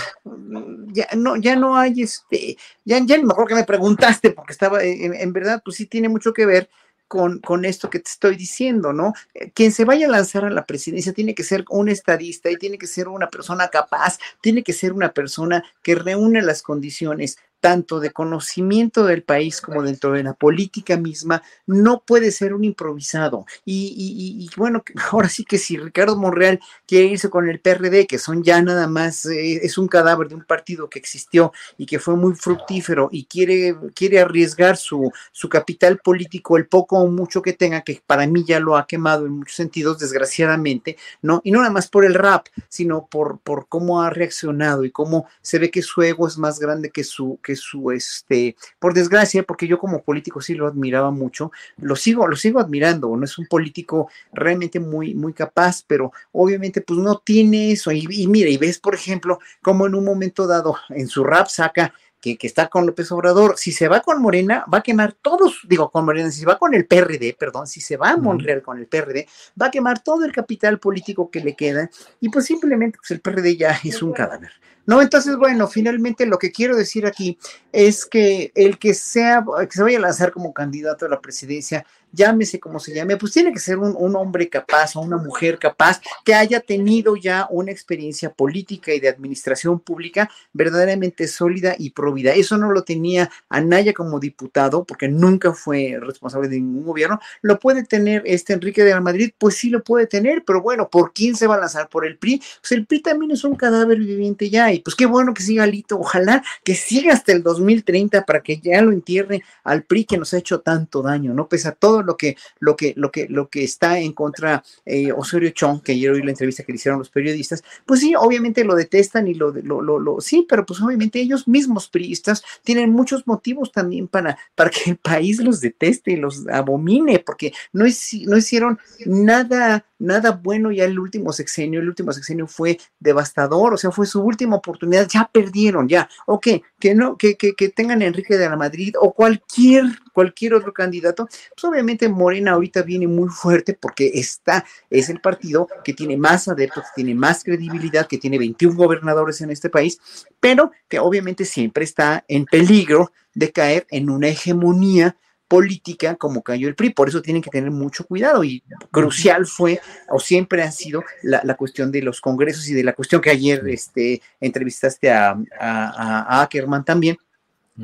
ya 0.94 1.08
no, 1.16 1.36
ya 1.36 1.56
no 1.56 1.78
hay 1.78 2.02
este, 2.02 2.58
ya, 2.86 3.00
ya 3.04 3.22
mejor 3.22 3.48
que 3.48 3.56
me 3.56 3.64
preguntaste, 3.64 4.32
porque 4.32 4.54
estaba, 4.54 4.84
en, 4.84 5.34
verdad, 5.34 5.62
pues 5.64 5.78
sí 5.78 5.86
tiene 5.86 6.10
mucho 6.10 6.34
que 6.34 6.46
ver 6.46 6.70
con, 7.08 7.40
con, 7.40 7.66
esto 7.66 7.90
que 7.90 8.00
te 8.00 8.10
estoy 8.10 8.36
diciendo, 8.36 8.94
¿no? 8.94 9.14
Eh, 9.34 9.52
quien 9.52 9.72
se 9.72 9.86
vaya 9.86 10.08
a 10.08 10.12
lanzar 10.12 10.46
a 10.46 10.50
la 10.50 10.66
presidencia 10.66 11.14
tiene 11.14 11.36
que 11.36 11.44
ser 11.44 11.66
un 11.70 11.90
estadista 11.90 12.50
y 12.50 12.58
tiene 12.58 12.78
que 12.78 12.88
ser 12.88 13.08
una 13.08 13.30
persona 13.30 13.68
capaz, 13.68 14.18
tiene 14.42 14.64
que 14.64 14.74
ser 14.74 14.94
una 14.94 15.12
persona 15.12 15.64
que 15.82 15.96
reúne 15.96 16.42
las 16.42 16.62
condiciones 16.62 17.38
tanto 17.64 18.02
de 18.02 18.12
conocimiento 18.12 19.06
del 19.06 19.24
país 19.24 19.62
como 19.62 19.84
dentro 19.84 20.12
de 20.12 20.22
la 20.22 20.34
política 20.34 20.98
misma, 20.98 21.44
no 21.66 22.04
puede 22.06 22.34
ser 22.34 22.54
un 22.54 22.66
improvisado. 22.66 23.46
Y, 23.64 24.50
bueno, 24.58 24.84
ahora 25.14 25.30
sí 25.30 25.46
que 25.46 25.58
si 25.58 25.78
Ricardo 25.78 26.18
Monreal 26.18 26.60
quiere 26.86 27.06
irse 27.06 27.30
con 27.30 27.48
el 27.48 27.62
PRD, 27.62 28.06
que 28.06 28.20
son 28.20 28.44
ya 28.44 28.62
nada 28.62 28.88
más, 28.88 29.26
eh, 29.28 29.62
es 29.64 29.78
un 29.78 29.88
cadáver 29.88 30.28
de 30.28 30.36
un 30.36 30.44
partido 30.44 30.90
que 30.90 31.00
existió 31.00 31.54
y 31.78 31.86
que 31.86 32.00
fue 32.00 32.18
muy 32.18 32.36
fructífero 32.36 33.08
y 33.14 33.28
quiere, 33.28 33.78
quiere 33.96 34.20
arriesgar 34.20 34.76
su, 34.76 35.10
su 35.32 35.48
capital 35.48 36.00
político, 36.00 36.58
el 36.58 36.68
poco 36.68 37.00
o 37.00 37.08
mucho 37.08 37.42
que 37.42 37.54
tenga, 37.54 37.80
que 37.80 38.04
para 38.06 38.28
mí 38.28 38.44
ya 38.46 38.60
lo 38.60 38.76
ha 38.76 38.88
quemado 38.88 39.26
en 39.26 39.38
muchos 39.38 39.56
sentidos, 39.56 40.00
desgraciadamente, 40.00 40.98
¿no? 41.22 41.40
Y 41.46 41.52
no 41.52 41.60
nada 41.60 41.72
más 41.72 41.88
por 41.88 42.04
el 42.04 42.14
rap, 42.14 42.48
sino 42.68 43.08
por, 43.10 43.40
por 43.40 43.70
cómo 43.70 44.02
ha 44.02 44.10
reaccionado 44.10 44.84
y 44.84 44.92
cómo 44.92 45.28
se 45.42 45.60
ve 45.60 45.72
que 45.72 45.82
su 45.82 46.02
ego 46.02 46.28
es 46.28 46.38
más 46.38 46.60
grande 46.60 46.90
que 46.90 47.06
su... 47.06 47.40
Que 47.42 47.53
su, 47.56 47.92
este, 47.92 48.56
por 48.80 48.94
desgracia, 48.94 49.44
porque 49.44 49.68
yo 49.68 49.80
como 49.80 50.02
político 50.02 50.42
sí 50.42 50.56
lo 50.56 50.68
admiraba 50.68 51.12
mucho, 51.12 51.52
lo 51.78 51.96
sigo, 51.96 52.28
lo 52.28 52.36
sigo 52.36 52.60
admirando, 52.60 53.16
no 53.16 53.26
es 53.26 53.38
un 53.38 53.48
político 53.48 54.10
realmente 54.32 54.80
muy, 54.80 55.14
muy 55.14 55.34
capaz, 55.34 55.84
pero 55.86 56.12
obviamente 56.32 56.82
pues 56.82 57.00
no 57.00 57.18
tiene 57.18 57.72
eso. 57.72 57.92
Y, 57.92 58.08
y 58.10 58.28
mira, 58.28 58.50
y 58.50 58.58
ves, 58.58 58.80
por 58.80 58.96
ejemplo, 58.96 59.40
como 59.62 59.88
en 59.88 59.96
un 59.96 60.06
momento 60.06 60.48
dado 60.48 60.78
en 60.90 61.08
su 61.08 61.24
rap 61.24 61.48
saca 61.48 61.94
que, 62.24 62.38
que, 62.38 62.48
está 62.48 62.70
con 62.70 62.86
López 62.86 63.12
Obrador, 63.12 63.58
si 63.58 63.74
se 63.74 63.90
va 63.90 64.00
con 64.00 64.22
Morena, 64.22 64.64
va 64.74 64.78
a 64.78 64.82
quemar 64.84 65.12
todos, 65.12 65.60
digo 65.68 65.92
con 65.92 66.06
Morena, 66.06 66.32
si 66.32 66.40
se 66.40 66.46
va 66.46 66.58
con 66.58 66.74
el 66.74 66.86
PRD, 66.86 67.36
perdón, 67.38 67.68
si 67.68 67.82
se 67.82 67.98
va 67.98 68.12
a 68.12 68.18
Monreal 68.18 68.62
con 68.62 68.80
el 68.80 68.88
PRD, 68.88 69.28
va 69.62 69.66
a 69.66 69.72
quemar 69.72 70.02
todo 70.02 70.24
el 70.24 70.32
capital 70.32 70.80
político 70.80 71.30
que 71.30 71.42
le 71.42 71.54
queda 71.54 71.90
y 72.22 72.30
pues 72.30 72.46
simplemente 72.46 72.98
pues 72.98 73.12
el 73.12 73.20
PRD 73.20 73.58
ya 73.58 73.78
es 73.84 74.02
un 74.02 74.14
cadáver. 74.14 74.52
No, 74.86 75.02
entonces, 75.02 75.38
bueno, 75.38 75.68
finalmente 75.68 76.26
lo 76.26 76.38
que 76.38 76.52
quiero 76.52 76.76
decir 76.76 77.06
aquí 77.06 77.38
es 77.72 78.06
que 78.06 78.52
el 78.56 78.78
que 78.78 78.94
sea, 78.94 79.44
que 79.60 79.72
se 79.72 79.84
vaya 79.84 79.98
a 79.98 80.02
lanzar 80.02 80.32
como 80.32 80.54
candidato 80.54 81.06
a 81.06 81.10
la 81.10 81.22
presidencia 81.22 81.86
llámese 82.14 82.60
como 82.60 82.80
se 82.80 82.94
llame, 82.94 83.18
pues 83.18 83.34
tiene 83.34 83.52
que 83.52 83.60
ser 83.60 83.80
un, 83.80 84.14
hombre 84.16 84.48
capaz 84.48 84.96
o 84.96 85.02
una 85.02 85.18
mujer 85.18 85.58
capaz 85.58 86.00
que 86.24 86.36
haya 86.36 86.60
tenido 86.60 87.16
ya 87.16 87.48
una 87.50 87.72
experiencia 87.72 88.32
política 88.32 88.94
y 88.94 89.00
de 89.00 89.10
administración 89.10 89.80
pública 89.80 90.30
verdaderamente 90.54 91.28
sólida 91.28 91.76
y 91.78 91.90
provida. 91.90 92.34
Eso 92.34 92.58
no 92.58 92.72
lo 92.72 92.84
tenía 92.84 93.32
Anaya 93.50 93.94
como 93.94 94.20
diputado, 94.20 94.84
porque 94.84 95.08
nunca 95.08 95.54
fue 95.54 95.98
responsable 96.00 96.48
de 96.48 96.58
ningún 96.58 96.86
gobierno. 96.86 97.20
¿Lo 97.42 97.60
puede 97.60 97.84
tener 97.84 98.22
este 98.26 98.54
Enrique 98.54 98.84
de 98.84 98.92
la 98.92 99.02
Madrid? 99.02 99.32
Pues 99.36 99.56
sí 99.56 99.72
lo 99.72 99.84
puede 99.84 100.06
tener, 100.06 100.44
pero 100.46 100.62
bueno, 100.62 100.90
¿por 100.90 101.12
quién 101.12 101.36
se 101.36 101.48
va 101.48 101.56
a 101.56 101.60
lanzar? 101.60 101.90
¿Por 101.90 102.06
el 102.06 102.20
PRI? 102.20 102.42
Pues 102.62 102.72
el 102.74 102.86
PRI 102.86 103.02
también 103.02 103.32
es 103.32 103.44
un 103.44 103.56
cadáver 103.56 103.98
viviente 103.98 104.52
ya, 104.52 104.72
y 104.74 104.80
pues 104.80 104.96
qué 104.96 105.06
bueno 105.06 105.34
que 105.34 105.44
siga 105.44 105.66
Lito, 105.66 106.00
ojalá 106.00 106.44
que 106.64 106.76
siga 106.76 107.14
hasta 107.14 107.32
el 107.32 107.44
2030 107.44 108.26
para 108.26 108.42
que 108.42 108.60
ya 108.60 108.82
lo 108.82 108.92
entierre 108.92 109.44
al 109.64 109.84
PRI 109.84 110.06
que 110.06 110.18
nos 110.18 110.34
ha 110.34 110.38
hecho 110.38 110.62
tanto 110.62 111.02
daño, 111.02 111.34
¿no? 111.34 111.48
Pese 111.48 111.68
a 111.68 111.72
todo 111.72 112.04
lo 112.04 112.18
que, 112.18 112.38
lo 112.60 112.76
que, 112.76 112.94
lo 112.96 113.12
que, 113.12 113.28
lo 113.30 113.50
que 113.50 113.64
está 113.64 114.00
en 114.00 114.14
contra 114.14 114.64
eh, 114.86 115.12
Osorio 115.12 115.52
Chong, 115.52 115.82
que 115.82 115.94
ayer 115.94 116.12
oí 116.12 116.22
la 116.22 116.32
entrevista 116.32 116.64
que 116.64 116.72
le 116.72 116.78
hicieron 116.78 117.00
los 117.00 117.10
periodistas, 117.10 117.64
pues 117.86 118.00
sí, 118.00 118.14
obviamente 118.16 118.64
lo 118.64 118.76
detestan 118.76 119.28
y 119.28 119.34
lo, 119.34 119.52
lo, 119.52 119.82
lo, 119.82 120.22
sí, 120.22 120.46
pero 120.48 120.66
pues 120.66 120.82
obviamente 120.82 121.20
ellos 121.20 121.48
mismos 121.48 121.88
priistas 121.88 122.44
tienen 122.64 122.92
muchos 122.92 123.28
motivos 123.28 123.72
también 123.72 124.08
para, 124.08 124.38
para 124.56 124.70
que 124.70 124.92
el 124.92 124.98
país 124.98 125.40
los 125.40 125.62
deteste 125.62 126.12
y 126.12 126.16
los 126.18 126.48
abomine, 126.48 127.20
porque 127.20 127.54
no, 127.72 127.86
no 127.86 128.38
hicieron 128.38 128.80
nada 129.06 129.86
nada 130.04 130.32
bueno 130.32 130.72
ya 130.72 130.84
el 130.86 131.00
último 131.00 131.32
sexenio, 131.32 131.80
el 131.80 131.88
último 131.88 132.12
sexenio 132.12 132.46
fue 132.46 132.78
devastador, 133.00 133.74
o 133.74 133.78
sea, 133.78 133.92
fue 133.92 134.06
su 134.06 134.22
última 134.22 134.58
oportunidad, 134.64 135.08
ya 135.08 135.30
perdieron, 135.32 135.88
ya, 135.88 136.10
ok, 136.26 136.48
que 136.80 136.96
no, 136.96 137.18
que, 137.18 137.36
que, 137.36 137.54
que 137.54 137.70
tengan 137.70 138.02
Enrique 138.02 138.38
de 138.38 138.50
la 138.50 138.56
Madrid 138.56 138.96
o 139.00 139.14
cualquier 139.14 139.86
cualquier 140.14 140.54
otro 140.54 140.72
candidato, 140.72 141.26
pues 141.26 141.64
obviamente 141.66 142.08
Morena 142.08 142.52
ahorita 142.52 142.84
viene 142.84 143.08
muy 143.08 143.30
fuerte 143.30 143.74
porque 143.74 144.12
está, 144.14 144.64
es 144.90 145.10
el 145.10 145.20
partido 145.20 145.68
que 145.84 145.94
tiene 145.94 146.16
más 146.16 146.48
adeptos, 146.48 146.84
que 146.96 147.04
tiene 147.04 147.16
más 147.16 147.44
credibilidad, 147.44 148.08
que 148.08 148.20
tiene 148.20 148.38
21 148.38 148.78
gobernadores 148.78 149.42
en 149.42 149.50
este 149.50 149.70
país, 149.70 150.00
pero 150.40 150.72
que 150.88 151.00
obviamente 151.00 151.44
siempre 151.44 151.84
está 151.84 152.24
en 152.28 152.46
peligro 152.46 153.12
de 153.34 153.52
caer 153.52 153.88
en 153.90 154.10
una 154.10 154.30
hegemonía 154.30 155.18
política 155.48 156.16
como 156.16 156.42
cayó 156.42 156.68
el 156.68 156.76
PRI. 156.76 156.92
Por 156.92 157.10
eso 157.10 157.22
tienen 157.22 157.42
que 157.42 157.50
tener 157.50 157.72
mucho 157.72 158.06
cuidado 158.06 158.44
y 158.44 158.64
crucial 158.92 159.46
fue 159.46 159.80
o 160.10 160.20
siempre 160.20 160.64
ha 160.64 160.72
sido 160.72 161.04
la, 161.22 161.56
cuestión 161.56 161.92
de 161.92 162.02
los 162.02 162.22
congresos 162.22 162.68
y 162.70 162.74
de 162.74 162.84
la 162.84 162.94
cuestión 162.94 163.22
que 163.22 163.30
ayer 163.30 163.62
este, 163.68 164.22
entrevistaste 164.40 165.12
a, 165.12 165.38
a 165.60 166.42
Ackerman 166.42 166.84
también, 166.84 167.18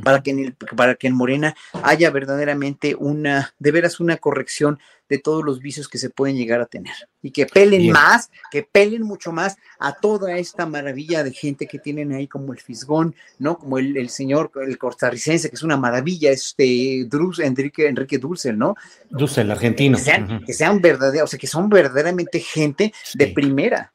para 0.03 0.21
que, 0.21 0.31
en 0.31 0.39
el, 0.39 0.53
para 0.53 0.95
que 0.95 1.07
en 1.07 1.15
Morena 1.15 1.55
haya 1.83 2.11
verdaderamente 2.11 2.95
una, 2.95 3.53
de 3.57 3.71
veras 3.71 3.99
una 3.99 4.17
corrección 4.17 4.79
de 5.09 5.17
todos 5.17 5.43
los 5.43 5.59
vicios 5.59 5.89
que 5.89 5.97
se 5.97 6.11
pueden 6.11 6.37
llegar 6.37 6.61
a 6.61 6.67
tener 6.67 6.93
y 7.23 7.31
que 7.31 7.47
pelen 7.47 7.91
más, 7.91 8.29
que 8.51 8.61
pelen 8.61 9.01
mucho 9.01 9.31
más 9.31 9.57
a 9.79 9.93
toda 9.93 10.37
esta 10.37 10.67
maravilla 10.67 11.23
de 11.23 11.31
gente 11.31 11.65
que 11.65 11.79
tienen 11.79 12.13
ahí 12.13 12.27
como 12.27 12.53
el 12.53 12.59
Fisgón, 12.59 13.15
¿no? 13.39 13.57
Como 13.57 13.79
el, 13.79 13.97
el 13.97 14.09
señor, 14.09 14.51
el 14.63 14.77
costarricense, 14.77 15.49
que 15.49 15.55
es 15.55 15.63
una 15.63 15.77
maravilla, 15.77 16.31
este 16.31 17.05
Drus, 17.09 17.39
Enrique, 17.39 17.87
Enrique 17.87 18.19
Dulce, 18.19 18.53
¿no? 18.53 18.75
Dulce, 19.09 19.41
el 19.41 19.51
argentino. 19.51 19.97
Que 19.97 20.03
sean, 20.03 20.43
que 20.45 20.53
sean 20.53 20.79
verdaderos, 20.79 21.23
o 21.23 21.27
sea, 21.27 21.39
que 21.39 21.47
son 21.47 21.69
verdaderamente 21.69 22.39
gente 22.39 22.93
de 23.15 23.27
primera. 23.27 23.91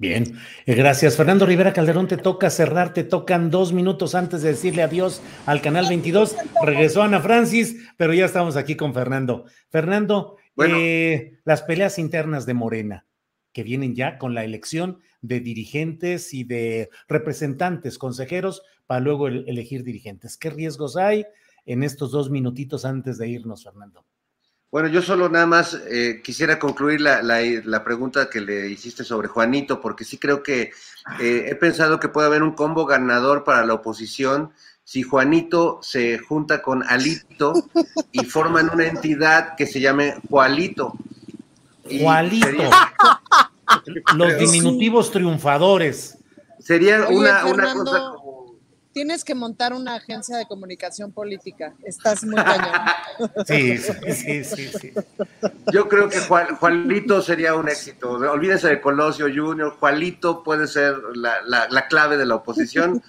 Bien, 0.00 0.38
eh, 0.64 0.74
gracias. 0.76 1.14
Fernando 1.18 1.44
Rivera 1.44 1.74
Calderón, 1.74 2.08
te 2.08 2.16
toca 2.16 2.48
cerrar, 2.48 2.94
te 2.94 3.04
tocan 3.04 3.50
dos 3.50 3.74
minutos 3.74 4.14
antes 4.14 4.40
de 4.40 4.48
decirle 4.48 4.82
adiós 4.82 5.20
al 5.44 5.60
Canal 5.60 5.90
22. 5.90 6.36
Regresó 6.64 7.02
Ana 7.02 7.20
Francis, 7.20 7.76
pero 7.98 8.14
ya 8.14 8.24
estamos 8.24 8.56
aquí 8.56 8.76
con 8.76 8.94
Fernando. 8.94 9.44
Fernando, 9.68 10.38
eh, 10.56 11.38
las 11.44 11.60
peleas 11.60 11.98
internas 11.98 12.46
de 12.46 12.54
Morena, 12.54 13.06
que 13.52 13.62
vienen 13.62 13.94
ya 13.94 14.16
con 14.16 14.32
la 14.32 14.42
elección 14.42 15.00
de 15.20 15.40
dirigentes 15.40 16.32
y 16.32 16.44
de 16.44 16.88
representantes, 17.06 17.98
consejeros, 17.98 18.62
para 18.86 19.00
luego 19.00 19.28
elegir 19.28 19.84
dirigentes. 19.84 20.38
¿Qué 20.38 20.48
riesgos 20.48 20.96
hay 20.96 21.26
en 21.66 21.82
estos 21.82 22.10
dos 22.10 22.30
minutitos 22.30 22.86
antes 22.86 23.18
de 23.18 23.28
irnos, 23.28 23.64
Fernando? 23.64 24.06
Bueno, 24.70 24.86
yo 24.86 25.02
solo 25.02 25.28
nada 25.28 25.46
más 25.46 25.76
eh, 25.90 26.20
quisiera 26.22 26.60
concluir 26.60 27.00
la, 27.00 27.22
la, 27.22 27.84
pregunta 27.84 28.30
que 28.30 28.40
le 28.40 28.68
hiciste 28.68 29.02
sobre 29.02 29.26
Juanito, 29.26 29.80
porque 29.80 30.04
sí 30.04 30.16
creo 30.16 30.44
que 30.44 30.70
eh, 31.20 31.46
he 31.48 31.54
pensado 31.56 31.98
que 31.98 32.08
puede 32.08 32.28
haber 32.28 32.44
un 32.44 32.52
combo 32.52 32.86
ganador 32.86 33.42
para 33.42 33.66
la 33.66 33.74
oposición 33.74 34.52
si 34.84 35.02
Juanito 35.02 35.80
se 35.82 36.18
junta 36.18 36.62
con 36.62 36.84
Alito 36.84 37.52
y 38.12 38.24
forman 38.24 38.70
una 38.72 38.86
entidad 38.86 39.56
que 39.56 39.66
se 39.66 39.80
llame 39.80 40.14
Jualito. 40.28 40.94
Jualito. 42.00 42.70
Los 44.14 44.38
diminutivos 44.38 45.10
triunfadores. 45.10 46.16
Sería 46.60 47.08
una, 47.08 47.44
una 47.46 47.74
cosa 47.74 48.12
Tienes 48.92 49.24
que 49.24 49.36
montar 49.36 49.72
una 49.72 49.94
agencia 49.94 50.36
de 50.36 50.46
comunicación 50.46 51.12
política. 51.12 51.74
Estás 51.84 52.24
muy 52.24 52.36
cañón. 52.36 52.72
Sí, 53.46 53.76
sí, 53.76 54.44
sí, 54.44 54.70
sí. 54.80 54.92
Yo 55.72 55.88
creo 55.88 56.08
que 56.08 56.18
Juan, 56.20 56.56
Juanito 56.56 57.20
sería 57.20 57.54
un 57.54 57.68
éxito. 57.68 58.12
Olvídese 58.12 58.68
de 58.68 58.80
Colosio 58.80 59.26
Junior. 59.26 59.76
Juanito 59.78 60.42
puede 60.42 60.66
ser 60.66 60.96
la, 61.14 61.86
clave 61.88 62.16
de 62.16 62.24
la 62.24 62.36
oposición. 62.36 63.02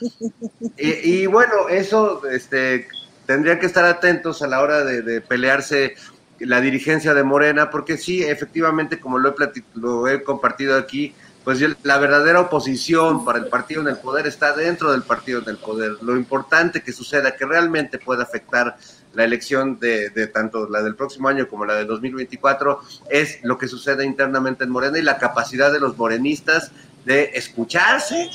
Y, 0.77 1.25
bueno, 1.27 1.69
eso 1.69 2.27
este, 2.27 2.89
tendría 3.25 3.57
que 3.57 3.65
estar 3.65 3.85
atentos 3.85 4.41
a 4.41 4.47
la 4.47 4.61
hora 4.61 4.83
de, 4.83 5.21
pelearse 5.21 5.95
la 6.39 6.59
dirigencia 6.59 7.13
de 7.13 7.23
Morena, 7.23 7.69
porque 7.69 7.97
sí, 7.97 8.23
efectivamente, 8.23 8.99
como 8.99 9.17
lo 9.17 9.29
he, 9.29 9.35
lo 9.75 10.07
he 10.09 10.23
compartido 10.23 10.77
aquí, 10.77 11.15
pues 11.43 11.59
la 11.83 11.97
verdadera 11.97 12.39
oposición 12.39 13.25
para 13.25 13.39
el 13.39 13.47
partido 13.47 13.81
en 13.81 13.87
el 13.87 13.97
poder 13.97 14.27
está 14.27 14.53
dentro 14.53 14.91
del 14.91 15.01
partido 15.01 15.41
en 15.41 15.49
el 15.49 15.57
poder. 15.57 15.93
Lo 16.01 16.15
importante 16.15 16.81
que 16.81 16.93
suceda, 16.93 17.35
que 17.35 17.45
realmente 17.45 17.97
pueda 17.97 18.23
afectar 18.23 18.77
la 19.13 19.23
elección 19.23 19.79
de, 19.79 20.09
tanto 20.33 20.69
la 20.69 20.81
del 20.83 20.95
próximo 20.95 21.27
año 21.27 21.47
como 21.47 21.65
la 21.65 21.75
del 21.75 21.87
2024, 21.87 22.79
es 23.09 23.39
lo 23.43 23.57
que 23.57 23.67
sucede 23.67 24.05
internamente 24.05 24.63
en 24.63 24.69
Morena 24.69 24.99
y 24.99 25.01
la 25.01 25.17
capacidad 25.17 25.71
de 25.71 25.79
los 25.79 25.97
morenistas 25.97 26.71
de 27.05 27.31
escucharse 27.33 28.29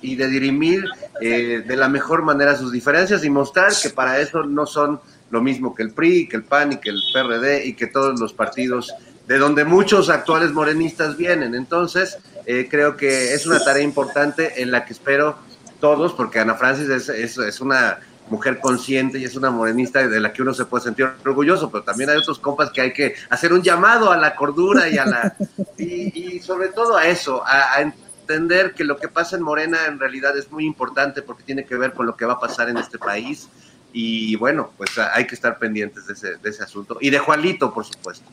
y 0.00 0.14
de 0.16 0.28
dirimir 0.28 0.84
eh, 1.20 1.64
de 1.66 1.76
la 1.76 1.88
mejor 1.88 2.22
manera 2.22 2.56
sus 2.56 2.72
diferencias 2.72 3.24
y 3.24 3.30
mostrar 3.30 3.72
que 3.80 3.90
para 3.90 4.20
eso 4.20 4.44
no 4.44 4.66
son 4.66 5.00
lo 5.30 5.40
mismo 5.42 5.74
que 5.74 5.82
el 5.82 5.92
PRI, 5.92 6.28
que 6.28 6.36
el 6.36 6.44
PAN 6.44 6.72
y 6.72 6.76
que 6.76 6.90
el 6.90 7.02
PRD 7.12 7.66
y 7.66 7.74
que 7.74 7.86
todos 7.86 8.20
los 8.20 8.32
partidos 8.32 8.92
de 9.26 9.38
donde 9.38 9.64
muchos 9.64 10.10
actuales 10.10 10.52
morenistas 10.52 11.16
vienen. 11.16 11.54
Entonces, 11.54 12.18
eh, 12.46 12.68
creo 12.70 12.96
que 12.96 13.34
es 13.34 13.46
una 13.46 13.62
tarea 13.62 13.82
importante 13.82 14.62
en 14.62 14.70
la 14.70 14.84
que 14.84 14.92
espero 14.92 15.36
todos, 15.80 16.12
porque 16.12 16.38
Ana 16.38 16.54
Francis 16.54 16.88
es, 16.88 17.38
es, 17.38 17.60
una 17.60 17.98
mujer 18.30 18.60
consciente 18.60 19.18
y 19.18 19.24
es 19.24 19.34
una 19.34 19.50
morenista 19.50 20.06
de 20.06 20.20
la 20.20 20.32
que 20.32 20.42
uno 20.42 20.54
se 20.54 20.64
puede 20.64 20.84
sentir 20.84 21.08
orgulloso, 21.24 21.70
pero 21.70 21.82
también 21.84 22.10
hay 22.10 22.16
otros 22.16 22.38
compas 22.38 22.70
que 22.70 22.80
hay 22.80 22.92
que 22.92 23.14
hacer 23.28 23.52
un 23.52 23.62
llamado 23.62 24.10
a 24.10 24.16
la 24.16 24.34
cordura 24.36 24.88
y 24.88 24.96
a 24.96 25.04
la 25.04 25.36
y, 25.76 26.40
sobre 26.40 26.68
todo 26.68 26.96
a 26.96 27.06
eso, 27.06 27.42
a, 27.44 27.80
entender 27.80 28.72
que 28.74 28.84
lo 28.84 28.96
que 28.96 29.08
pasa 29.08 29.36
en 29.36 29.42
Morena 29.42 29.86
en 29.86 29.98
realidad 29.98 30.36
es 30.38 30.50
muy 30.50 30.64
importante 30.64 31.20
porque 31.20 31.42
tiene 31.42 31.64
que 31.64 31.74
ver 31.76 31.92
con 31.92 32.06
lo 32.06 32.16
que 32.16 32.24
va 32.24 32.34
a 32.34 32.40
pasar 32.40 32.68
en 32.68 32.78
este 32.78 32.96
país 32.96 33.48
y 33.92 34.36
bueno, 34.36 34.70
pues 34.78 34.90
hay 34.96 35.26
que 35.26 35.34
estar 35.34 35.58
pendientes 35.58 36.06
de 36.06 36.14
ese, 36.14 36.36
de 36.36 36.50
ese 36.50 36.62
asunto 36.62 36.96
y 37.00 37.10
de 37.10 37.18
Juanito, 37.18 37.74
por 37.74 37.84
supuesto. 37.84 38.24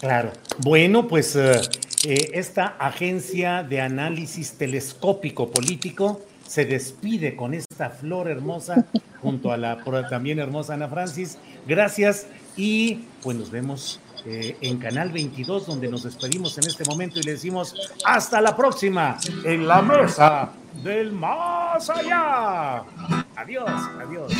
Claro. 0.00 0.32
Bueno, 0.58 1.08
pues 1.08 1.34
eh, 1.36 1.60
eh, 2.08 2.30
esta 2.34 2.76
agencia 2.78 3.64
de 3.64 3.80
análisis 3.80 4.52
telescópico 4.52 5.50
político 5.50 6.20
se 6.46 6.64
despide 6.64 7.34
con 7.34 7.52
esta 7.52 7.90
flor 7.90 8.28
hermosa 8.28 8.86
junto 9.20 9.50
a 9.50 9.56
la 9.56 9.82
también 10.08 10.38
hermosa 10.38 10.74
Ana 10.74 10.86
Francis. 10.86 11.36
Gracias 11.66 12.28
y 12.56 13.06
pues 13.24 13.36
nos 13.36 13.50
vemos 13.50 13.98
eh, 14.24 14.56
en 14.60 14.78
Canal 14.78 15.10
22 15.10 15.66
donde 15.66 15.88
nos 15.88 16.04
despedimos 16.04 16.56
en 16.58 16.68
este 16.68 16.84
momento 16.84 17.18
y 17.18 17.24
le 17.24 17.32
decimos 17.32 17.74
hasta 18.04 18.40
la 18.40 18.56
próxima 18.56 19.18
en 19.44 19.66
la 19.66 19.82
mesa 19.82 20.52
del 20.84 21.10
más 21.10 21.90
allá. 21.90 22.84
Adiós, 23.34 23.68
adiós. 24.00 24.32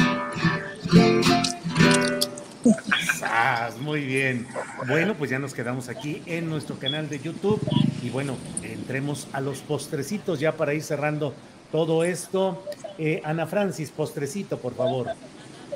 Muy 3.80 4.00
bien. 4.00 4.46
Bueno, 4.86 5.16
pues 5.16 5.30
ya 5.30 5.38
nos 5.38 5.54
quedamos 5.54 5.88
aquí 5.88 6.22
en 6.26 6.48
nuestro 6.48 6.78
canal 6.78 7.08
de 7.08 7.18
YouTube 7.20 7.60
y 8.02 8.10
bueno, 8.10 8.36
entremos 8.62 9.28
a 9.32 9.40
los 9.40 9.60
postrecitos 9.60 10.40
ya 10.40 10.52
para 10.52 10.74
ir 10.74 10.82
cerrando 10.82 11.34
todo 11.72 12.04
esto. 12.04 12.62
Eh, 12.98 13.20
Ana 13.24 13.46
Francis, 13.46 13.90
postrecito, 13.90 14.58
por 14.58 14.74
favor. 14.74 15.08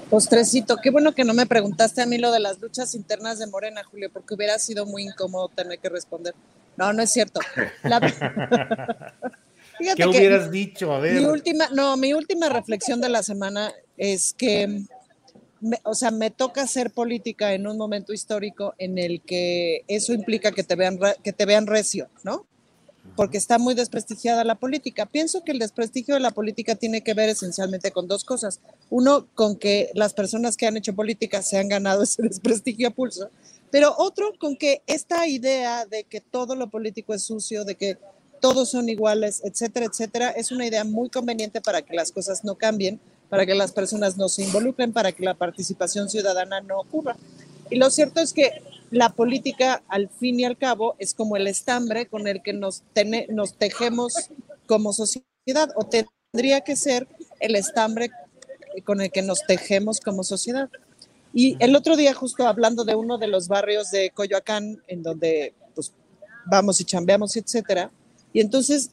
Postrecito, 0.08 0.78
qué 0.82 0.90
bueno 0.90 1.12
que 1.12 1.24
no 1.24 1.34
me 1.34 1.46
preguntaste 1.46 2.02
a 2.02 2.06
mí 2.06 2.18
lo 2.18 2.32
de 2.32 2.40
las 2.40 2.60
luchas 2.60 2.94
internas 2.94 3.38
de 3.38 3.46
Morena, 3.46 3.84
Julio, 3.84 4.10
porque 4.12 4.34
hubiera 4.34 4.58
sido 4.58 4.86
muy 4.86 5.04
incómodo 5.04 5.48
tener 5.48 5.78
que 5.78 5.88
responder. 5.88 6.34
No, 6.76 6.92
no 6.92 7.02
es 7.02 7.10
cierto. 7.12 7.40
¿Qué 9.96 10.06
hubieras 10.06 10.50
dicho? 10.50 10.92
A 10.92 10.98
ver. 10.98 11.20
Mi 11.20 11.24
última, 11.26 11.68
no, 11.72 11.96
mi 11.96 12.12
última 12.12 12.48
reflexión 12.48 13.00
de 13.00 13.08
la 13.08 13.22
semana 13.22 13.72
es 13.96 14.34
que 14.34 14.82
o 15.84 15.94
sea, 15.94 16.10
me 16.10 16.30
toca 16.30 16.62
hacer 16.62 16.90
política 16.90 17.52
en 17.52 17.66
un 17.66 17.76
momento 17.76 18.12
histórico 18.12 18.74
en 18.78 18.98
el 18.98 19.20
que 19.20 19.84
eso 19.88 20.12
implica 20.12 20.52
que 20.52 20.64
te 20.64 20.74
vean, 20.74 20.98
que 21.22 21.32
te 21.32 21.46
vean 21.46 21.66
recio, 21.66 22.08
¿no? 22.24 22.46
Porque 23.16 23.38
está 23.38 23.58
muy 23.58 23.74
desprestigiada 23.74 24.44
la 24.44 24.54
política. 24.54 25.06
Pienso 25.06 25.42
que 25.42 25.52
el 25.52 25.58
desprestigio 25.58 26.14
de 26.14 26.20
la 26.20 26.30
política 26.30 26.74
tiene 26.74 27.02
que 27.02 27.14
ver 27.14 27.28
esencialmente 27.28 27.90
con 27.90 28.08
dos 28.08 28.24
cosas. 28.24 28.60
Uno, 28.88 29.26
con 29.34 29.56
que 29.56 29.90
las 29.94 30.14
personas 30.14 30.56
que 30.56 30.66
han 30.66 30.76
hecho 30.76 30.94
política 30.94 31.42
se 31.42 31.58
han 31.58 31.68
ganado 31.68 32.02
ese 32.04 32.22
desprestigio 32.22 32.88
a 32.88 32.92
pulso, 32.92 33.30
pero 33.70 33.94
otro, 33.98 34.32
con 34.38 34.56
que 34.56 34.82
esta 34.86 35.26
idea 35.26 35.86
de 35.86 36.04
que 36.04 36.20
todo 36.20 36.56
lo 36.56 36.70
político 36.70 37.14
es 37.14 37.22
sucio, 37.22 37.64
de 37.64 37.76
que 37.76 37.98
todos 38.40 38.70
son 38.70 38.88
iguales, 38.88 39.42
etcétera, 39.44 39.86
etcétera, 39.86 40.30
es 40.30 40.50
una 40.50 40.66
idea 40.66 40.84
muy 40.84 41.10
conveniente 41.10 41.60
para 41.60 41.82
que 41.82 41.94
las 41.94 42.10
cosas 42.10 42.42
no 42.42 42.56
cambien 42.56 42.98
para 43.30 43.46
que 43.46 43.54
las 43.54 43.72
personas 43.72 44.18
no 44.18 44.28
se 44.28 44.42
involucren, 44.42 44.92
para 44.92 45.12
que 45.12 45.24
la 45.24 45.34
participación 45.34 46.10
ciudadana 46.10 46.60
no 46.60 46.80
ocurra. 46.80 47.16
Y 47.70 47.76
lo 47.76 47.88
cierto 47.88 48.20
es 48.20 48.32
que 48.32 48.62
la 48.90 49.10
política, 49.10 49.82
al 49.88 50.08
fin 50.08 50.40
y 50.40 50.44
al 50.44 50.58
cabo, 50.58 50.96
es 50.98 51.14
como 51.14 51.36
el 51.36 51.46
estambre 51.46 52.06
con 52.06 52.26
el 52.26 52.42
que 52.42 52.52
nos, 52.52 52.82
nos 53.28 53.54
tejemos 53.54 54.30
como 54.66 54.92
sociedad, 54.92 55.70
o 55.76 55.86
tendría 55.86 56.62
que 56.62 56.74
ser 56.74 57.06
el 57.38 57.54
estambre 57.54 58.10
con 58.84 59.00
el 59.00 59.10
que 59.10 59.22
nos 59.22 59.46
tejemos 59.46 60.00
como 60.00 60.24
sociedad. 60.24 60.68
Y 61.32 61.56
el 61.60 61.76
otro 61.76 61.96
día, 61.96 62.12
justo 62.12 62.46
hablando 62.46 62.84
de 62.84 62.96
uno 62.96 63.16
de 63.16 63.28
los 63.28 63.46
barrios 63.46 63.92
de 63.92 64.10
Coyoacán, 64.10 64.82
en 64.88 65.04
donde 65.04 65.54
pues, 65.76 65.92
vamos 66.46 66.80
y 66.80 66.84
chambeamos, 66.84 67.36
etcétera, 67.36 67.92
y 68.32 68.40
entonces 68.40 68.90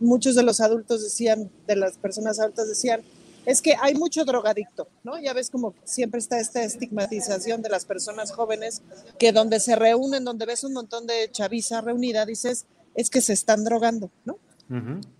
muchos 0.00 0.34
de 0.34 0.42
los 0.42 0.60
adultos 0.60 1.02
decían, 1.02 1.50
de 1.66 1.76
las 1.76 1.98
personas 1.98 2.38
adultas 2.38 2.68
decían, 2.68 3.02
es 3.46 3.62
que 3.62 3.76
hay 3.80 3.94
mucho 3.94 4.24
drogadicto, 4.24 4.88
¿no? 5.04 5.18
Ya 5.20 5.32
ves 5.32 5.50
como 5.50 5.74
siempre 5.84 6.18
está 6.18 6.40
esta 6.40 6.64
estigmatización 6.64 7.62
de 7.62 7.68
las 7.68 7.84
personas 7.84 8.32
jóvenes 8.32 8.82
que 9.18 9.32
donde 9.32 9.60
se 9.60 9.76
reúnen, 9.76 10.24
donde 10.24 10.46
ves 10.46 10.64
un 10.64 10.72
montón 10.72 11.06
de 11.06 11.30
chaviza 11.30 11.80
reunida, 11.80 12.26
dices, 12.26 12.66
es 12.96 13.08
que 13.08 13.20
se 13.20 13.32
están 13.32 13.64
drogando, 13.64 14.10
¿no? 14.24 14.38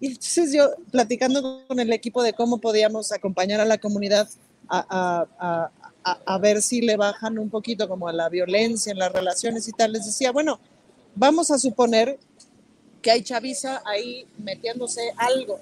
Y 0.00 0.08
entonces 0.08 0.52
yo 0.52 0.70
platicando 0.90 1.64
con 1.68 1.78
el 1.78 1.92
equipo 1.92 2.20
de 2.24 2.32
cómo 2.32 2.58
podíamos 2.58 3.12
acompañar 3.12 3.60
a 3.60 3.64
la 3.64 3.78
comunidad 3.78 4.28
a, 4.68 5.70
a, 6.04 6.38
ver 6.38 6.62
si 6.62 6.80
le 6.80 6.96
bajan 6.96 7.38
un 7.38 7.48
poquito 7.48 7.88
como 7.88 8.08
a 8.08 8.12
la 8.12 8.28
violencia 8.28 8.90
en 8.90 8.98
las 8.98 9.12
relaciones 9.12 9.68
y 9.68 9.72
tal, 9.72 9.92
les 9.92 10.04
decía, 10.04 10.32
bueno, 10.32 10.58
vamos 11.14 11.52
a 11.52 11.58
suponer 11.58 12.18
que 13.06 13.12
hay 13.12 13.22
chaviza 13.22 13.82
ahí 13.84 14.26
metiéndose 14.36 15.12
algo, 15.16 15.60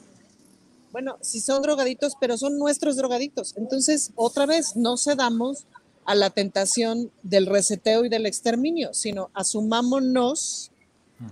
bueno, 0.92 1.18
si 1.20 1.42
son 1.42 1.60
drogaditos, 1.60 2.14
pero 2.18 2.38
son 2.38 2.58
nuestros 2.58 2.96
drogaditos. 2.96 3.52
Entonces, 3.58 4.12
otra 4.14 4.46
vez, 4.46 4.76
no 4.76 4.96
cedamos 4.96 5.66
a 6.06 6.14
la 6.14 6.30
tentación 6.30 7.12
del 7.22 7.44
reseteo 7.44 8.06
y 8.06 8.08
del 8.08 8.24
exterminio, 8.24 8.94
sino 8.94 9.28
asumámonos 9.34 10.70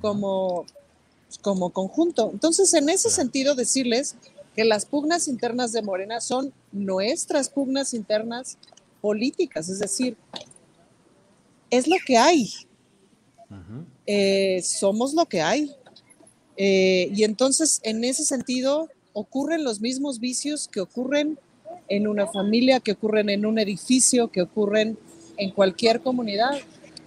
como, 0.02 0.66
como 1.40 1.70
conjunto. 1.70 2.28
Entonces, 2.30 2.74
en 2.74 2.90
ese 2.90 3.08
sentido, 3.08 3.54
decirles 3.54 4.16
que 4.54 4.64
las 4.64 4.84
pugnas 4.84 5.28
internas 5.28 5.72
de 5.72 5.80
Morena 5.80 6.20
son 6.20 6.52
nuestras 6.72 7.48
pugnas 7.48 7.94
internas 7.94 8.58
políticas, 9.00 9.70
es 9.70 9.78
decir, 9.78 10.18
es 11.70 11.88
lo 11.88 11.96
que 12.06 12.18
hay. 12.18 12.52
Eh, 14.06 14.60
somos 14.62 15.14
lo 15.14 15.24
que 15.24 15.40
hay. 15.40 15.74
Eh, 16.56 17.10
y 17.14 17.24
entonces, 17.24 17.80
en 17.82 18.04
ese 18.04 18.24
sentido, 18.24 18.88
ocurren 19.12 19.64
los 19.64 19.80
mismos 19.80 20.20
vicios 20.20 20.68
que 20.68 20.80
ocurren 20.80 21.38
en 21.88 22.06
una 22.06 22.26
familia, 22.26 22.80
que 22.80 22.92
ocurren 22.92 23.28
en 23.30 23.46
un 23.46 23.58
edificio, 23.58 24.28
que 24.28 24.42
ocurren 24.42 24.98
en 25.36 25.50
cualquier 25.50 26.00
comunidad. 26.00 26.58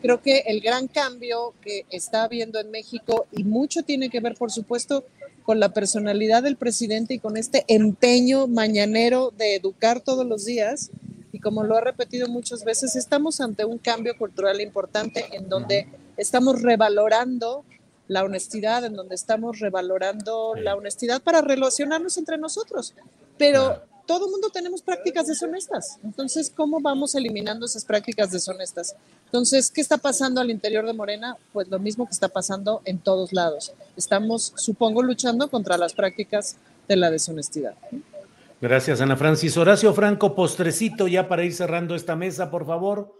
Creo 0.01 0.21
que 0.21 0.43
el 0.47 0.61
gran 0.61 0.87
cambio 0.87 1.53
que 1.61 1.85
está 1.89 2.23
habiendo 2.23 2.59
en 2.59 2.69
México, 2.71 3.25
y 3.31 3.43
mucho 3.43 3.83
tiene 3.83 4.09
que 4.09 4.19
ver, 4.19 4.35
por 4.35 4.51
supuesto, 4.51 5.03
con 5.43 5.59
la 5.59 5.69
personalidad 5.69 6.43
del 6.43 6.57
presidente 6.57 7.13
y 7.13 7.19
con 7.19 7.37
este 7.37 7.65
empeño 7.67 8.47
mañanero 8.47 9.31
de 9.37 9.55
educar 9.55 10.01
todos 10.01 10.25
los 10.25 10.45
días, 10.45 10.91
y 11.31 11.39
como 11.39 11.63
lo 11.63 11.75
ha 11.75 11.81
repetido 11.81 12.27
muchas 12.27 12.63
veces, 12.63 12.95
estamos 12.95 13.41
ante 13.41 13.65
un 13.65 13.77
cambio 13.77 14.17
cultural 14.17 14.61
importante 14.61 15.25
en 15.33 15.49
donde 15.49 15.87
estamos 16.17 16.61
revalorando 16.61 17.63
la 18.08 18.24
honestidad, 18.24 18.86
en 18.86 18.93
donde 18.93 19.16
estamos 19.16 19.60
revalorando 19.60 20.56
la 20.56 20.76
honestidad 20.76 21.22
para 21.22 21.41
relacionarnos 21.41 22.18
entre 22.18 22.38
nosotros. 22.38 22.93
Pero 23.38 23.82
todo 24.06 24.26
el 24.26 24.32
mundo 24.32 24.49
tenemos 24.49 24.82
prácticas 24.82 25.28
deshonestas. 25.28 25.97
Entonces, 26.03 26.51
¿cómo 26.56 26.80
vamos 26.80 27.16
eliminando 27.16 27.66
esas 27.66 27.86
prácticas 27.86 28.32
deshonestas? 28.32 28.95
Entonces, 29.26 29.72
¿qué 29.72 29.82
está 29.82 29.97
pasando 29.97 30.41
al 30.41 30.51
interior 30.51 30.86
de 30.86 30.93
Morena? 30.93 31.38
Pues 31.53 31.68
lo 31.70 31.80
mismo 31.80 32.06
que 32.06 32.14
está 32.14 32.30
pasando 32.30 32.82
en 32.86 32.99
todos 32.99 33.34
lados. 33.34 33.74
Estamos, 33.97 34.53
supongo, 34.56 35.01
luchando 35.01 35.49
contra 35.49 35.78
las 35.78 35.93
prácticas 35.93 36.58
de 36.88 36.95
la 36.95 37.10
deshonestidad. 37.10 37.76
Gracias, 38.62 39.01
Ana 39.01 39.18
Francis. 39.18 39.58
Horacio 39.58 39.93
Franco, 39.93 40.36
postrecito 40.36 41.08
ya 41.08 41.28
para 41.28 41.43
ir 41.43 41.53
cerrando 41.53 41.95
esta 41.95 42.16
mesa, 42.16 42.49
por 42.51 42.66
favor. 42.66 43.14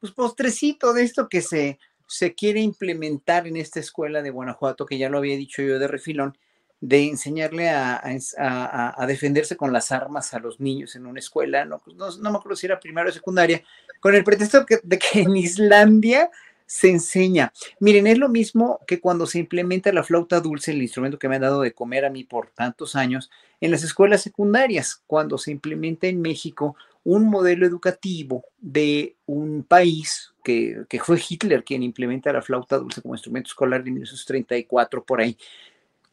Pues 0.00 0.12
postrecito 0.12 0.92
de 0.92 1.02
esto 1.02 1.28
que 1.28 1.42
se 1.42 1.78
se 2.06 2.34
quiere 2.34 2.60
implementar 2.60 3.46
en 3.46 3.56
esta 3.56 3.80
escuela 3.80 4.22
de 4.22 4.30
Guanajuato, 4.30 4.86
que 4.86 4.98
ya 4.98 5.08
lo 5.08 5.18
había 5.18 5.36
dicho 5.36 5.62
yo 5.62 5.78
de 5.78 5.88
refilón, 5.88 6.36
de 6.80 7.04
enseñarle 7.04 7.70
a, 7.70 8.02
defenderse 9.06 9.56
con 9.56 9.72
las 9.72 9.92
armas 9.92 10.34
a 10.34 10.38
los 10.38 10.60
niños 10.60 10.94
en 10.94 11.06
una 11.06 11.20
escuela, 11.20 11.64
no, 11.64 11.78
pues, 11.78 11.96
no, 11.96 12.30
me 12.30 12.36
acuerdo 12.38 12.56
si 12.56 12.66
era 12.66 12.78
primaria 12.78 13.10
o 13.10 13.14
secundaria, 13.14 13.62
con 14.00 14.14
el 14.14 14.24
pretexto 14.24 14.64
de 14.82 14.98
que 14.98 15.20
en 15.20 15.36
Islandia 15.36 16.30
se 16.66 16.90
enseña. 16.90 17.52
Miren, 17.80 18.06
es 18.06 18.18
lo 18.18 18.28
mismo 18.28 18.80
que 18.86 19.00
cuando 19.00 19.26
se 19.26 19.38
implementa 19.38 19.92
la 19.92 20.02
flauta 20.02 20.40
dulce, 20.40 20.72
el 20.72 20.82
instrumento 20.82 21.18
que 21.18 21.28
me 21.28 21.36
han 21.36 21.42
dado 21.42 21.62
de 21.62 21.72
comer 21.72 22.04
a 22.04 22.10
mí 22.10 22.24
por 22.24 22.50
tantos 22.50 22.96
años, 22.96 23.30
en 23.60 23.70
las 23.70 23.84
escuelas 23.84 24.22
secundarias, 24.22 25.02
cuando 25.06 25.38
se 25.38 25.52
implementa 25.52 26.08
en 26.08 26.20
México 26.20 26.76
un 27.04 27.30
modelo 27.30 27.66
educativo 27.66 28.44
de 28.58 29.16
un 29.26 29.62
país 29.62 30.32
que, 30.46 31.00
fue 31.00 31.20
Hitler 31.28 31.64
quien 31.64 31.82
implementa 31.82 32.32
la 32.32 32.42
flauta 32.42 32.78
dulce 32.78 33.02
como 33.02 33.14
instrumento 33.14 33.48
escolar 33.48 33.82
de 33.82 33.90
1934 33.90 35.04
por 35.04 35.20
ahí, 35.20 35.36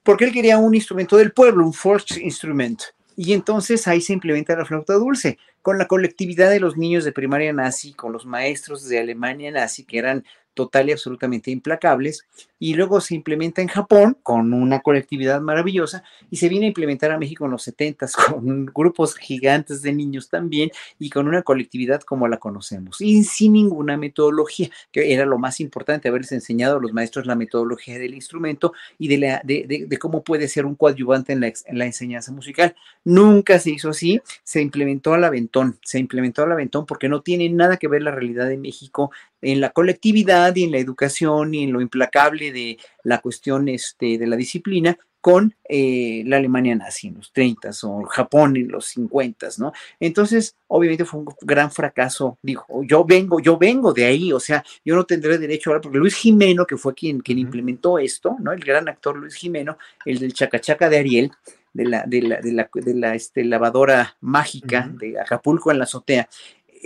porque 0.02 0.26
él 0.26 0.34
quería 0.34 0.58
un 0.58 0.74
instrumento 0.74 1.18
del 1.18 1.32
pueblo, 1.32 1.66
un 1.66 1.74
Volksinstrument. 1.82 2.82
Y 3.16 3.34
entonces 3.34 3.88
ahí 3.88 4.02
se 4.02 4.14
implementa 4.14 4.56
la 4.56 4.66
flauta 4.66 4.94
dulce, 4.94 5.38
con 5.62 5.78
la 5.78 5.88
colectividad 5.88 6.50
de 6.50 6.60
los 6.60 6.78
niños 6.78 7.06
de 7.06 7.12
primaria 7.12 7.54
nazi, 7.54 7.94
con 7.94 8.12
los 8.12 8.26
maestros 8.26 8.88
de 8.88 9.00
Alemania 9.00 9.52
nazi, 9.52 9.86
que 9.86 10.00
eran 10.00 10.26
total 10.54 10.90
y 10.90 10.92
absolutamente 10.92 11.52
implacables, 11.52 12.28
y 12.60 12.76
luego 12.76 13.02
se 13.02 13.16
implementa 13.16 13.62
en 13.62 13.68
Japón 13.68 14.18
con 14.24 14.54
una 14.54 14.82
colectividad 14.82 15.42
maravillosa 15.42 16.04
y 16.30 16.38
se 16.38 16.50
viene 16.50 16.66
a 16.66 16.70
implementar 16.70 17.12
a 17.12 17.18
México 17.18 17.46
en 17.46 17.52
los 17.52 17.64
70 17.64 18.08
con 18.30 18.66
grupos 18.68 19.16
gigantes 19.16 19.82
de 19.82 19.94
niños 19.94 20.30
también 20.30 20.72
y 21.00 21.10
con 21.10 21.28
una 21.28 21.42
colectividad 21.42 22.02
como 22.02 22.28
la 22.28 22.38
conocemos 22.38 23.02
y 23.02 23.24
sin 23.24 23.54
ninguna 23.54 23.98
metodología, 23.98 24.70
que 24.92 25.14
era 25.14 25.26
lo 25.26 25.38
más 25.38 25.60
importante, 25.60 26.08
haberles 26.08 26.32
enseñado 26.32 26.78
a 26.78 26.82
los 26.82 26.94
maestros 26.94 27.26
la 27.26 27.36
metodología 27.36 28.00
del 28.00 28.14
instrumento 28.14 28.74
y 28.98 29.08
de, 29.08 29.98
cómo 30.00 30.24
puede 30.24 30.48
ser 30.48 30.66
un 30.66 30.76
coadyuvante 30.76 31.34
en 31.34 31.42
la, 31.42 31.48
en 31.48 31.78
la 31.78 31.86
enseñanza 31.86 32.32
musical. 32.32 32.76
Nunca 33.04 33.60
se 33.60 33.72
hizo 33.72 33.90
así, 33.90 34.22
se 34.44 34.62
implementó 34.62 35.14
al 35.14 35.24
aventón, 35.24 35.78
se 35.84 36.00
implementó 36.00 36.44
al 36.44 36.52
aventón 36.52 36.86
porque 36.86 37.10
no 37.10 37.22
tiene 37.22 37.50
nada 37.50 37.78
que 37.78 37.88
ver 37.88 38.02
la 38.02 38.12
realidad 38.12 38.48
de 38.48 38.58
México 38.58 39.12
en 39.44 39.62
la 39.62 39.70
colectividad 39.72 40.56
y 40.56 40.64
en 40.64 40.72
la 40.72 40.80
educación 40.80 41.54
y 41.54 41.64
en 41.64 41.74
lo 41.74 41.82
implacable 41.82 42.52
de 42.52 42.78
la 43.04 43.20
cuestión 43.20 43.68
este, 43.70 44.18
de 44.18 44.28
la 44.28 44.36
disciplina 44.36 44.98
con 45.24 45.56
eh, 45.70 46.22
la 46.26 46.36
Alemania 46.36 46.76
nazi 46.76 47.08
en 47.08 47.16
los 47.16 47.32
30 47.32 47.70
o 47.84 48.04
Japón 48.04 48.58
en 48.58 48.68
los 48.68 48.88
50, 48.88 49.48
¿no? 49.60 49.72
Entonces, 49.98 50.58
obviamente 50.68 51.06
fue 51.06 51.22
un 51.22 51.28
gran 51.40 51.72
fracaso. 51.72 52.38
Dijo, 52.42 52.84
yo 52.84 53.06
vengo, 53.06 53.40
yo 53.40 53.58
vengo 53.58 53.94
de 53.94 54.04
ahí, 54.04 54.34
o 54.34 54.40
sea, 54.42 54.66
yo 54.84 54.98
no 54.98 55.06
tendré 55.06 55.38
derecho 55.38 55.70
a 55.70 55.72
hablar, 55.72 55.82
porque 55.84 55.98
Luis 55.98 56.16
Jimeno, 56.16 56.66
que 56.66 56.76
fue 56.76 56.94
quien, 56.94 57.22
quien 57.22 57.40
implementó 57.40 58.00
esto, 58.00 58.36
¿no? 58.42 58.52
El 58.52 58.66
gran 58.66 58.90
actor 58.90 59.16
Luis 59.16 59.36
Jimeno, 59.36 59.78
el 60.04 60.20
del 60.20 60.34
Chacachaca 60.34 60.90
de 60.90 60.98
Ariel, 60.98 61.32
de 61.72 61.86
la, 61.86 62.04
de 62.06 62.22
la, 62.22 62.42
de 62.42 62.52
la, 62.52 62.70
de 62.74 62.94
la 62.94 63.16
este, 63.16 63.46
lavadora 63.46 64.18
mágica 64.20 64.92
de 64.94 65.18
Acapulco 65.22 65.72
en 65.72 65.78
la 65.78 65.86
azotea, 65.86 66.28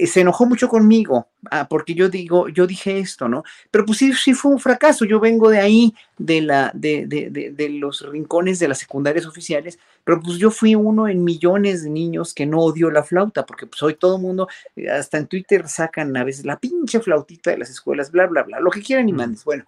se 0.05 0.21
enojó 0.21 0.45
mucho 0.45 0.67
conmigo, 0.67 1.27
ah, 1.49 1.67
porque 1.67 1.95
yo 1.95 2.09
digo, 2.09 2.49
yo 2.49 2.67
dije 2.67 2.99
esto, 2.99 3.27
¿no? 3.27 3.43
Pero 3.71 3.85
pues 3.85 3.97
sí, 3.97 4.13
sí 4.13 4.33
fue 4.33 4.51
un 4.51 4.59
fracaso. 4.59 5.05
Yo 5.05 5.19
vengo 5.19 5.49
de 5.49 5.59
ahí, 5.59 5.95
de, 6.17 6.41
la, 6.41 6.71
de, 6.75 7.07
de, 7.07 7.51
de, 7.51 7.69
los 7.69 8.07
rincones 8.07 8.59
de 8.59 8.67
las 8.67 8.77
secundarias 8.77 9.25
oficiales, 9.25 9.79
pero 10.03 10.19
pues 10.19 10.37
yo 10.37 10.51
fui 10.51 10.75
uno 10.75 11.07
en 11.07 11.23
millones 11.23 11.83
de 11.83 11.89
niños 11.89 12.33
que 12.33 12.45
no 12.45 12.59
odió 12.59 12.91
la 12.91 13.03
flauta, 13.03 13.45
porque 13.45 13.65
pues 13.65 13.81
hoy 13.81 13.95
todo 13.95 14.17
el 14.17 14.21
mundo, 14.21 14.47
eh, 14.75 14.89
hasta 14.89 15.17
en 15.17 15.27
Twitter 15.27 15.67
sacan 15.67 16.15
a 16.15 16.23
veces 16.23 16.45
la 16.45 16.59
pinche 16.59 16.99
flautita 16.99 17.51
de 17.51 17.57
las 17.57 17.69
escuelas, 17.69 18.11
bla, 18.11 18.27
bla, 18.27 18.43
bla, 18.43 18.59
lo 18.59 18.69
que 18.69 18.83
quieran 18.83 19.09
y 19.09 19.13
mandes. 19.13 19.43
Bueno, 19.43 19.65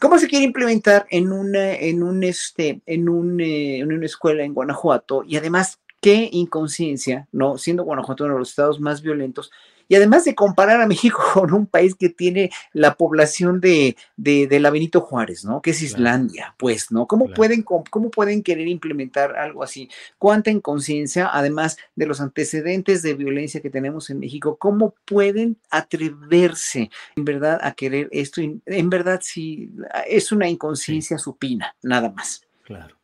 ¿Cómo 0.00 0.18
se 0.18 0.28
quiere 0.28 0.44
implementar 0.44 1.06
en 1.08 1.32
una, 1.32 1.72
en 1.72 2.02
un, 2.02 2.24
este, 2.24 2.82
en, 2.84 3.08
un, 3.08 3.40
eh, 3.40 3.78
en 3.78 3.92
una 3.92 4.04
escuela 4.04 4.42
en 4.42 4.52
Guanajuato? 4.52 5.24
Y 5.26 5.36
además, 5.36 5.78
qué 6.04 6.28
inconsciencia, 6.32 7.26
¿no? 7.32 7.56
Siendo 7.56 7.82
Guanajuato 7.82 8.24
uno 8.24 8.34
de 8.34 8.40
los 8.40 8.50
estados 8.50 8.78
más 8.78 9.00
violentos, 9.00 9.50
y 9.88 9.94
además 9.94 10.26
de 10.26 10.34
comparar 10.34 10.82
a 10.82 10.86
México 10.86 11.18
con 11.32 11.54
un 11.54 11.66
país 11.66 11.94
que 11.94 12.10
tiene 12.10 12.50
la 12.74 12.94
población 12.94 13.58
de, 13.58 13.96
de, 14.18 14.60
la 14.60 14.68
Benito 14.68 15.00
Juárez, 15.00 15.46
¿no? 15.46 15.62
Que 15.62 15.70
es 15.70 15.80
Islandia, 15.80 16.54
pues, 16.58 16.92
¿no? 16.92 17.06
¿Cómo, 17.06 17.28
pueden, 17.28 17.62
¿Cómo 17.62 18.10
pueden 18.10 18.42
querer 18.42 18.68
implementar 18.68 19.34
algo 19.36 19.62
así? 19.62 19.88
¿Cuánta 20.18 20.50
inconsciencia, 20.50 21.30
además 21.32 21.78
de 21.96 22.04
los 22.04 22.20
antecedentes 22.20 23.00
de 23.00 23.14
violencia 23.14 23.62
que 23.62 23.70
tenemos 23.70 24.10
en 24.10 24.18
México, 24.20 24.58
cómo 24.58 24.94
pueden 25.06 25.56
atreverse, 25.70 26.90
en 27.16 27.24
verdad, 27.24 27.60
a 27.62 27.72
querer 27.72 28.10
esto? 28.12 28.42
En 28.42 28.90
verdad, 28.90 29.20
sí, 29.22 29.70
es 30.06 30.32
una 30.32 30.50
inconsciencia 30.50 31.16
supina, 31.16 31.74
nada 31.82 32.10
más. 32.10 32.42
Claro. 32.62 32.98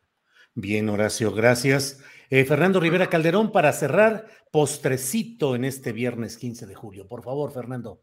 Bien, 0.53 0.87
Horacio, 0.89 1.31
gracias. 1.31 2.03
Eh, 2.33 2.45
Fernando 2.45 2.79
Rivera 2.79 3.09
Calderón, 3.09 3.51
para 3.51 3.73
cerrar, 3.73 4.25
postrecito 4.51 5.53
en 5.53 5.65
este 5.65 5.91
viernes 5.91 6.37
15 6.37 6.65
de 6.65 6.73
julio. 6.73 7.05
Por 7.05 7.23
favor, 7.23 7.51
Fernando. 7.51 8.01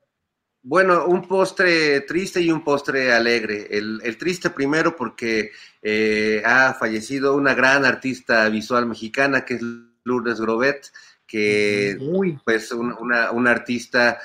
Bueno, 0.61 1.07
un 1.07 1.27
postre 1.27 2.03
triste 2.03 2.43
y 2.43 2.51
un 2.51 2.63
postre 2.63 3.11
alegre. 3.11 3.69
El, 3.71 4.19
triste 4.19 4.51
primero 4.51 4.95
porque 4.95 5.51
eh, 5.81 6.43
ha 6.45 6.75
fallecido 6.75 7.37
una 7.37 7.55
gran 7.55 7.87
artista 7.87 8.47
visual 8.51 8.85
mexicana 8.85 9.47
que 9.47 9.55
es 9.55 9.63
Lourdes 10.05 10.43
Grobet, 10.43 10.93
que 11.27 11.97
pues 12.45 12.71
una, 12.73 13.31
una 13.31 13.51
artista 13.51 14.19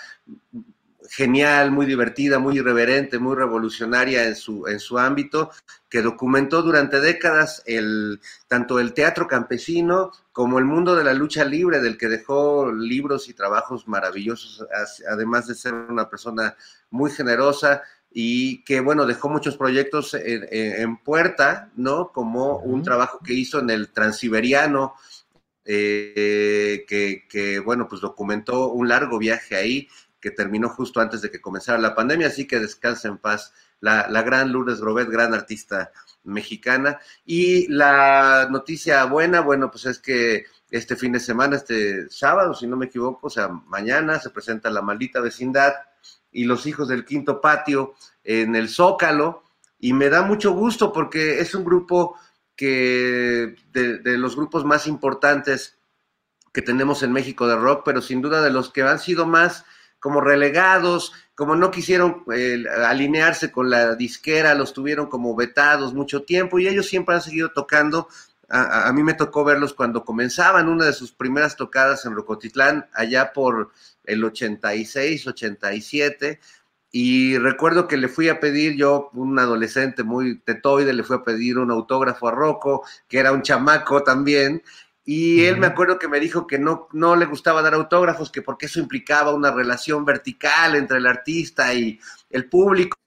genial, 1.10 1.72
muy 1.72 1.86
divertida, 1.86 2.40
muy 2.40 2.58
irreverente, 2.58 3.20
muy 3.20 3.36
revolucionaria 3.36 4.26
en 4.26 4.36
su, 4.36 4.68
en 4.68 4.80
su 4.80 4.98
ámbito, 4.98 5.52
que 5.90 6.02
documentó 6.02 6.62
durante 6.62 7.00
décadas 7.00 7.62
el, 7.66 8.20
tanto 8.48 8.80
el 8.80 8.94
teatro 8.94 9.28
campesino 9.28 10.12
como 10.32 10.60
el 10.60 10.66
mundo 10.66 10.96
de 10.96 11.04
la 11.04 11.14
lucha 11.14 11.46
libre, 11.46 11.80
del 11.80 11.98
que 11.98 12.08
dejó 12.08 12.72
libros 12.72 13.30
y 13.30 13.34
trabajos 13.34 13.88
maravillosos, 13.88 14.66
además 15.10 15.48
de 15.48 15.56
ser 15.56 15.74
una 15.74 16.10
persona 16.10 16.56
muy 16.90 17.12
generosa 17.12 17.84
y 18.12 18.64
que, 18.64 18.80
bueno, 18.80 19.06
dejó 19.06 19.30
muchos 19.30 19.58
proyectos 19.58 20.14
en, 20.14 20.98
puerta, 20.98 21.72
¿no? 21.76 22.12
Como 22.12 22.58
un 22.60 22.84
trabajo 22.84 23.20
que 23.26 23.34
hizo 23.34 23.60
en 23.60 23.72
el 23.72 23.90
Transiberiano, 23.90 24.94
eh, 25.66 26.86
que, 26.88 27.24
que, 27.28 27.60
bueno, 27.60 27.88
pues 27.88 28.02
documentó 28.02 28.70
un 28.70 28.88
largo 28.88 29.18
viaje 29.18 29.56
ahí 29.56 29.88
que 30.24 30.32
terminó 30.32 30.70
justo 30.70 31.02
antes 31.02 31.22
de 31.22 31.30
que 31.30 31.42
comenzara 31.42 31.78
la 31.78 31.94
pandemia, 31.94 32.28
así 32.28 32.48
que 32.48 32.58
descansa 32.58 33.10
en 33.10 33.18
paz 33.18 33.52
la, 33.82 34.08
gran 34.22 34.54
Lourdes 34.54 34.80
Grobet, 34.80 35.10
gran 35.10 35.34
artista 35.34 35.92
mexicana. 36.24 36.98
Y 37.26 37.68
la 37.68 38.48
noticia 38.50 39.04
buena, 39.04 39.42
bueno, 39.42 39.70
pues 39.70 39.86
es 39.86 40.00
que 40.00 40.46
este 40.72 40.96
fin 40.96 41.12
de 41.12 41.20
semana, 41.20 41.58
este 41.58 42.10
sábado, 42.10 42.54
si 42.54 42.68
no 42.68 42.78
me 42.78 42.86
equivoco, 42.86 43.28
o 43.28 43.30
sea, 43.30 43.50
mañana 43.50 44.18
se 44.18 44.30
presenta 44.30 44.70
La 44.70 44.82
Maldita 44.82 45.20
Vecindad 45.20 45.74
y 46.32 46.46
Los 46.46 46.66
Hijos 46.68 46.88
del 46.88 47.04
Quinto 47.04 47.42
Patio 47.42 47.96
en 48.24 48.56
el 48.56 48.70
Zócalo. 48.70 49.44
Y 49.78 49.92
me 49.92 50.08
da 50.08 50.22
mucho 50.22 50.54
gusto 50.54 50.94
porque 50.94 51.42
es 51.42 51.54
un 51.54 51.66
grupo 51.66 52.18
que 52.56 53.58
de, 53.74 53.98
de 53.98 54.18
los 54.18 54.38
grupos 54.38 54.64
más 54.64 54.88
importantes 54.88 55.78
que 56.54 56.62
tenemos 56.62 57.04
en 57.04 57.12
México 57.12 57.46
de 57.46 57.58
rock, 57.58 57.82
pero 57.84 58.02
sin 58.02 58.22
duda 58.22 58.42
de 58.42 58.52
los 58.52 58.72
que 58.72 58.84
han 58.84 59.00
sido 59.00 59.26
más 59.26 59.66
como 60.04 60.20
relegados, 60.20 61.14
como 61.34 61.56
no 61.56 61.72
quisieron 61.72 62.26
eh, 62.36 62.62
alinearse 62.86 63.54
con 63.54 63.70
la 63.70 63.96
disquera, 63.96 64.54
los 64.54 64.74
tuvieron 64.74 65.08
como 65.08 65.34
vetados 65.34 65.94
mucho 65.94 66.24
tiempo 66.24 66.60
y 66.60 66.68
ellos 66.68 66.88
siempre 66.88 67.16
han 67.16 67.22
seguido 67.22 67.54
tocando. 67.54 68.10
A, 68.50 68.92
mí 68.92 69.02
me 69.02 69.14
tocó 69.14 69.46
verlos 69.46 69.74
cuando 69.74 70.04
comenzaban 70.04 70.68
una 70.68 70.86
de 70.86 70.92
sus 70.92 71.14
primeras 71.14 71.56
tocadas 71.56 72.06
en 72.06 72.16
Rocotitlán, 72.16 72.86
allá 72.94 73.32
por 73.32 73.72
el 74.04 74.22
86, 74.26 75.26
87. 75.26 76.42
Y 76.92 77.38
recuerdo 77.38 77.88
que 77.88 77.96
le 77.96 78.10
fui 78.10 78.28
a 78.28 78.42
pedir, 78.42 78.76
yo, 78.76 79.10
un 79.14 79.40
adolescente 79.40 80.04
muy 80.04 80.40
tetoide, 80.40 80.92
le 80.92 81.04
fui 81.04 81.16
a 81.16 81.24
pedir 81.24 81.58
un 81.58 81.72
autógrafo 81.72 82.28
a 82.28 82.32
Rocco, 82.32 82.86
que 83.08 83.20
era 83.20 83.32
un 83.32 83.42
chamaco 83.42 84.04
también, 84.04 84.62
y 85.06 85.44
él 85.44 85.58
me 85.58 85.68
acuerdo 85.68 86.00
que 86.00 86.08
me 86.08 86.20
dijo 86.20 86.48
que 86.48 86.58
no, 86.58 86.88
no 86.94 87.16
le 87.16 87.26
gustaba 87.26 87.62
dar 87.62 87.74
autógrafos, 87.74 88.32
que 88.32 88.42
porque 88.42 88.68
eso 88.68 88.80
implicaba 88.80 89.34
una 89.34 89.52
relación 89.52 90.06
vertical 90.06 90.76
entre 90.76 90.98
el 90.98 91.08
artista 91.08 91.74
y 91.74 92.00
el 92.30 92.50
público, 92.50 92.98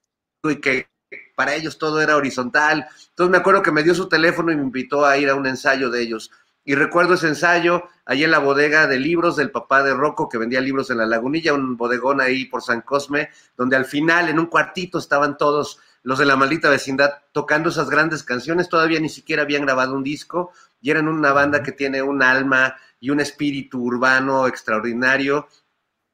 y 0.44 0.56
que 0.56 0.88
para 1.34 1.54
ellos 1.54 1.78
todo 1.78 2.00
era 2.00 2.16
horizontal. 2.16 2.86
Entonces 3.08 3.30
me 3.30 3.38
acuerdo 3.38 3.62
que 3.62 3.72
me 3.72 3.82
dio 3.82 3.94
su 3.94 4.08
teléfono 4.08 4.52
y 4.52 4.56
me 4.56 4.62
invitó 4.62 5.06
a 5.06 5.16
ir 5.16 5.30
a 5.30 5.34
un 5.34 5.46
ensayo 5.46 5.90
de 5.90 6.02
ellos. 6.02 6.30
Y 6.64 6.74
recuerdo 6.74 7.14
ese 7.14 7.28
ensayo 7.28 7.84
ahí 8.04 8.24
en 8.24 8.30
la 8.30 8.40
bodega 8.40 8.86
de 8.86 8.98
libros 8.98 9.36
del 9.36 9.50
papá 9.50 9.82
de 9.82 9.94
Rocco, 9.94 10.28
que 10.28 10.36
vendía 10.36 10.60
libros 10.60 10.90
en 10.90 10.98
la 10.98 11.06
lagunilla, 11.06 11.54
un 11.54 11.76
bodegón 11.76 12.20
ahí 12.20 12.44
por 12.44 12.60
San 12.60 12.82
Cosme, 12.82 13.30
donde 13.56 13.76
al 13.76 13.84
final 13.84 14.28
en 14.28 14.38
un 14.38 14.46
cuartito 14.46 14.98
estaban 14.98 15.38
todos 15.38 15.78
los 16.06 16.20
de 16.20 16.24
la 16.24 16.36
maldita 16.36 16.70
vecindad 16.70 17.10
tocando 17.32 17.68
esas 17.68 17.90
grandes 17.90 18.22
canciones, 18.22 18.68
todavía 18.68 19.00
ni 19.00 19.08
siquiera 19.08 19.42
habían 19.42 19.66
grabado 19.66 19.92
un 19.92 20.04
disco 20.04 20.52
y 20.80 20.92
eran 20.92 21.08
una 21.08 21.32
banda 21.32 21.64
que 21.64 21.72
tiene 21.72 22.00
un 22.00 22.22
alma 22.22 22.76
y 23.00 23.10
un 23.10 23.18
espíritu 23.18 23.82
urbano 23.82 24.46
extraordinario. 24.46 25.48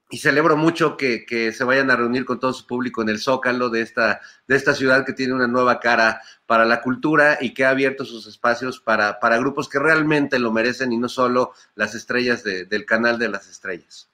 Y 0.08 0.16
celebro 0.16 0.56
mucho 0.56 0.96
que, 0.96 1.52
se 1.54 1.64
vayan 1.64 1.90
a 1.90 1.96
reunir 1.96 2.24
con 2.24 2.40
todo 2.40 2.54
su 2.54 2.66
público 2.66 3.02
en 3.02 3.10
el 3.10 3.20
Zócalo 3.20 3.68
de 3.68 3.82
esta, 3.82 4.22
de 4.48 4.56
esta 4.56 4.72
ciudad 4.72 5.04
que 5.04 5.12
tiene 5.12 5.34
una 5.34 5.46
nueva 5.46 5.78
cara 5.78 6.22
para 6.46 6.64
la 6.64 6.80
cultura 6.80 7.36
y 7.38 7.52
que 7.52 7.66
ha 7.66 7.70
abierto 7.70 8.06
sus 8.06 8.26
espacios 8.26 8.80
para, 8.80 9.20
para 9.20 9.36
grupos 9.36 9.68
que 9.68 9.78
realmente 9.78 10.38
lo 10.38 10.52
merecen 10.52 10.94
y 10.94 10.96
no 10.96 11.10
solo 11.10 11.52
las 11.74 11.94
estrellas 11.94 12.42
del 12.44 12.86
canal 12.86 13.18
de 13.18 13.28
las 13.28 13.46
estrellas. 13.46 14.11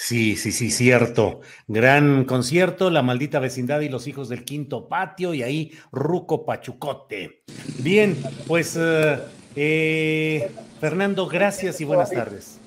Sí, 0.00 0.36
sí, 0.36 0.52
sí, 0.52 0.70
cierto. 0.70 1.40
Gran 1.66 2.24
concierto, 2.24 2.88
La 2.88 3.02
Maldita 3.02 3.40
Vecindad 3.40 3.80
y 3.80 3.88
los 3.88 4.06
Hijos 4.06 4.28
del 4.28 4.44
Quinto 4.44 4.88
Patio, 4.88 5.34
y 5.34 5.42
ahí 5.42 5.72
Ruco 5.90 6.46
Pachucote. 6.46 7.42
Bien, 7.80 8.16
pues 8.46 8.76
eh, 8.78 9.18
eh, 9.56 10.52
Fernando, 10.80 11.26
gracias 11.26 11.80
y 11.80 11.84
buenas 11.84 12.12
tardes. 12.12 12.60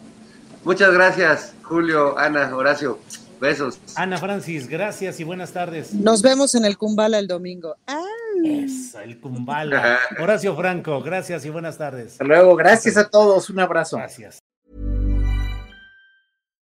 Muchas 0.66 0.94
gracias, 0.94 1.54
Julio, 1.64 2.18
Ana, 2.20 2.54
Horacio. 2.54 3.00
Besos. 3.40 3.80
Ana 3.96 4.18
Francis, 4.18 4.68
gracias 4.68 5.22
y 5.22 5.24
buenas 5.24 5.54
tardes. 5.54 5.94
Nos 5.94 6.22
vemos 6.22 6.54
en 6.54 6.66
el 6.66 6.78
Kumbala 6.78 7.18
el 7.18 7.28
domingo. 7.28 7.78
el 9.06 9.20
Kumbala. 9.22 10.00
Horacio 10.20 10.54
Franco, 10.54 11.02
gracias 11.02 11.46
y 11.46 11.50
buenas 11.50 11.78
tardes. 11.78 12.12
Hasta 12.12 12.26
luego, 12.26 12.58
gracias 12.58 12.98
a 12.98 13.10
todos, 13.10 13.50
un 13.50 13.62
abrazo. 13.62 13.96
Gracias. 13.96 14.42